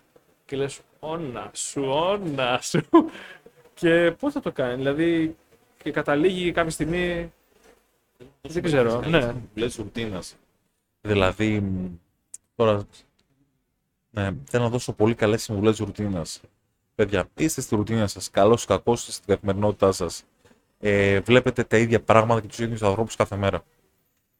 [0.45, 2.81] και λες όνα σου, όνα σου
[3.73, 5.35] και πώς θα το κάνει, δηλαδή
[5.83, 7.31] και καταλήγει κάποια στιγμή
[8.41, 9.35] δεν ξέρω, ναι.
[9.55, 10.35] Λες ρουτίνας.
[11.01, 11.63] Δηλαδή,
[12.55, 12.87] τώρα
[14.15, 16.41] ναι, θέλω να δώσω πολύ καλές συμβουλές ρουτίνας.
[16.95, 20.23] Παιδιά, είστε στη ρουτίνα σας, καλώς ή κακώς στην καθημερινότητά σας.
[20.79, 23.63] Ε, βλέπετε τα ίδια πράγματα και τους ίδιους ανθρώπους κάθε μέρα.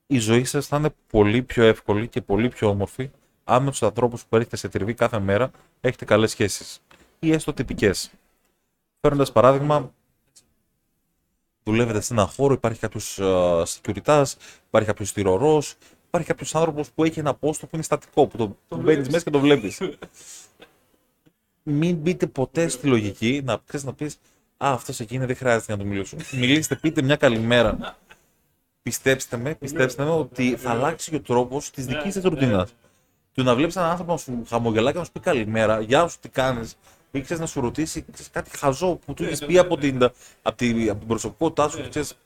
[0.07, 3.11] Η ζωή σας θα είναι πολύ πιο εύκολη και πολύ πιο όμορφη
[3.43, 5.51] αν με τους ανθρώπους που έρχεται σε τριβή κάθε μέρα
[5.81, 6.81] έχετε καλές σχέσεις
[7.19, 8.11] ή έστω τυπικές.
[8.99, 9.93] Παίρνοντα παράδειγμα,
[11.63, 14.23] δουλεύετε σε ένα χώρο, υπάρχει κάποιος uh, security,
[14.67, 15.63] υπάρχει κάποιος τυρορό,
[16.13, 19.23] υπάρχει κάποιος άνθρωπος που έχει ένα πόστο που είναι στατικό, που το, το μπαίνεις μέσα
[19.23, 19.81] και το βλέπεις.
[21.63, 24.19] Μην μπείτε ποτέ στη λογική να, ξέρεις, να πεις
[24.57, 26.17] Α, αυτός εκεί είναι, δεν χρειάζεται να το μιλήσω.
[26.31, 27.97] Μιλήστε, πείτε μια καλημέρα.
[28.81, 32.67] Πιστέψτε με, πιστέψτε με ότι θα αλλάξει και ο τρόπος της δικής σα ρουτίνα.
[33.33, 36.17] Του να βλέπεις έναν άνθρωπο να σου χαμογελάει και να σου πει καλημέρα, γεια σου,
[36.19, 36.77] τι κάνεις,
[37.11, 40.03] ή ξέρεις να σου ρωτήσει ξέρεις, κάτι χαζό που του έχεις πει από την,
[40.41, 42.17] από την, από την προσωπικότητά σου, ξέρεις,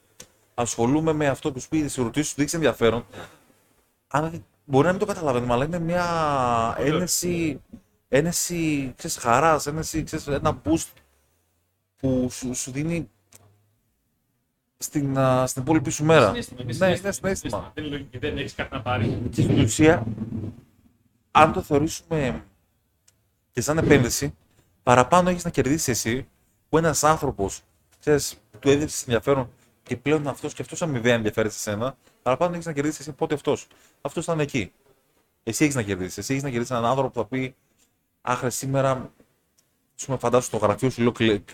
[0.53, 3.05] ασχολούμαι με αυτό που σου πει, σε ρωτήσει, σου δείξει ενδιαφέρον.
[4.07, 7.61] Αν, μπορεί να μην το καταλαβαίνουμε, αλλά είναι μια ένεση,
[8.07, 10.87] ένεση ξέρεις, χαράς, ένεση, ξέρεις, ένα boost
[11.97, 13.09] που σου, σου δίνει
[14.77, 16.31] στην, στην υπόλοιπη σου μέρα.
[16.31, 17.73] Ναι, είναι συνέστημα.
[18.19, 19.17] Δεν έχεις κάτι να πάρεις.
[19.31, 20.05] Και στην ουσία
[21.31, 22.43] αν το θεωρήσουμε
[23.51, 24.35] και σαν επένδυση,
[24.83, 26.27] παραπάνω έχεις να κερδίσεις εσύ
[26.69, 27.61] που ένας άνθρωπος
[28.59, 29.49] του έδειξες ενδιαφέρον
[29.87, 33.33] και πλέον αυτός και αυτός αμοιβαία ενδιαφέρει σε σένα, παραπάνω έχεις να κερδίσεις εσύ πότε
[33.33, 33.67] αυτός.
[34.01, 34.71] Αυτός ήταν εκεί.
[35.43, 36.17] Εσύ έχεις να κερδίσεις.
[36.17, 37.55] Εσύ έχεις να κερδίσεις έναν άνθρωπο που θα πει
[38.21, 39.11] Άχρε σήμερα,
[39.95, 41.49] σου φαντάσου στο γραφείο σου, λέω κλικ.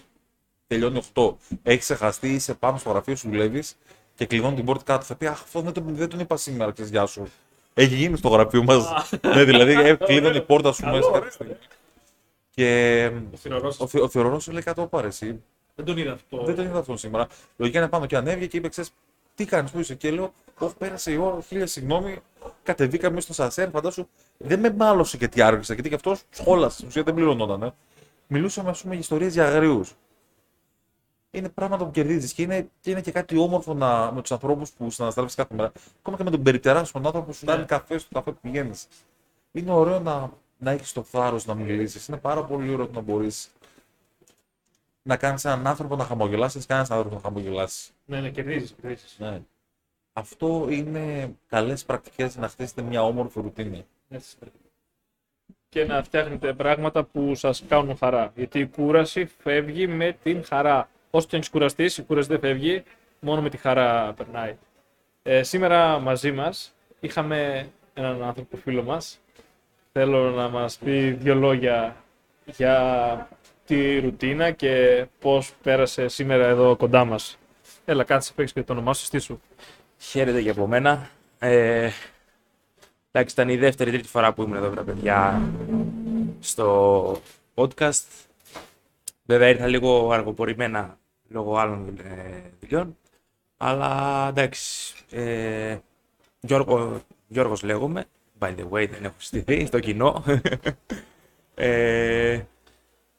[0.67, 1.33] Τελειώνει 8.
[1.63, 3.77] Έχεις ξεχαστεί, είσαι πάνω στο γραφείο σου, δουλεύεις
[4.15, 5.05] και κλειδώνει την πόρτα κάτω.
[5.05, 7.31] Θα πει Αχ, αυτό δεν, το, δεν τον είπα σήμερα, ξέρεις, γεια σου.
[7.73, 9.11] Έχει γίνει στο γραφείο μας.
[9.35, 11.55] ναι, δηλαδή ε, κλείδωνε η πόρτα σου μέσα κάποια στιγμή.
[12.49, 13.11] Και
[13.99, 15.43] ο Θεωρό σου λέει κάτι πάρε εσύ.
[15.75, 16.43] Δεν τον είδα αυτό.
[16.43, 17.27] Δεν τον είδα αυτό σήμερα.
[17.57, 18.91] Λογικά είναι πάνω και ανέβηκε και είπε: Ξέρεις,
[19.35, 22.17] τι κάνεις, που είσαι; Και λέω: Όχι, πέρασε η ώρα, χίλια συγγνώμη.
[22.63, 24.07] Κατεβήκαμε στο Σασέρ, φαντάσου.
[24.37, 26.85] Δεν με μάλωσε γιατί άργησα, γιατί και αυτός σχόλασε.
[26.85, 27.63] Ουσία δεν πληρωνόταν.
[27.63, 27.73] Ε.
[28.27, 29.85] Μιλούσαμε, ας πούμε, για ιστορίες για αγρίου.
[31.31, 34.71] είναι πράγματα που κερδίζεις και είναι, και είναι και κάτι όμορφο να, με τους ανθρώπους
[34.71, 35.71] που συναναστρέφεις κάθε μέρα.
[35.99, 37.65] Ακόμα και με τον περιτερά σου, τον άνθρωπο που σου κάνει Ναι.
[37.65, 38.87] καφέ στο καφέ που πηγαίνεις.
[39.51, 42.07] Είναι ωραίο να, να έχεις το θάρρος να μιλήσεις.
[42.07, 43.51] Είναι πάρα πολύ ωραίο το να μπορείς
[45.03, 47.91] να κάνεις έναν άνθρωπο να χαμογελάσεις, να κάνεις έναν άνθρωπο να χαμογελάσεις.
[48.05, 48.75] Ναι, ναι, κερδίζεις.
[48.81, 49.15] κερδίζεις.
[49.19, 49.41] Ναι.
[50.13, 53.85] Αυτό είναι καλές πρακτικές να χτίσετε μια όμορφη ρουτίνη.
[54.09, 54.35] Έτσι.
[55.69, 58.31] Και να φτιάχνετε πράγματα που σας κάνουν χαρά.
[58.35, 60.89] Γιατί η κούραση φεύγει με την χαρά.
[61.09, 62.83] Όσο και αν έχεις κουραστεί, η κούραση δεν φεύγει,
[63.19, 64.57] μόνο με τη χαρά περνάει.
[65.23, 69.19] Ε, σήμερα μαζί μας είχαμε έναν άνθρωπο φίλο μας.
[69.91, 71.95] Θέλω να μας πει δύο λόγια
[72.45, 73.29] για
[73.65, 77.37] τη ρουτίνα και πώς πέρασε σήμερα εδώ κοντά μας.
[77.85, 79.39] Έλα, κάτσε, παίξεις και το όνομά σου, στήσου.
[79.97, 81.09] Χαίρετε και από μένα.
[81.39, 81.89] Ε,
[83.11, 85.41] εντάξει, ήταν η δεύτερη τρίτη φορά που ήμουν εδώ, πέρα, παιδιά,
[86.39, 87.21] στο
[87.55, 88.05] podcast.
[89.25, 90.97] Βέβαια ήρθα λίγο αργοπορημένα
[91.27, 92.97] λόγω άλλων ε, δουλειών.
[93.57, 95.77] Αλλά εντάξει, ε,
[96.39, 98.05] Γιώργο, Γιώργος λέγομαι.
[98.39, 100.23] By the way, δεν έχω στηθεί στο κοινό.
[101.55, 102.41] ε,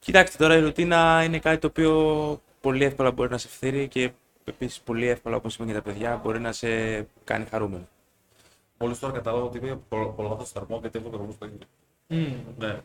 [0.04, 4.10] κοιτάξτε, τώρα η ρουτίνα είναι κάτι το οποίο πολύ εύκολα μπορεί να σε φθείρει και
[4.44, 6.68] επίσης πολύ εύκολα, όπως είπαν και τα παιδιά, μπορεί να σε
[7.24, 7.88] κάνει χαρούμενο.
[8.78, 11.66] Μόλις τώρα κατάλαβα ότι είμαι πολλά το σταρμό γιατί έχω το στο ίδιο.
[12.58, 12.80] Ναι.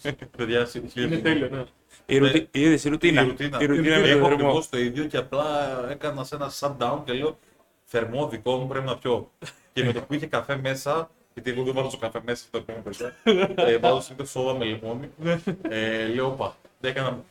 [0.36, 1.64] Παιδιά, Είναι τέλειο, ναι.
[2.06, 2.48] Η, ρουτί...
[2.50, 3.22] είδες, η ρουτίνα.
[3.22, 3.58] Η ρουτίνα.
[3.60, 4.48] Η ρουτίνα με Έχω τον θερμό.
[4.48, 5.44] ακριβώ το ίδιο και απλά
[5.90, 7.38] έκανα σε ένα shutdown και λέω
[7.84, 9.30] θερμό δικό μου πρέπει να πιω.
[9.72, 12.62] και με το που είχε καφέ μέσα, γιατί εγώ δεν βάζω το καφέ μέσα αυτό
[12.62, 13.16] που παιδιά.
[13.54, 15.08] ε, βάζω συνήθως σόδα με λιμόνι.
[15.68, 17.24] ε, λέω, όπα, έκανα,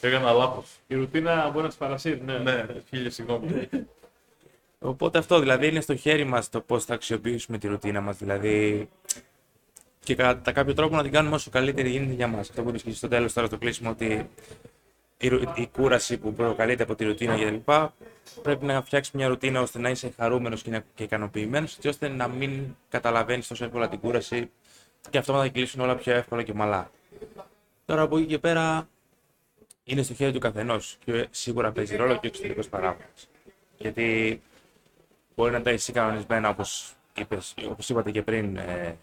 [0.00, 0.76] έκανα λάθος.
[0.86, 2.38] Η ρουτίνα μπορεί να σε παρασύρει, ναι.
[2.38, 3.68] ναι, χίλια συγγνώμη.
[4.78, 8.16] Οπότε αυτό δηλαδή είναι στο χέρι μας το πώς θα αξιοποιήσουμε τη ρουτίνα μας.
[8.16, 8.88] Δηλαδή
[10.04, 12.50] και κατά κάποιο τρόπο να την κάνουμε όσο καλύτερη γίνεται για μας.
[12.50, 14.28] Αυτό που είπες και στο τέλος τώρα στο κλείσιμο ότι
[15.20, 17.70] η, ρου- η κούραση που προκαλείται από τη ρουτίνα κλπ.
[18.42, 22.08] Πρέπει να φτιάξει μια ρουτίνα ώστε να είσαι χαρούμενος και, να- και ικανοποιημένος έτσι ώστε
[22.08, 24.50] να μην καταλαβαίνεις τόσο εύκολα την κούραση
[25.10, 26.90] και αυτό θα κλείσουν όλα πιο εύκολα και ομαλά.
[27.84, 28.88] Τώρα από εκεί και πέρα
[29.84, 33.28] είναι στο χέρι του καθενός και σίγουρα παίζει ρόλο και ο εξωτερικός παράγοντας.
[33.76, 34.40] Γιατί
[35.36, 36.92] μπορεί να τα έχει κανονισμένα όπως
[37.68, 38.96] όπως είπατε και πριν, ε,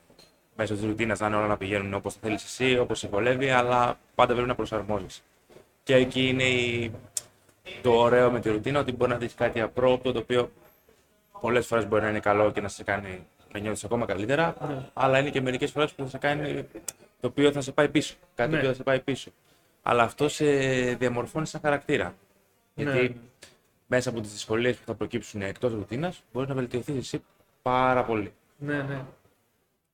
[0.55, 3.49] μέσω της ρουτίνας να είναι όλα να πηγαίνουν όπως θα θέλεις εσύ, όπως σε βολεύει,
[3.49, 5.05] αλλά πάντα πρέπει να προσαρμόζει.
[5.88, 6.92] Και εκεί είναι η...
[7.82, 10.52] το ωραίο με τη ρουτίνα ότι μπορεί να δεις κάτι απρόπτο το οποίο
[11.42, 14.56] πολλές φορές μπορεί να είναι καλό και να σε κάνει να νιώθεις ακόμα καλύτερα,
[14.94, 16.66] αλλά είναι και μερικές φορές που θα σε κάνει
[17.20, 18.16] το οποίο θα σε πάει πίσω.
[18.36, 18.56] Κάτι Ναι.
[18.56, 19.32] το οποίο θα σε πάει πίσω.
[19.82, 20.46] Αλλά αυτό σε
[20.96, 22.16] διαμορφώνει σαν χαρακτήρα.
[22.76, 23.16] Γιατί Ναι.
[23.88, 27.24] μέσα από τις δυσκολίες που θα προκύψουν εκτός ρουτίνας, μπορείς να βελτιωθείς εσύ
[27.62, 28.34] πάρα πολύ.
[28.58, 29.02] Ναι, ναι.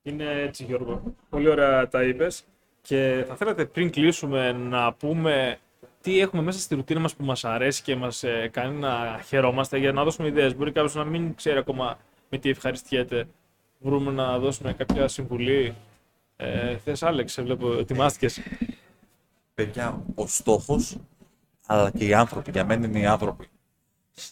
[0.02, 1.04] Είναι έτσι, Γιώργο.
[1.30, 2.44] Πολύ ωραία τα είπες.
[2.82, 5.58] Και θα θέλατε πριν κλείσουμε να πούμε
[6.04, 9.78] τι έχουμε μέσα στη ρουτίνα μας που μας αρέσει και μας ε, κάνει να χαιρόμαστε
[9.78, 10.56] για να δώσουμε ιδέες.
[10.56, 11.98] Μπορεί κάποιος να μην ξέρει ακόμα
[12.30, 13.28] με τι ευχαριστιέται.
[13.80, 15.76] Μπορούμε να δώσουμε κάποια συμβουλή.
[16.36, 18.40] Ε, θες Άλεξ, σε βλέπω, ετοιμάστηκες.
[19.54, 20.98] Παιδιά, ο στόχος,
[21.66, 23.48] αλλά και οι άνθρωποι, για μένα είναι οι άνθρωποι.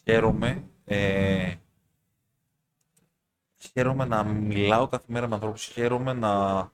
[0.03, 1.53] Χαίρομαι, ε,
[3.57, 6.71] χαίρομαι να μιλάω κάθε μέρα με ανθρώπους, χαίρομαι να,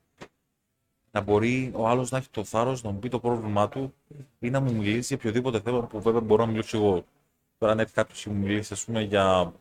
[1.18, 3.94] να μπορεί ο άλλος να έχει το θάρρος να μου πει το πρόβλημά του
[4.40, 7.04] ή να μου μιλήσει για οποιοδήποτε θέμα που βέβαια μπορώ να μιλήσω εγώ.
[7.58, 9.54] Τώρα αν έρθει κάποιος και μου μιλήσει, ας πούμε, για...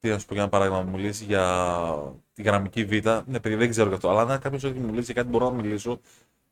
[0.00, 2.90] Τι να σου πω για ένα παράδειγμα, μου μιλήσει για τη γραμμική β.
[3.26, 4.08] Ναι, παιδί, δεν ξέρω γι' αυτό.
[4.10, 6.00] Αλλά αν κάποιος έρθει και μου μιλήσει για κάτι, μπορώ να μιλήσω.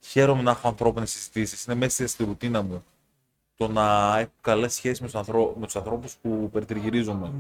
[0.00, 1.64] Χαίρομαι να έχω ανθρώπινες συζητήσεις.
[1.64, 2.84] Είναι μέσα στη ρουτίνα μου
[3.56, 5.54] το να έχω καλές σχέσεις με τους ανθρω...
[5.58, 7.32] με τους ανθρώπους που περιτριγυρίζομαι.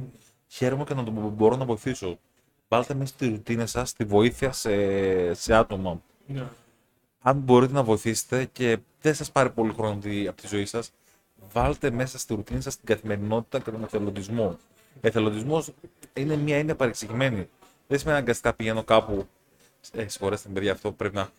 [0.48, 2.18] Χαίρομαι και να το μπορώ να βοηθήσω.
[2.68, 6.02] Βάλτε μέσα στη ρουτίνα σας τη βοήθεια σε, σε άτομα.
[6.26, 6.48] Ναι.
[7.20, 10.92] Αν μπορείτε να βοηθήσετε και δεν σας πάρει πολύ χρόνο τη- από τη ζωή σας,
[11.52, 14.58] βάλτε μέσα στη ρουτίνα σας την καθημερινότητα και τον εθελοντισμό.
[15.00, 15.72] Εθελοντισμός
[16.14, 17.48] είναι μια έννοια παρεξηγημένη.
[17.86, 19.26] Δεν σημαίνει αναγκαστικά πηγαίνω κάπου.
[19.92, 21.30] Ε, συγχωρέστε με, παιδιά, αυτό πρέπει να.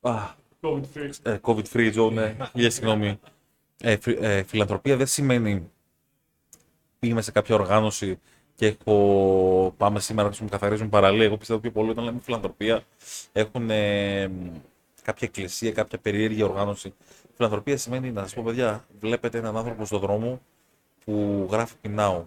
[0.00, 1.10] Α, COVID free.
[1.22, 2.36] ε, COVID free zone, ναι.
[2.52, 3.20] Χίλια συγγνώμη.
[3.80, 5.70] Ε, φι- ε, φιλανθρωπία δεν σημαίνει
[6.98, 8.18] πήγαμε σε κάποια οργάνωση
[8.58, 11.24] και έχω, πάμε σήμερα να μου καθαρίζουν παραλία.
[11.24, 12.82] Εγώ πιστεύω πιο πολύ όταν λέμε φιλανθρωπία
[13.32, 14.30] έχουν ε,
[15.02, 16.94] κάποια εκκλησία, κάποια περίεργη οργάνωση.
[17.34, 20.40] Φιλανθρωπία σημαίνει να σας πω, παιδιά, βλέπετε έναν άνθρωπο στον δρόμο
[21.04, 22.24] που γράφει πεινάω.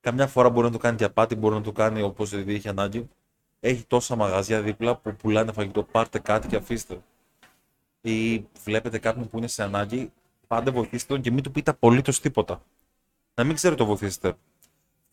[0.00, 2.68] Καμιά φορά μπορεί να το κάνει για πάτη, μπορεί να το κάνει όπως δεν έχει
[2.68, 3.08] ανάγκη.
[3.60, 5.82] Έχει τόσα μαγαζιά δίπλα που πουλάνε φαγητό.
[5.82, 7.00] Πάρτε κάτι και αφήστε.
[8.00, 10.12] Ή βλέπετε κάποιον που είναι σε ανάγκη,
[10.46, 12.62] πάντα βοηθήστε τον και μην του πείτε απολύτως τίποτα.
[13.34, 14.36] Να μην ξέρετε το βοηθήσετε.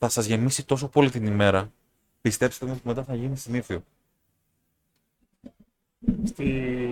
[0.05, 1.71] Θα σας γεμίσει τόσο πολύ την ημέρα.
[2.21, 3.83] Πιστέψτε με ότι μετά θα γίνει συνήθιο.
[6.23, 6.43] στη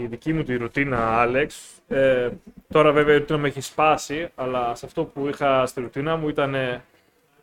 [0.10, 1.82] δική μου τη ρουτίνα, Άλεξ.
[1.88, 2.30] Ε,
[2.68, 6.30] τώρα βέβαια η ρουτίνα μου έχει σπάσει, αλλά σε αυτό που είχα στη ρουτίνα μου
[6.30, 6.56] ήταν.
[6.56, 6.84] ε,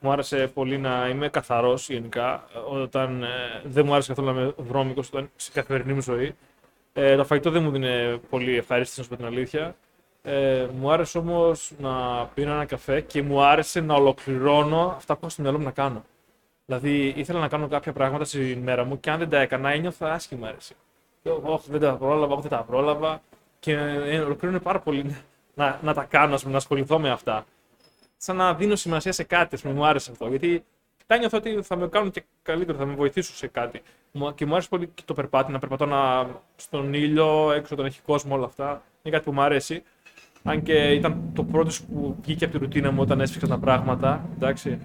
[0.00, 2.44] μου άρεσε πολύ να είμαι καθαρός γενικά.
[2.68, 3.28] Όταν ε,
[3.64, 6.34] δεν μου άρεσε καθόλου να είμαι βρώμικος στην καθημερινή μου ζωή.
[6.92, 9.76] Ε, το φαγητό δεν μου δίνει πολύ ευχαρίστησης, να σου πω την αλήθεια.
[10.30, 15.18] Ε, μου άρεσε όμως να πίνω ένα καφέ και μου άρεσε να ολοκληρώνω αυτά που
[15.22, 16.04] έχω στο μυαλό μου να κάνω.
[16.66, 20.12] Δηλαδή ήθελα να κάνω κάποια πράγματα στην μέρα μου και αν δεν τα έκανα ένιωθα
[20.12, 20.74] άσχημα αρέσει.
[21.22, 23.20] Και εγώ, «Ωχ, δεν τα πρόλαβα, όχι δεν τα πρόλαβα.
[23.60, 25.16] Και ε, ολοκληρώνει πάρα πολύ
[25.54, 27.44] να, να τα κάνω, ας πούμε, να ασχοληθώ με αυτά.
[28.16, 30.28] Σαν να δίνω σημασία σε κάτι, ας πούμε, μου άρεσε αυτό.
[30.28, 30.64] Γιατί
[31.06, 33.82] τα νιώθω ότι θα με κάνουν και καλύτερο, θα με βοηθήσουν σε κάτι.
[34.12, 36.26] Μου- Και μου άρεσε πολύ και το περπάτι, να περπατώ να,
[36.56, 38.82] στον ήλιο, έξω όταν έχει κόσμο, όλα αυτά.
[39.02, 39.82] Είναι κάτι που μου αρέσει.
[40.48, 44.28] Αν και ήταν το πρώτο που βγήκε από τη ρουτίνα μου όταν έσφιξα τα πράγματα.
[44.34, 44.78] Εντάξει.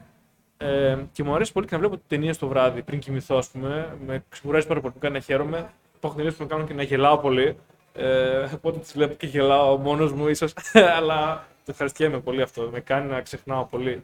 [0.57, 3.97] Ε, και μου αρέσει πολύ και να βλέπω ταινίες το βράδυ πριν κοιμηθώ, ας πούμε.
[4.05, 5.69] Με ξεκουράζει πάρα πολύ, μου κάνει να χαίρομαι.
[5.95, 7.57] Υπάρχουν ταινίε που με κάνουν και να γελάω πολύ.
[7.93, 10.53] Ε, οπότε τις βλέπω και γελάω μόνος μου, ίσως.
[10.97, 12.69] αλλά το ευχαριστιέμαι πολύ αυτό.
[12.71, 14.03] Με κάνει να ξεχνάω πολύ.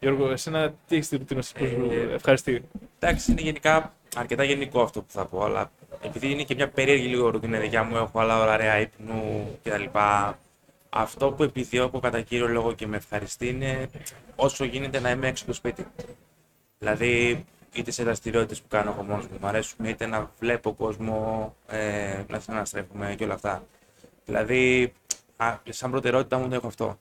[0.00, 2.62] Γιώργο, εσένα τι έχεις τη ρουτίνα σου που σου Ε, ευχαριστεί;
[2.98, 7.06] Εντάξει, είναι γενικά αρκετά γενικό αυτό που θα πω, αλλά επειδή είναι και μια περίεργη
[7.06, 9.84] λίγο ρουτίνα δικιά μου, έχω άλλα ωραία ύπνου κτλ.
[10.88, 13.90] Αυτό που επιδιώκω κατά κύριο λόγο και με ευχαριστεί είναι
[14.36, 15.86] όσο γίνεται να είμαι έξω από το σπίτι.
[16.78, 21.54] Δηλαδή, είτε σε δραστηριότητες που κάνω εγώ μόνος μου, μου αρέσουν, είτε να βλέπω κόσμο,
[21.66, 23.64] ε, να συναναστρέφουμε και όλα αυτά.
[24.24, 24.92] Δηλαδή,
[25.36, 26.98] α, σαν προτεραιότητά μου το έχω αυτό.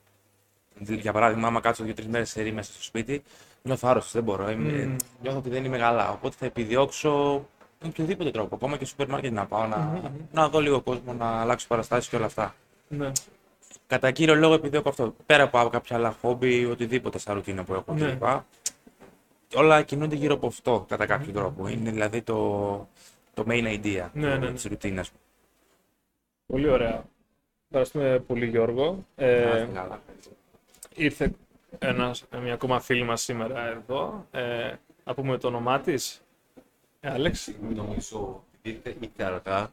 [0.79, 3.23] Για παράδειγμα, άμα κάτσω δύο-τρεις μέρες σε μέσα στο σπίτι,
[3.61, 4.49] νιώθω άρρωστος, δεν μπορώ.
[4.49, 6.11] Είμαι, Νιώθω ότι δεν είμαι καλά.
[6.11, 7.45] Οπότε θα επιδιώξω
[7.81, 8.55] με οποιοδήποτε τρόπο.
[8.55, 12.09] Ακόμα και στο σούπερ μάρκετ να πάω, να, να δω λίγο κόσμο, να αλλάξω παραστάσεις
[12.09, 12.55] και όλα αυτά.
[12.87, 13.11] Ναι.
[13.87, 15.15] Κατά κύριο λόγο επιδιώκω αυτό.
[15.25, 18.11] Πέρα από κάποια άλλα χόμπι, οτιδήποτε σαν ρουτίνα που έχω Ναι.
[18.11, 18.23] κλπ.
[19.55, 21.67] Όλα κινούνται γύρω από αυτό κατά κάποιο τρόπο.
[21.67, 22.35] Είναι δηλαδή το,
[23.33, 24.51] το main idea Ναι, ναι, ναι.
[24.51, 25.17] της ρουτίνας μου.
[26.45, 27.03] Πολύ ωραία.
[27.69, 29.05] Ευχαριστούμε πολύ, Γιώργο.
[29.15, 30.01] Να Ε, είστε καλά.
[30.95, 31.31] ήρθε
[31.79, 34.25] ένας, μια ακόμα φίλη μας σήμερα εδώ.
[34.31, 34.73] Ε,
[35.03, 36.21] να πούμε το όνομά της.
[36.99, 37.51] Ε, Άλεξ.
[37.75, 39.71] Νομίζω ότι ήρθε ήρθε αργά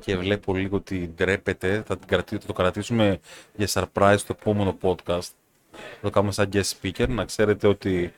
[0.00, 1.82] και βλέπω λίγο ότι ντρέπεται.
[1.86, 3.20] Θα, την κρατή- θα το κρατήσουμε
[3.56, 5.28] για surprise στο επόμενο podcast.
[5.72, 7.08] Θα το κάνουμε σαν guest speaker.
[7.08, 8.12] Να ξέρετε ότι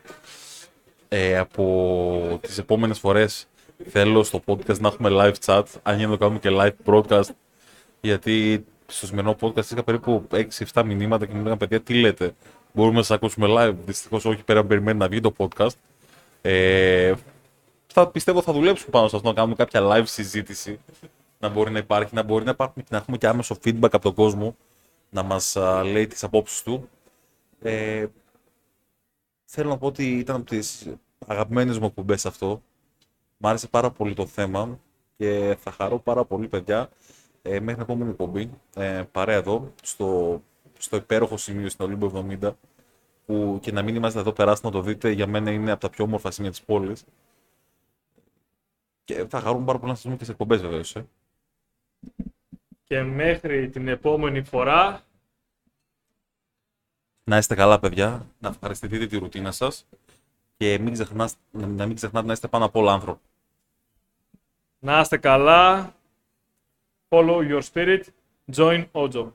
[1.09, 3.47] ε, από τις επόμενες φορές
[3.89, 5.63] θέλω στο podcast να έχουμε live chat.
[5.83, 7.29] Αν γίνει να το κάνουμε και live broadcast.
[8.01, 10.29] Γιατί στο σημερινό podcast είχα περίπου
[10.73, 12.33] 6-7 μηνύματα και μου λέγανε παιδιά τι λέτε.
[12.73, 13.75] Μπορούμε να σας ακούσουμε live.
[13.85, 15.75] Δυστυχώς όχι πέρα περιμένει να βγει το podcast.
[16.43, 17.13] Ε,
[17.95, 20.81] θα πιστεύω θα δουλέψουμε πάνω σε αυτό, να κάνουμε κάποια live συζήτηση.
[21.39, 24.15] Να μπορεί να υπάρχει, να μπορεί να, υπάρχουν, να έχουμε και άμεσο feedback από τον
[24.15, 24.57] κόσμο
[25.11, 26.89] να μας α, λέει τις απόψεις του.
[27.63, 28.07] Ε,
[29.45, 30.89] θέλω να πω ότι ήταν από τις
[31.27, 32.63] αγαπημένες μου εκπομπές αυτό.
[33.37, 34.79] Μ' άρεσε πάρα πολύ το θέμα
[35.17, 36.89] και θα χαρώ πάρα πολύ παιδιά
[37.43, 40.43] ε, μέχρι την επόμενη εκπομπή ε, παρέα εδώ στο,
[40.79, 42.51] στο υπέροχο σημείο στην Ολύμπο 70
[43.27, 45.91] που και να μην είμαστε εδώ περάστε να το δείτε για μένα είναι από τα
[45.91, 47.05] πιο όμορφα σημεία της πόλης
[49.05, 50.97] και θα χαρούμε πάρα πολύ να σας δούμε και σε εκπομπές βεβαίως.
[50.97, 51.07] Ε.
[52.85, 55.03] Και μέχρι την επόμενη φορά,
[57.25, 59.87] Να είστε καλά παιδιά, να ευχαριστηθείτε τη ρουτίνα σας
[60.57, 63.21] και μην ξεχνάς, να να μην ξεχνάτε να είστε πάνω απ' όλα άνθρωποι.
[64.79, 65.95] να είστε καλά.
[67.09, 68.03] Follow your spirit.
[68.57, 69.33] Join Ojo.